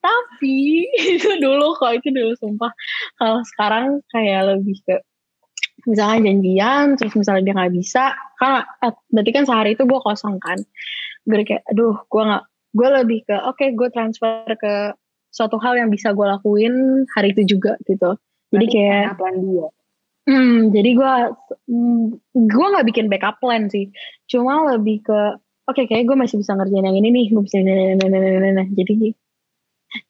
Tapi 0.00 0.86
itu 1.18 1.30
dulu 1.42 1.74
kok 1.76 1.98
itu 1.98 2.08
dulu 2.14 2.32
sumpah. 2.38 2.72
Kalau 3.18 3.42
sekarang 3.54 4.00
kayak 4.14 4.56
lebih 4.56 4.78
ke 4.86 4.96
misalnya 5.86 6.30
janjian 6.30 6.84
terus 6.98 7.14
misalnya 7.14 7.42
dia 7.48 7.54
nggak 7.54 7.74
bisa 7.78 8.04
karena 8.36 8.60
berarti 9.14 9.30
kan 9.30 9.44
sehari 9.46 9.70
itu 9.78 9.84
gue 9.86 10.00
kosong 10.02 10.36
kan 10.42 10.58
gue 11.28 11.44
kayak 11.44 11.62
aduh 11.68 12.00
gue 12.08 12.22
nggak 12.24 12.44
gue 12.72 12.88
lebih 13.04 13.18
ke 13.28 13.36
oke 13.44 13.60
okay, 13.60 13.76
gue 13.76 13.88
transfer 13.92 14.48
ke 14.56 14.96
suatu 15.28 15.60
hal 15.60 15.76
yang 15.76 15.92
bisa 15.92 16.16
gue 16.16 16.24
lakuin 16.24 17.04
hari 17.12 17.36
itu 17.36 17.56
juga 17.56 17.76
gitu 17.84 18.16
jadi 18.48 18.66
kayak 18.66 19.20
plan 19.20 19.36
dia 19.36 19.68
hmm 20.28 20.72
jadi 20.72 20.90
gue 20.96 21.12
mm, 21.68 22.04
gue 22.48 22.66
nggak 22.72 22.86
bikin 22.88 23.06
backup 23.12 23.36
plan 23.40 23.68
sih 23.68 23.92
cuma 24.28 24.72
lebih 24.76 25.04
ke 25.04 25.20
oke 25.68 25.76
okay, 25.76 25.84
kayak 25.84 26.08
gue 26.08 26.16
masih 26.16 26.40
bisa 26.40 26.56
ngerjain 26.56 26.84
yang 26.88 26.96
ini 26.96 27.08
nih 27.12 27.26
gue 27.32 27.42
bisa 27.44 27.60
nah, 27.60 27.76
nah, 27.96 28.08
nah, 28.08 28.20
nah, 28.20 28.52
nah. 28.64 28.68
jadi 28.72 29.12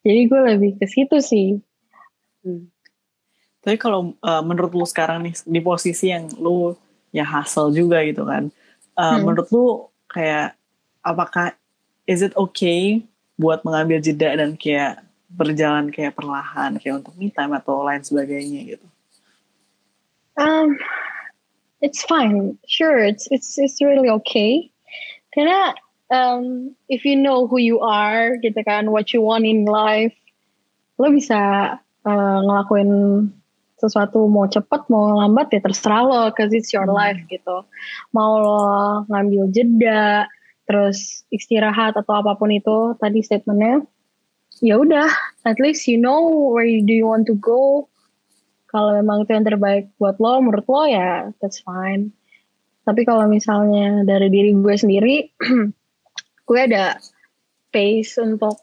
jadi 0.03 0.21
gue 0.27 0.39
lebih 0.55 0.71
ke 0.79 0.85
situ 0.87 1.19
sih 1.19 1.59
hmm. 2.43 2.67
tapi 3.63 3.75
kalau 3.75 4.15
uh, 4.23 4.43
menurut 4.43 4.71
lu 4.75 4.87
sekarang 4.87 5.23
nih 5.23 5.35
di 5.43 5.59
posisi 5.59 6.11
yang 6.11 6.31
lu 6.39 6.75
ya 7.11 7.27
hasil 7.27 7.75
juga 7.75 8.03
gitu 8.07 8.23
kan 8.27 8.51
uh, 8.95 9.03
hmm. 9.03 9.19
menurut 9.23 9.47
lu 9.51 9.65
kayak 10.11 10.58
apakah 11.03 11.55
is 12.09 12.23
it 12.25 12.33
okay 12.35 13.03
buat 13.39 13.63
mengambil 13.63 14.03
jeda 14.03 14.35
dan 14.35 14.59
kayak 14.59 15.03
berjalan 15.29 15.93
kayak 15.93 16.17
perlahan 16.17 16.81
kayak 16.81 17.05
untuk 17.05 17.13
me 17.15 17.29
time 17.29 17.53
atau 17.53 17.85
lain 17.85 18.01
sebagainya 18.01 18.75
gitu? 18.75 18.87
Um, 20.39 20.79
it's 21.83 22.01
fine, 22.03 22.57
sure, 22.65 22.97
it's 22.99 23.27
it's 23.29 23.59
it's 23.59 23.77
really 23.83 24.09
okay. 24.23 24.71
Karena 25.35 25.75
um, 26.09 26.73
if 26.89 27.05
you 27.05 27.15
know 27.15 27.45
who 27.45 27.59
you 27.59 27.83
are, 27.83 28.39
gitu 28.41 28.63
kan, 28.65 28.89
what 28.89 29.13
you 29.13 29.21
want 29.21 29.45
in 29.45 29.67
life, 29.67 30.15
lo 30.97 31.11
bisa 31.11 31.39
uh, 32.07 32.39
ngelakuin 32.43 32.89
sesuatu 33.79 34.27
mau 34.27 34.43
cepet 34.47 34.91
mau 34.91 35.15
lambat 35.15 35.55
ya 35.55 35.63
terserah 35.63 36.03
lo, 36.03 36.23
cause 36.35 36.51
it's 36.51 36.71
your 36.75 36.87
hmm. 36.87 36.97
life 36.97 37.21
gitu. 37.29 37.63
Mau 38.15 38.31
lo 38.39 38.63
ngambil 39.07 39.51
jeda, 39.53 40.27
terus 40.69 41.25
istirahat 41.33 41.97
atau 41.97 42.21
apa 42.21 42.37
pun 42.37 42.53
itu 42.53 42.93
tadi 43.01 43.25
statementnya 43.25 43.89
ya 44.61 44.77
udah 44.77 45.09
at 45.49 45.57
least 45.57 45.89
you 45.89 45.97
know 45.97 46.29
where 46.53 46.69
do 46.85 46.93
you 46.93 47.09
want 47.09 47.25
to 47.25 47.33
go. 47.41 47.89
Kalau 48.69 48.93
memang 48.93 49.25
itu 49.25 49.33
yang 49.33 49.49
terbaik 49.49 49.89
buat 49.97 50.21
lo 50.21 50.45
menurut 50.45 50.69
lo 50.69 50.85
ya 50.85 51.33
that's 51.41 51.65
fine. 51.65 52.13
Tapi 52.85 53.01
kalau 53.01 53.25
misalnya 53.25 54.05
dari 54.05 54.29
diri 54.29 54.53
gue 54.53 54.75
sendiri 54.77 55.15
gue 56.47 56.59
ada 56.61 57.01
pace 57.73 58.21
untuk 58.21 58.61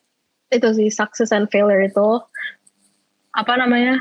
itu 0.54 0.68
sih 0.78 0.94
success 0.94 1.34
and 1.34 1.50
failure 1.50 1.82
itu. 1.82 2.22
Apa 3.34 3.58
namanya? 3.58 3.98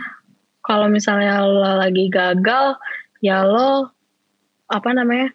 Kalau 0.61 0.93
misalnya 0.93 1.41
lo 1.41 1.81
lagi 1.81 2.05
gagal 2.13 2.77
ya 3.25 3.41
lo 3.41 3.89
apa 4.69 4.93
namanya 4.93 5.33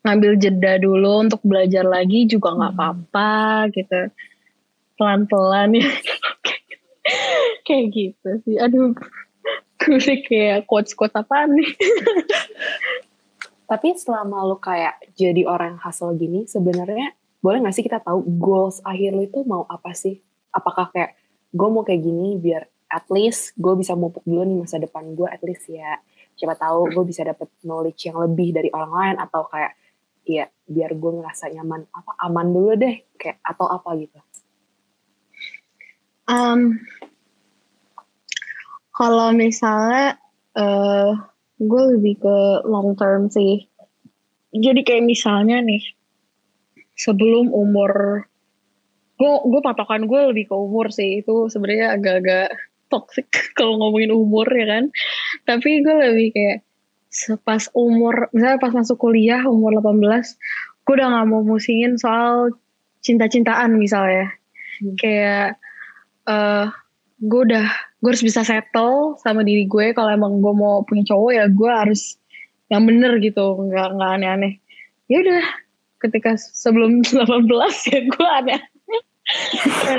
ngambil 0.00 0.32
jeda 0.40 0.80
dulu 0.80 1.28
untuk 1.28 1.40
belajar 1.44 1.84
lagi 1.84 2.24
juga 2.24 2.56
nggak 2.56 2.72
hmm. 2.72 2.80
apa-apa 2.80 3.32
gitu. 3.74 4.00
Pelan-pelan 4.96 5.76
ya. 5.76 5.88
Kayak 7.66 7.84
gitu 7.92 8.30
sih. 8.44 8.56
Aduh 8.60 8.96
gue 9.80 10.16
kayak 10.28 10.68
quotes-quotes 10.68 11.16
apa 11.16 11.48
nih? 11.48 11.72
Tapi 13.70 13.96
selama 13.96 14.44
lo 14.44 14.60
kayak 14.60 15.00
jadi 15.16 15.46
orang 15.48 15.80
hasil 15.80 16.12
gini 16.20 16.44
sebenarnya 16.44 17.16
boleh 17.40 17.64
gak 17.64 17.72
sih 17.72 17.86
kita 17.86 18.02
tahu 18.04 18.20
goals 18.36 18.84
akhir 18.84 19.16
lo 19.16 19.24
itu 19.24 19.40
mau 19.48 19.64
apa 19.64 19.96
sih? 19.96 20.20
Apakah 20.52 20.92
kayak 20.92 21.16
gue 21.50 21.68
mau 21.72 21.80
kayak 21.80 22.04
gini 22.04 22.36
biar 22.36 22.68
at 22.90 23.06
least 23.08 23.56
gue 23.56 23.72
bisa 23.78 23.96
mupuk 23.96 24.26
dulu 24.26 24.44
nih 24.44 24.58
masa 24.60 24.76
depan 24.76 25.16
gue 25.16 25.28
at 25.30 25.40
least 25.40 25.64
ya. 25.72 25.96
Siapa 26.36 26.60
tahu 26.60 26.92
gue 26.92 27.04
bisa 27.08 27.24
dapet 27.24 27.48
knowledge 27.64 28.10
yang 28.10 28.20
lebih 28.20 28.52
dari 28.52 28.68
orang 28.74 28.92
lain 28.92 29.16
atau 29.16 29.48
kayak 29.48 29.72
ya 30.30 30.46
biar 30.70 30.94
gue 30.94 31.10
ngerasa 31.18 31.50
nyaman. 31.50 31.90
Apa 31.90 32.12
aman 32.30 32.46
dulu 32.54 32.78
deh 32.78 32.94
kayak 33.18 33.42
atau 33.42 33.66
apa 33.66 33.90
gitu. 33.98 34.18
Um, 36.30 36.78
kalau 38.94 39.34
misalnya 39.34 40.22
uh, 40.54 41.18
gue 41.58 41.82
lebih 41.98 42.22
ke 42.22 42.36
long 42.70 42.94
term 42.94 43.26
sih. 43.26 43.66
Jadi 44.54 44.86
kayak 44.86 45.06
misalnya 45.06 45.58
nih 45.62 45.82
sebelum 46.94 47.50
umur 47.50 48.24
gue 49.20 49.32
gue 49.46 49.60
patokan 49.60 50.06
gue 50.06 50.20
lebih 50.30 50.48
ke 50.48 50.54
umur 50.54 50.94
sih. 50.94 51.20
Itu 51.20 51.50
sebenarnya 51.50 51.98
agak-agak 51.98 52.48
toxic 52.90 53.26
kalau 53.58 53.78
ngomongin 53.82 54.14
umur 54.14 54.46
ya 54.46 54.66
kan? 54.78 54.84
Tapi 55.48 55.82
gue 55.82 55.96
lebih 55.98 56.28
kayak 56.30 56.58
pas 57.42 57.66
umur 57.74 58.30
misalnya 58.30 58.58
pas 58.62 58.70
masuk 58.70 58.96
kuliah 59.02 59.42
umur 59.46 59.82
18 59.82 60.06
gue 60.86 60.94
udah 60.98 61.06
gak 61.06 61.26
mau 61.30 61.42
musingin 61.46 61.94
soal 61.94 62.54
cinta-cintaan 63.00 63.76
misalnya. 63.76 64.32
Hmm. 64.80 64.96
kayak 64.96 65.60
uh, 66.24 66.72
gue 67.20 67.40
udah 67.52 67.68
gue 68.00 68.08
harus 68.08 68.24
bisa 68.24 68.40
settle 68.42 69.14
sama 69.20 69.44
diri 69.44 69.68
gue. 69.68 69.92
Kalau 69.92 70.08
emang 70.08 70.40
gue 70.40 70.54
mau 70.56 70.80
punya 70.82 71.04
cowok 71.04 71.30
ya 71.36 71.44
gue 71.46 71.70
harus 71.70 72.16
yang 72.72 72.88
bener 72.88 73.20
gitu. 73.20 73.60
Nggak 73.70 73.86
nggak 73.96 74.10
aneh-aneh. 74.20 74.52
Ya 75.06 75.20
udah 75.20 75.44
ketika 76.00 76.34
sebelum 76.40 77.04
18 77.06 77.92
ya 77.92 78.00
gue 78.08 78.28
aneh 78.40 78.60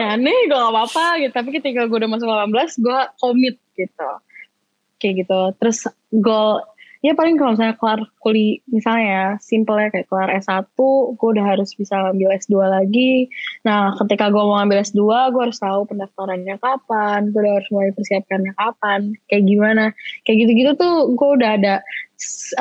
aneh 0.02 0.38
gue 0.50 0.58
gak 0.58 0.74
apa-apa 0.74 1.24
gitu. 1.24 1.32
Tapi 1.32 1.50
ketika 1.56 1.88
gue 1.88 1.98
udah 2.04 2.10
masuk 2.10 2.28
18 2.28 2.84
gue 2.84 3.00
komit 3.22 3.56
gitu. 3.78 4.10
Kayak 5.00 5.14
gitu. 5.26 5.40
Terus 5.62 5.80
goal 6.12 6.60
ya 7.02 7.18
paling 7.18 7.34
kalau 7.34 7.58
misalnya 7.58 7.76
kelar 7.82 8.02
kuliah 8.22 8.62
misalnya 8.70 9.06
ya 9.06 9.26
simple 9.42 9.78
ya 9.82 9.90
kayak 9.90 10.06
kelar 10.06 10.30
S1 10.38 10.70
gue 11.18 11.30
udah 11.34 11.46
harus 11.46 11.74
bisa 11.74 11.98
ambil 12.14 12.30
S2 12.38 12.56
lagi. 12.62 13.26
Nah 13.66 13.98
ketika 13.98 14.30
gue 14.30 14.42
mau 14.42 14.62
ambil 14.62 14.86
S2 14.86 15.02
gue 15.34 15.42
harus 15.42 15.58
tahu 15.58 15.90
pendaftarannya 15.90 16.62
kapan 16.62 17.34
gue 17.34 17.42
udah 17.42 17.54
harus 17.58 17.70
mulai 17.74 17.90
persiapkannya 17.98 18.54
kapan 18.54 19.02
kayak 19.26 19.44
gimana. 19.50 19.84
Kayak 20.30 20.38
gitu-gitu 20.46 20.72
tuh 20.78 20.96
gue 21.18 21.30
udah 21.42 21.50
ada 21.58 21.76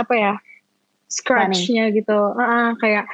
apa 0.01 0.15
ya 0.17 0.35
scratchnya 1.13 1.93
gitu. 1.93 2.17
Uh, 2.17 2.41
uh, 2.41 2.69
kayak 2.81 3.05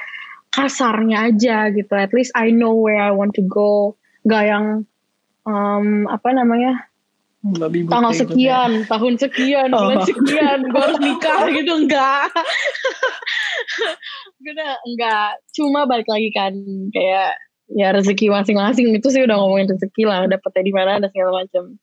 kasarnya 0.55 1.27
aja 1.27 1.67
gitu. 1.75 1.91
At 1.91 2.15
least 2.15 2.31
I 2.39 2.55
know 2.55 2.71
where 2.71 3.03
I 3.03 3.11
want 3.11 3.35
to 3.35 3.43
go. 3.43 3.99
Gak 4.23 4.47
yang 4.47 4.87
um, 5.43 6.07
apa 6.07 6.31
namanya 6.31 6.87
tanggal 7.45 8.13
gitu 8.13 8.25
sekian 8.25 8.71
gitu 8.81 8.89
tahun 8.89 9.13
sekian 9.21 9.69
oh. 9.71 9.79
bulan 9.85 10.01
sekian 10.03 10.59
gue 10.67 10.81
harus 10.81 10.99
nikah 10.99 11.41
gitu 11.57 11.73
enggak. 11.77 12.27
Gue 14.41 14.53
enggak. 14.57 15.29
Cuma 15.53 15.85
balik 15.85 16.07
lagi 16.09 16.29
kan 16.33 16.53
kayak 16.91 17.37
ya 17.67 17.91
rezeki 17.91 18.31
masing-masing 18.31 18.95
itu 18.95 19.07
sih 19.11 19.21
udah 19.27 19.35
ngomongin 19.37 19.67
rezeki 19.75 20.07
lah 20.07 20.23
dapetnya 20.25 20.63
di 20.63 20.73
mana 20.73 21.03
dan 21.03 21.11
segala 21.11 21.43
macam 21.43 21.75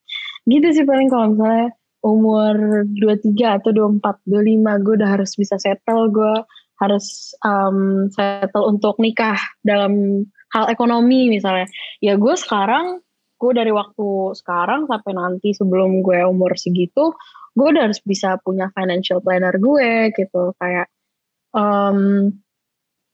gitu 0.48 0.66
sih 0.72 0.84
paling 0.88 1.12
kalau 1.12 1.36
misalnya 1.36 1.68
umur 2.00 2.55
23 3.00 3.61
atau 3.61 3.70
24 4.00 4.24
25 4.24 4.84
gue 4.84 4.94
udah 5.00 5.11
harus 5.12 5.32
bisa 5.36 5.57
settle 5.61 6.09
gue 6.09 6.34
harus 6.80 7.36
um, 7.44 8.09
settle 8.11 8.68
untuk 8.68 8.98
nikah 8.98 9.38
dalam 9.62 10.24
hal 10.52 10.70
ekonomi 10.70 11.30
misalnya. 11.30 11.66
Ya 12.02 12.18
gue 12.18 12.34
sekarang 12.38 13.05
gue 13.35 13.53
dari 13.53 13.72
waktu 13.74 14.32
sekarang 14.39 14.87
sampai 14.87 15.12
nanti 15.12 15.53
sebelum 15.53 16.01
gue 16.01 16.22
umur 16.24 16.55
segitu 16.57 17.12
gue 17.55 17.66
udah 17.70 17.82
harus 17.91 18.03
bisa 18.03 18.37
punya 18.43 18.68
financial 18.74 19.22
planner 19.22 19.55
gue 19.57 20.11
gitu. 20.12 20.53
Kayak 20.59 20.91
um, 21.55 22.30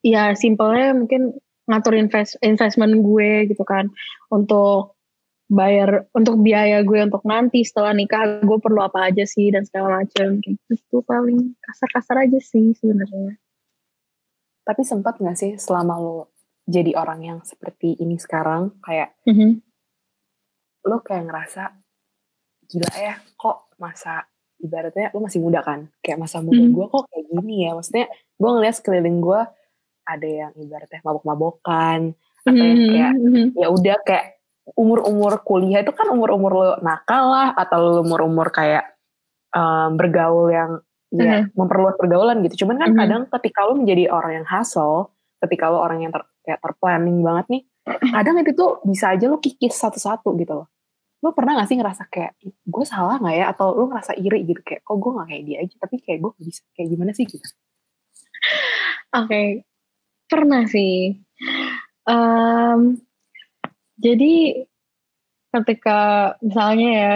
ya 0.01 0.33
simpelnya 0.33 0.97
mungkin 0.97 1.37
ngatur 1.69 1.95
invest 1.95 2.41
investment 2.41 3.05
gue 3.05 3.53
gitu 3.53 3.63
kan. 3.69 3.93
Untuk 4.33 4.97
bayar 5.51 6.09
untuk 6.17 6.41
biaya 6.41 6.81
gue 6.81 7.01
untuk 7.05 7.27
nanti 7.29 7.67
setelah 7.67 7.93
nikah 7.93 8.41
gue 8.41 8.59
perlu 8.59 8.81
apa 8.81 9.13
aja 9.13 9.29
sih 9.29 9.53
dan 9.53 9.69
segala 9.69 10.03
macam. 10.03 10.41
Gitu 10.41 10.97
paling. 11.05 11.55
Kasar-kasar 11.61 12.25
aja 12.25 12.41
sih 12.41 12.73
sebenarnya. 12.81 13.37
Tapi 14.65 14.83
sempat 14.85 15.21
gak 15.21 15.37
sih 15.37 15.53
selama 15.61 16.01
lo 16.01 16.19
jadi 16.65 16.95
orang 16.97 17.21
yang 17.27 17.39
seperti 17.45 18.01
ini 18.01 18.17
sekarang? 18.17 18.73
Kayak 18.81 19.13
mm 19.29 19.35
-hmm. 19.37 19.51
Lo 20.87 20.97
kayak 21.05 21.25
ngerasa 21.29 21.63
gila 22.71 22.93
ya 22.97 23.15
kok 23.37 23.75
masa 23.77 24.25
ibaratnya 24.61 25.11
lo 25.13 25.25
masih 25.25 25.41
muda 25.43 25.61
kan 25.65 25.89
kayak 26.05 26.19
masa 26.21 26.39
muda 26.45 26.61
mm 26.61 26.67
-hmm. 26.71 26.77
gue 26.77 26.87
kok 26.89 27.05
kayak 27.11 27.25
gini 27.33 27.57
ya 27.67 27.71
maksudnya 27.77 28.07
gue 28.11 28.51
ngeliat 28.51 28.75
sekeliling 28.77 29.19
gue 29.19 29.41
ada 30.05 30.29
yang 30.29 30.53
ibaratnya 30.57 31.01
mabok-mabokan 31.05 32.01
atau 32.41 32.65
yang 32.65 32.81
mhm, 32.81 32.89
kayak 32.89 33.13
mm 33.13 33.29
-hmm. 33.29 33.47
ya 33.57 33.67
udah 33.69 33.97
kayak 34.07 34.27
umur-umur 34.79 35.43
kuliah 35.43 35.83
itu 35.83 35.93
kan 35.95 36.09
umur-umur 36.13 36.53
lo 36.53 36.69
nakal 36.85 37.33
lah 37.33 37.49
atau 37.59 38.05
umur-umur 38.07 38.55
kayak 38.55 38.97
um, 39.55 39.99
bergaul 39.99 40.51
yang 40.51 40.79
ya 41.11 41.43
mm-hmm. 41.43 41.59
memperluas 41.59 41.99
pergaulan 41.99 42.39
gitu. 42.47 42.67
Cuman 42.67 42.79
kan 42.79 42.95
mm-hmm. 42.95 43.01
kadang 43.03 43.23
ketika 43.39 43.67
lo 43.67 43.75
menjadi 43.75 44.15
orang 44.15 44.43
yang 44.43 44.47
hustle, 44.47 45.11
ketika 45.43 45.71
lo 45.71 45.83
orang 45.83 46.07
yang 46.07 46.13
ter, 46.15 46.23
kayak 46.45 46.61
terplanning 46.61 47.21
banget 47.21 47.47
nih, 47.49 47.63
kadang 48.13 48.37
itu 48.41 48.53
tuh 48.57 48.81
bisa 48.87 49.15
aja 49.15 49.27
lo 49.29 49.39
kikis 49.39 49.77
satu-satu 49.77 50.35
gitu 50.41 50.65
loh. 50.65 50.69
Lo 51.21 51.37
pernah 51.37 51.61
gak 51.61 51.69
sih 51.69 51.77
ngerasa 51.77 52.09
kayak, 52.09 52.33
gue 52.45 52.85
salah 52.89 53.21
gak 53.21 53.37
ya? 53.37 53.45
Atau 53.53 53.77
lo 53.77 53.93
ngerasa 53.93 54.17
iri 54.17 54.49
gitu, 54.49 54.61
kayak, 54.65 54.81
kok 54.81 54.97
gue 54.97 55.11
gak 55.21 55.29
kayak 55.29 55.43
dia 55.45 55.57
aja, 55.61 55.75
tapi 55.77 55.97
kayak 56.01 56.19
gue 56.25 56.33
bisa, 56.41 56.63
kayak 56.73 56.89
gimana 56.97 57.13
sih 57.13 57.29
gitu? 57.29 57.45
Oke, 57.45 59.29
okay. 59.29 59.47
pernah 60.25 60.65
sih. 60.65 61.21
Um, 62.09 63.05
jadi 64.01 64.65
ketika 65.53 66.35
misalnya 66.41 66.89
ya 66.89 67.15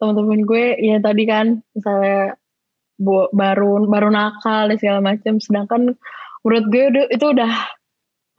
teman-teman 0.00 0.42
gue 0.46 0.64
ya 0.80 0.96
tadi 1.02 1.22
kan 1.26 1.60
misalnya 1.74 2.38
bu, 2.98 3.28
baru 3.34 3.86
baru 3.90 4.08
nakal 4.10 4.70
dan 4.70 4.78
segala 4.78 5.00
macam 5.02 5.42
sedangkan 5.42 5.98
menurut 6.42 6.64
gue 6.70 6.84
itu 7.10 7.26
udah 7.26 7.52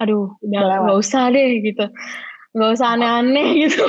aduh 0.02 0.34
udah 0.42 0.60
nggak 0.88 1.00
usah 1.00 1.30
deh 1.30 1.62
gitu. 1.62 1.86
Nggak 2.54 2.72
usah 2.78 2.88
aneh-aneh 2.94 3.50
gitu 3.68 3.84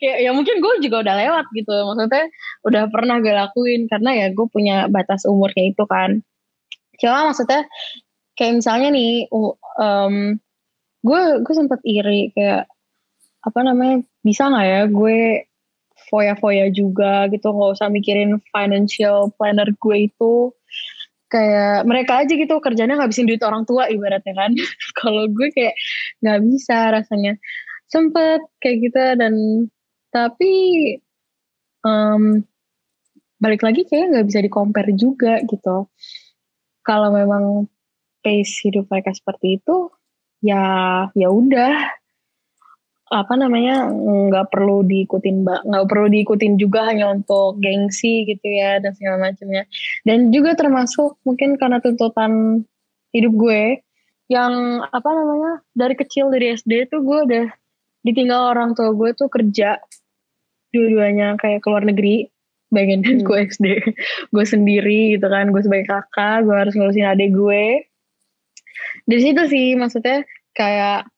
kayak 0.00 0.18
ya 0.24 0.30
mungkin 0.32 0.64
gue 0.64 0.74
juga 0.82 1.04
udah 1.04 1.14
lewat 1.16 1.46
gitu. 1.52 1.70
Maksudnya 1.70 2.24
udah 2.64 2.82
pernah 2.88 3.16
gue 3.20 3.34
lakuin 3.34 3.86
karena 3.90 4.10
ya 4.16 4.26
gue 4.32 4.46
punya 4.48 4.86
batas 4.88 5.28
umurnya 5.28 5.74
itu 5.74 5.84
kan. 5.84 6.24
Cuma 6.96 7.30
maksudnya 7.32 7.68
kayak 8.38 8.64
misalnya 8.64 8.88
nih 8.94 9.28
um, 9.30 10.40
gue 11.04 11.22
gue 11.44 11.54
sempet 11.56 11.80
iri 11.84 12.32
kayak 12.32 12.68
apa 13.40 13.60
namanya 13.64 14.04
bisa 14.20 14.48
nggak 14.52 14.66
ya 14.68 14.82
gue 14.88 15.48
foya-foya 16.08 16.72
juga 16.72 17.28
gitu 17.32 17.52
nggak 17.52 17.72
usah 17.76 17.88
mikirin 17.88 18.36
financial 18.52 19.32
planner 19.36 19.68
gue 19.76 19.96
itu 20.08 20.52
kayak 21.30 21.86
mereka 21.86 22.26
aja 22.26 22.32
gitu 22.34 22.58
kerjanya 22.58 22.98
ngabisin 22.98 23.30
duit 23.30 23.40
orang 23.46 23.62
tua 23.64 23.86
ibaratnya 23.86 24.34
kan. 24.34 24.50
Kalau 24.98 25.30
gue 25.30 25.48
kayak 25.54 25.74
nggak 26.20 26.40
bisa 26.44 26.76
rasanya. 26.90 27.38
Sempet 27.90 28.42
kayak 28.62 28.76
gitu 28.90 29.02
dan 29.18 29.34
tapi 30.10 30.52
um, 31.86 32.42
balik 33.38 33.62
lagi 33.62 33.86
kayak 33.86 34.12
nggak 34.14 34.26
bisa 34.26 34.40
di 34.42 34.50
compare 34.50 34.92
juga 34.98 35.38
gitu. 35.46 35.86
Kalau 36.82 37.08
memang 37.14 37.70
pace 38.20 38.68
hidup 38.68 38.90
mereka 38.90 39.14
seperti 39.16 39.56
itu 39.62 39.88
ya 40.40 40.64
ya 41.12 41.28
udah 41.28 41.99
apa 43.10 43.34
namanya 43.34 43.90
nggak 43.90 44.54
perlu 44.54 44.86
diikutin 44.86 45.42
mbak 45.42 45.66
nggak 45.66 45.86
perlu 45.90 46.06
diikutin 46.14 46.54
juga 46.62 46.86
hanya 46.86 47.10
untuk 47.10 47.58
gengsi 47.58 48.22
gitu 48.22 48.46
ya 48.46 48.78
dan 48.78 48.94
segala 48.94 49.30
macamnya. 49.30 49.66
Dan 50.06 50.30
juga 50.30 50.54
termasuk 50.54 51.18
mungkin 51.26 51.58
karena 51.58 51.82
tuntutan 51.82 52.62
hidup 53.10 53.34
gue 53.34 53.82
yang 54.30 54.86
apa 54.86 55.10
namanya 55.10 55.66
dari 55.74 55.98
kecil 55.98 56.30
dari 56.30 56.54
SD 56.54 56.86
tuh 56.86 57.02
gue 57.02 57.18
udah 57.26 57.46
ditinggal 58.06 58.54
orang 58.54 58.78
tua 58.78 58.94
gue 58.94 59.10
tuh 59.18 59.26
kerja 59.26 59.82
dua-duanya 60.70 61.34
kayak 61.34 61.66
keluar 61.66 61.82
negeri 61.82 62.30
bayangin 62.70 63.02
hmm. 63.02 63.26
gue 63.26 63.38
SD 63.50 63.66
gue 64.34 64.44
sendiri 64.46 65.18
gitu 65.18 65.26
kan 65.26 65.50
gue 65.50 65.62
sebagai 65.66 65.90
kakak 65.90 66.46
gue 66.46 66.54
harus 66.54 66.78
ngurusin 66.78 67.10
adik 67.10 67.34
gue. 67.34 67.90
Dari 69.10 69.20
situ 69.20 69.42
sih 69.50 69.74
maksudnya 69.74 70.22
kayak 70.54 71.10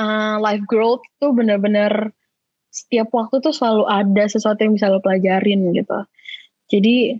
uh, 0.00 0.36
life 0.40 0.64
growth 0.68 1.04
tuh 1.20 1.32
bener-bener 1.32 2.12
setiap 2.70 3.08
waktu 3.16 3.40
tuh 3.40 3.56
selalu 3.56 3.88
ada 3.88 4.24
sesuatu 4.28 4.60
yang 4.60 4.76
bisa 4.76 4.92
lo 4.92 5.00
pelajarin 5.00 5.72
gitu. 5.72 5.98
Jadi 6.68 7.16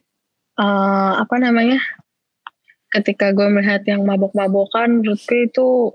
uh, 0.60 1.12
apa 1.20 1.36
namanya? 1.40 1.80
Ketika 2.86 3.34
gue 3.34 3.50
melihat 3.50 3.82
yang 3.84 4.06
mabok-mabokan, 4.06 5.02
menurut 5.02 5.20
gue 5.26 5.50
itu 5.50 5.92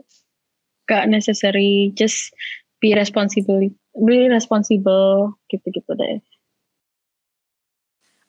gak 0.86 1.08
necessary, 1.08 1.90
just 1.96 2.36
be 2.84 2.92
responsible, 2.94 3.64
be 3.96 4.28
responsible 4.28 5.40
gitu-gitu 5.48 5.88
deh. 5.96 6.20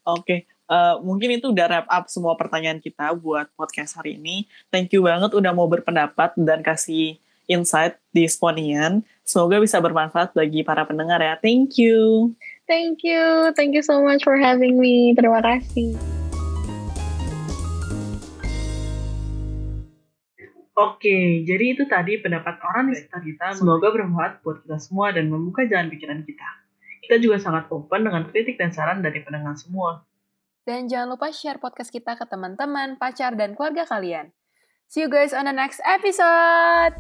Oke, 0.03 0.23
okay. 0.23 0.39
uh, 0.71 0.99
mungkin 1.03 1.37
itu 1.37 1.51
udah 1.51 1.67
wrap 1.69 1.87
up 1.91 2.07
semua 2.07 2.39
pertanyaan 2.39 2.79
kita 2.79 3.13
buat 3.19 3.51
podcast 3.59 3.99
hari 3.99 4.17
ini. 4.17 4.47
Thank 4.71 4.95
you 4.95 5.05
banget 5.05 5.35
udah 5.35 5.53
mau 5.53 5.67
berpendapat 5.67 6.39
dan 6.39 6.63
kasih 6.63 7.19
insight 7.51 7.99
di 8.15 8.27
Sponian. 8.27 9.03
Semoga 9.23 9.63
bisa 9.63 9.79
bermanfaat 9.79 10.35
bagi 10.35 10.67
para 10.67 10.87
pendengar 10.87 11.23
ya. 11.23 11.39
Thank 11.39 11.79
you. 11.79 12.33
Thank 12.67 13.03
you. 13.03 13.51
Thank 13.55 13.75
you 13.75 13.85
so 13.85 14.03
much 14.03 14.23
for 14.23 14.39
having 14.39 14.79
me. 14.79 15.15
Terima 15.15 15.43
kasih. 15.43 15.99
Oke, 20.73 21.45
jadi 21.45 21.77
itu 21.77 21.85
tadi 21.85 22.17
pendapat 22.19 22.57
orang 22.65 22.91
di 22.91 22.97
sekitar 22.97 23.21
kita. 23.21 23.47
Semoga 23.55 23.93
bermanfaat 23.93 24.41
buat 24.41 24.65
kita 24.65 24.81
semua 24.81 25.13
dan 25.13 25.29
membuka 25.29 25.69
jalan 25.69 25.93
pikiran 25.93 26.25
kita. 26.25 26.49
Kita 27.05 27.17
juga 27.21 27.37
sangat 27.39 27.69
open 27.69 28.09
dengan 28.09 28.25
kritik 28.33 28.57
dan 28.57 28.73
saran 28.73 29.05
dari 29.05 29.21
pendengar 29.21 29.53
semua. 29.55 30.03
Dan 30.63 30.87
jangan 30.87 31.13
lupa 31.19 31.29
share 31.35 31.59
podcast 31.59 31.91
kita 31.91 32.15
ke 32.15 32.25
teman-teman, 32.25 32.95
pacar, 32.97 33.35
dan 33.35 33.53
keluarga 33.53 33.83
kalian. 33.85 34.31
See 34.93 35.01
you 35.01 35.09
guys 35.09 35.33
on 35.33 35.47
the 35.47 35.53
next 35.53 35.81
episode. 35.87 36.93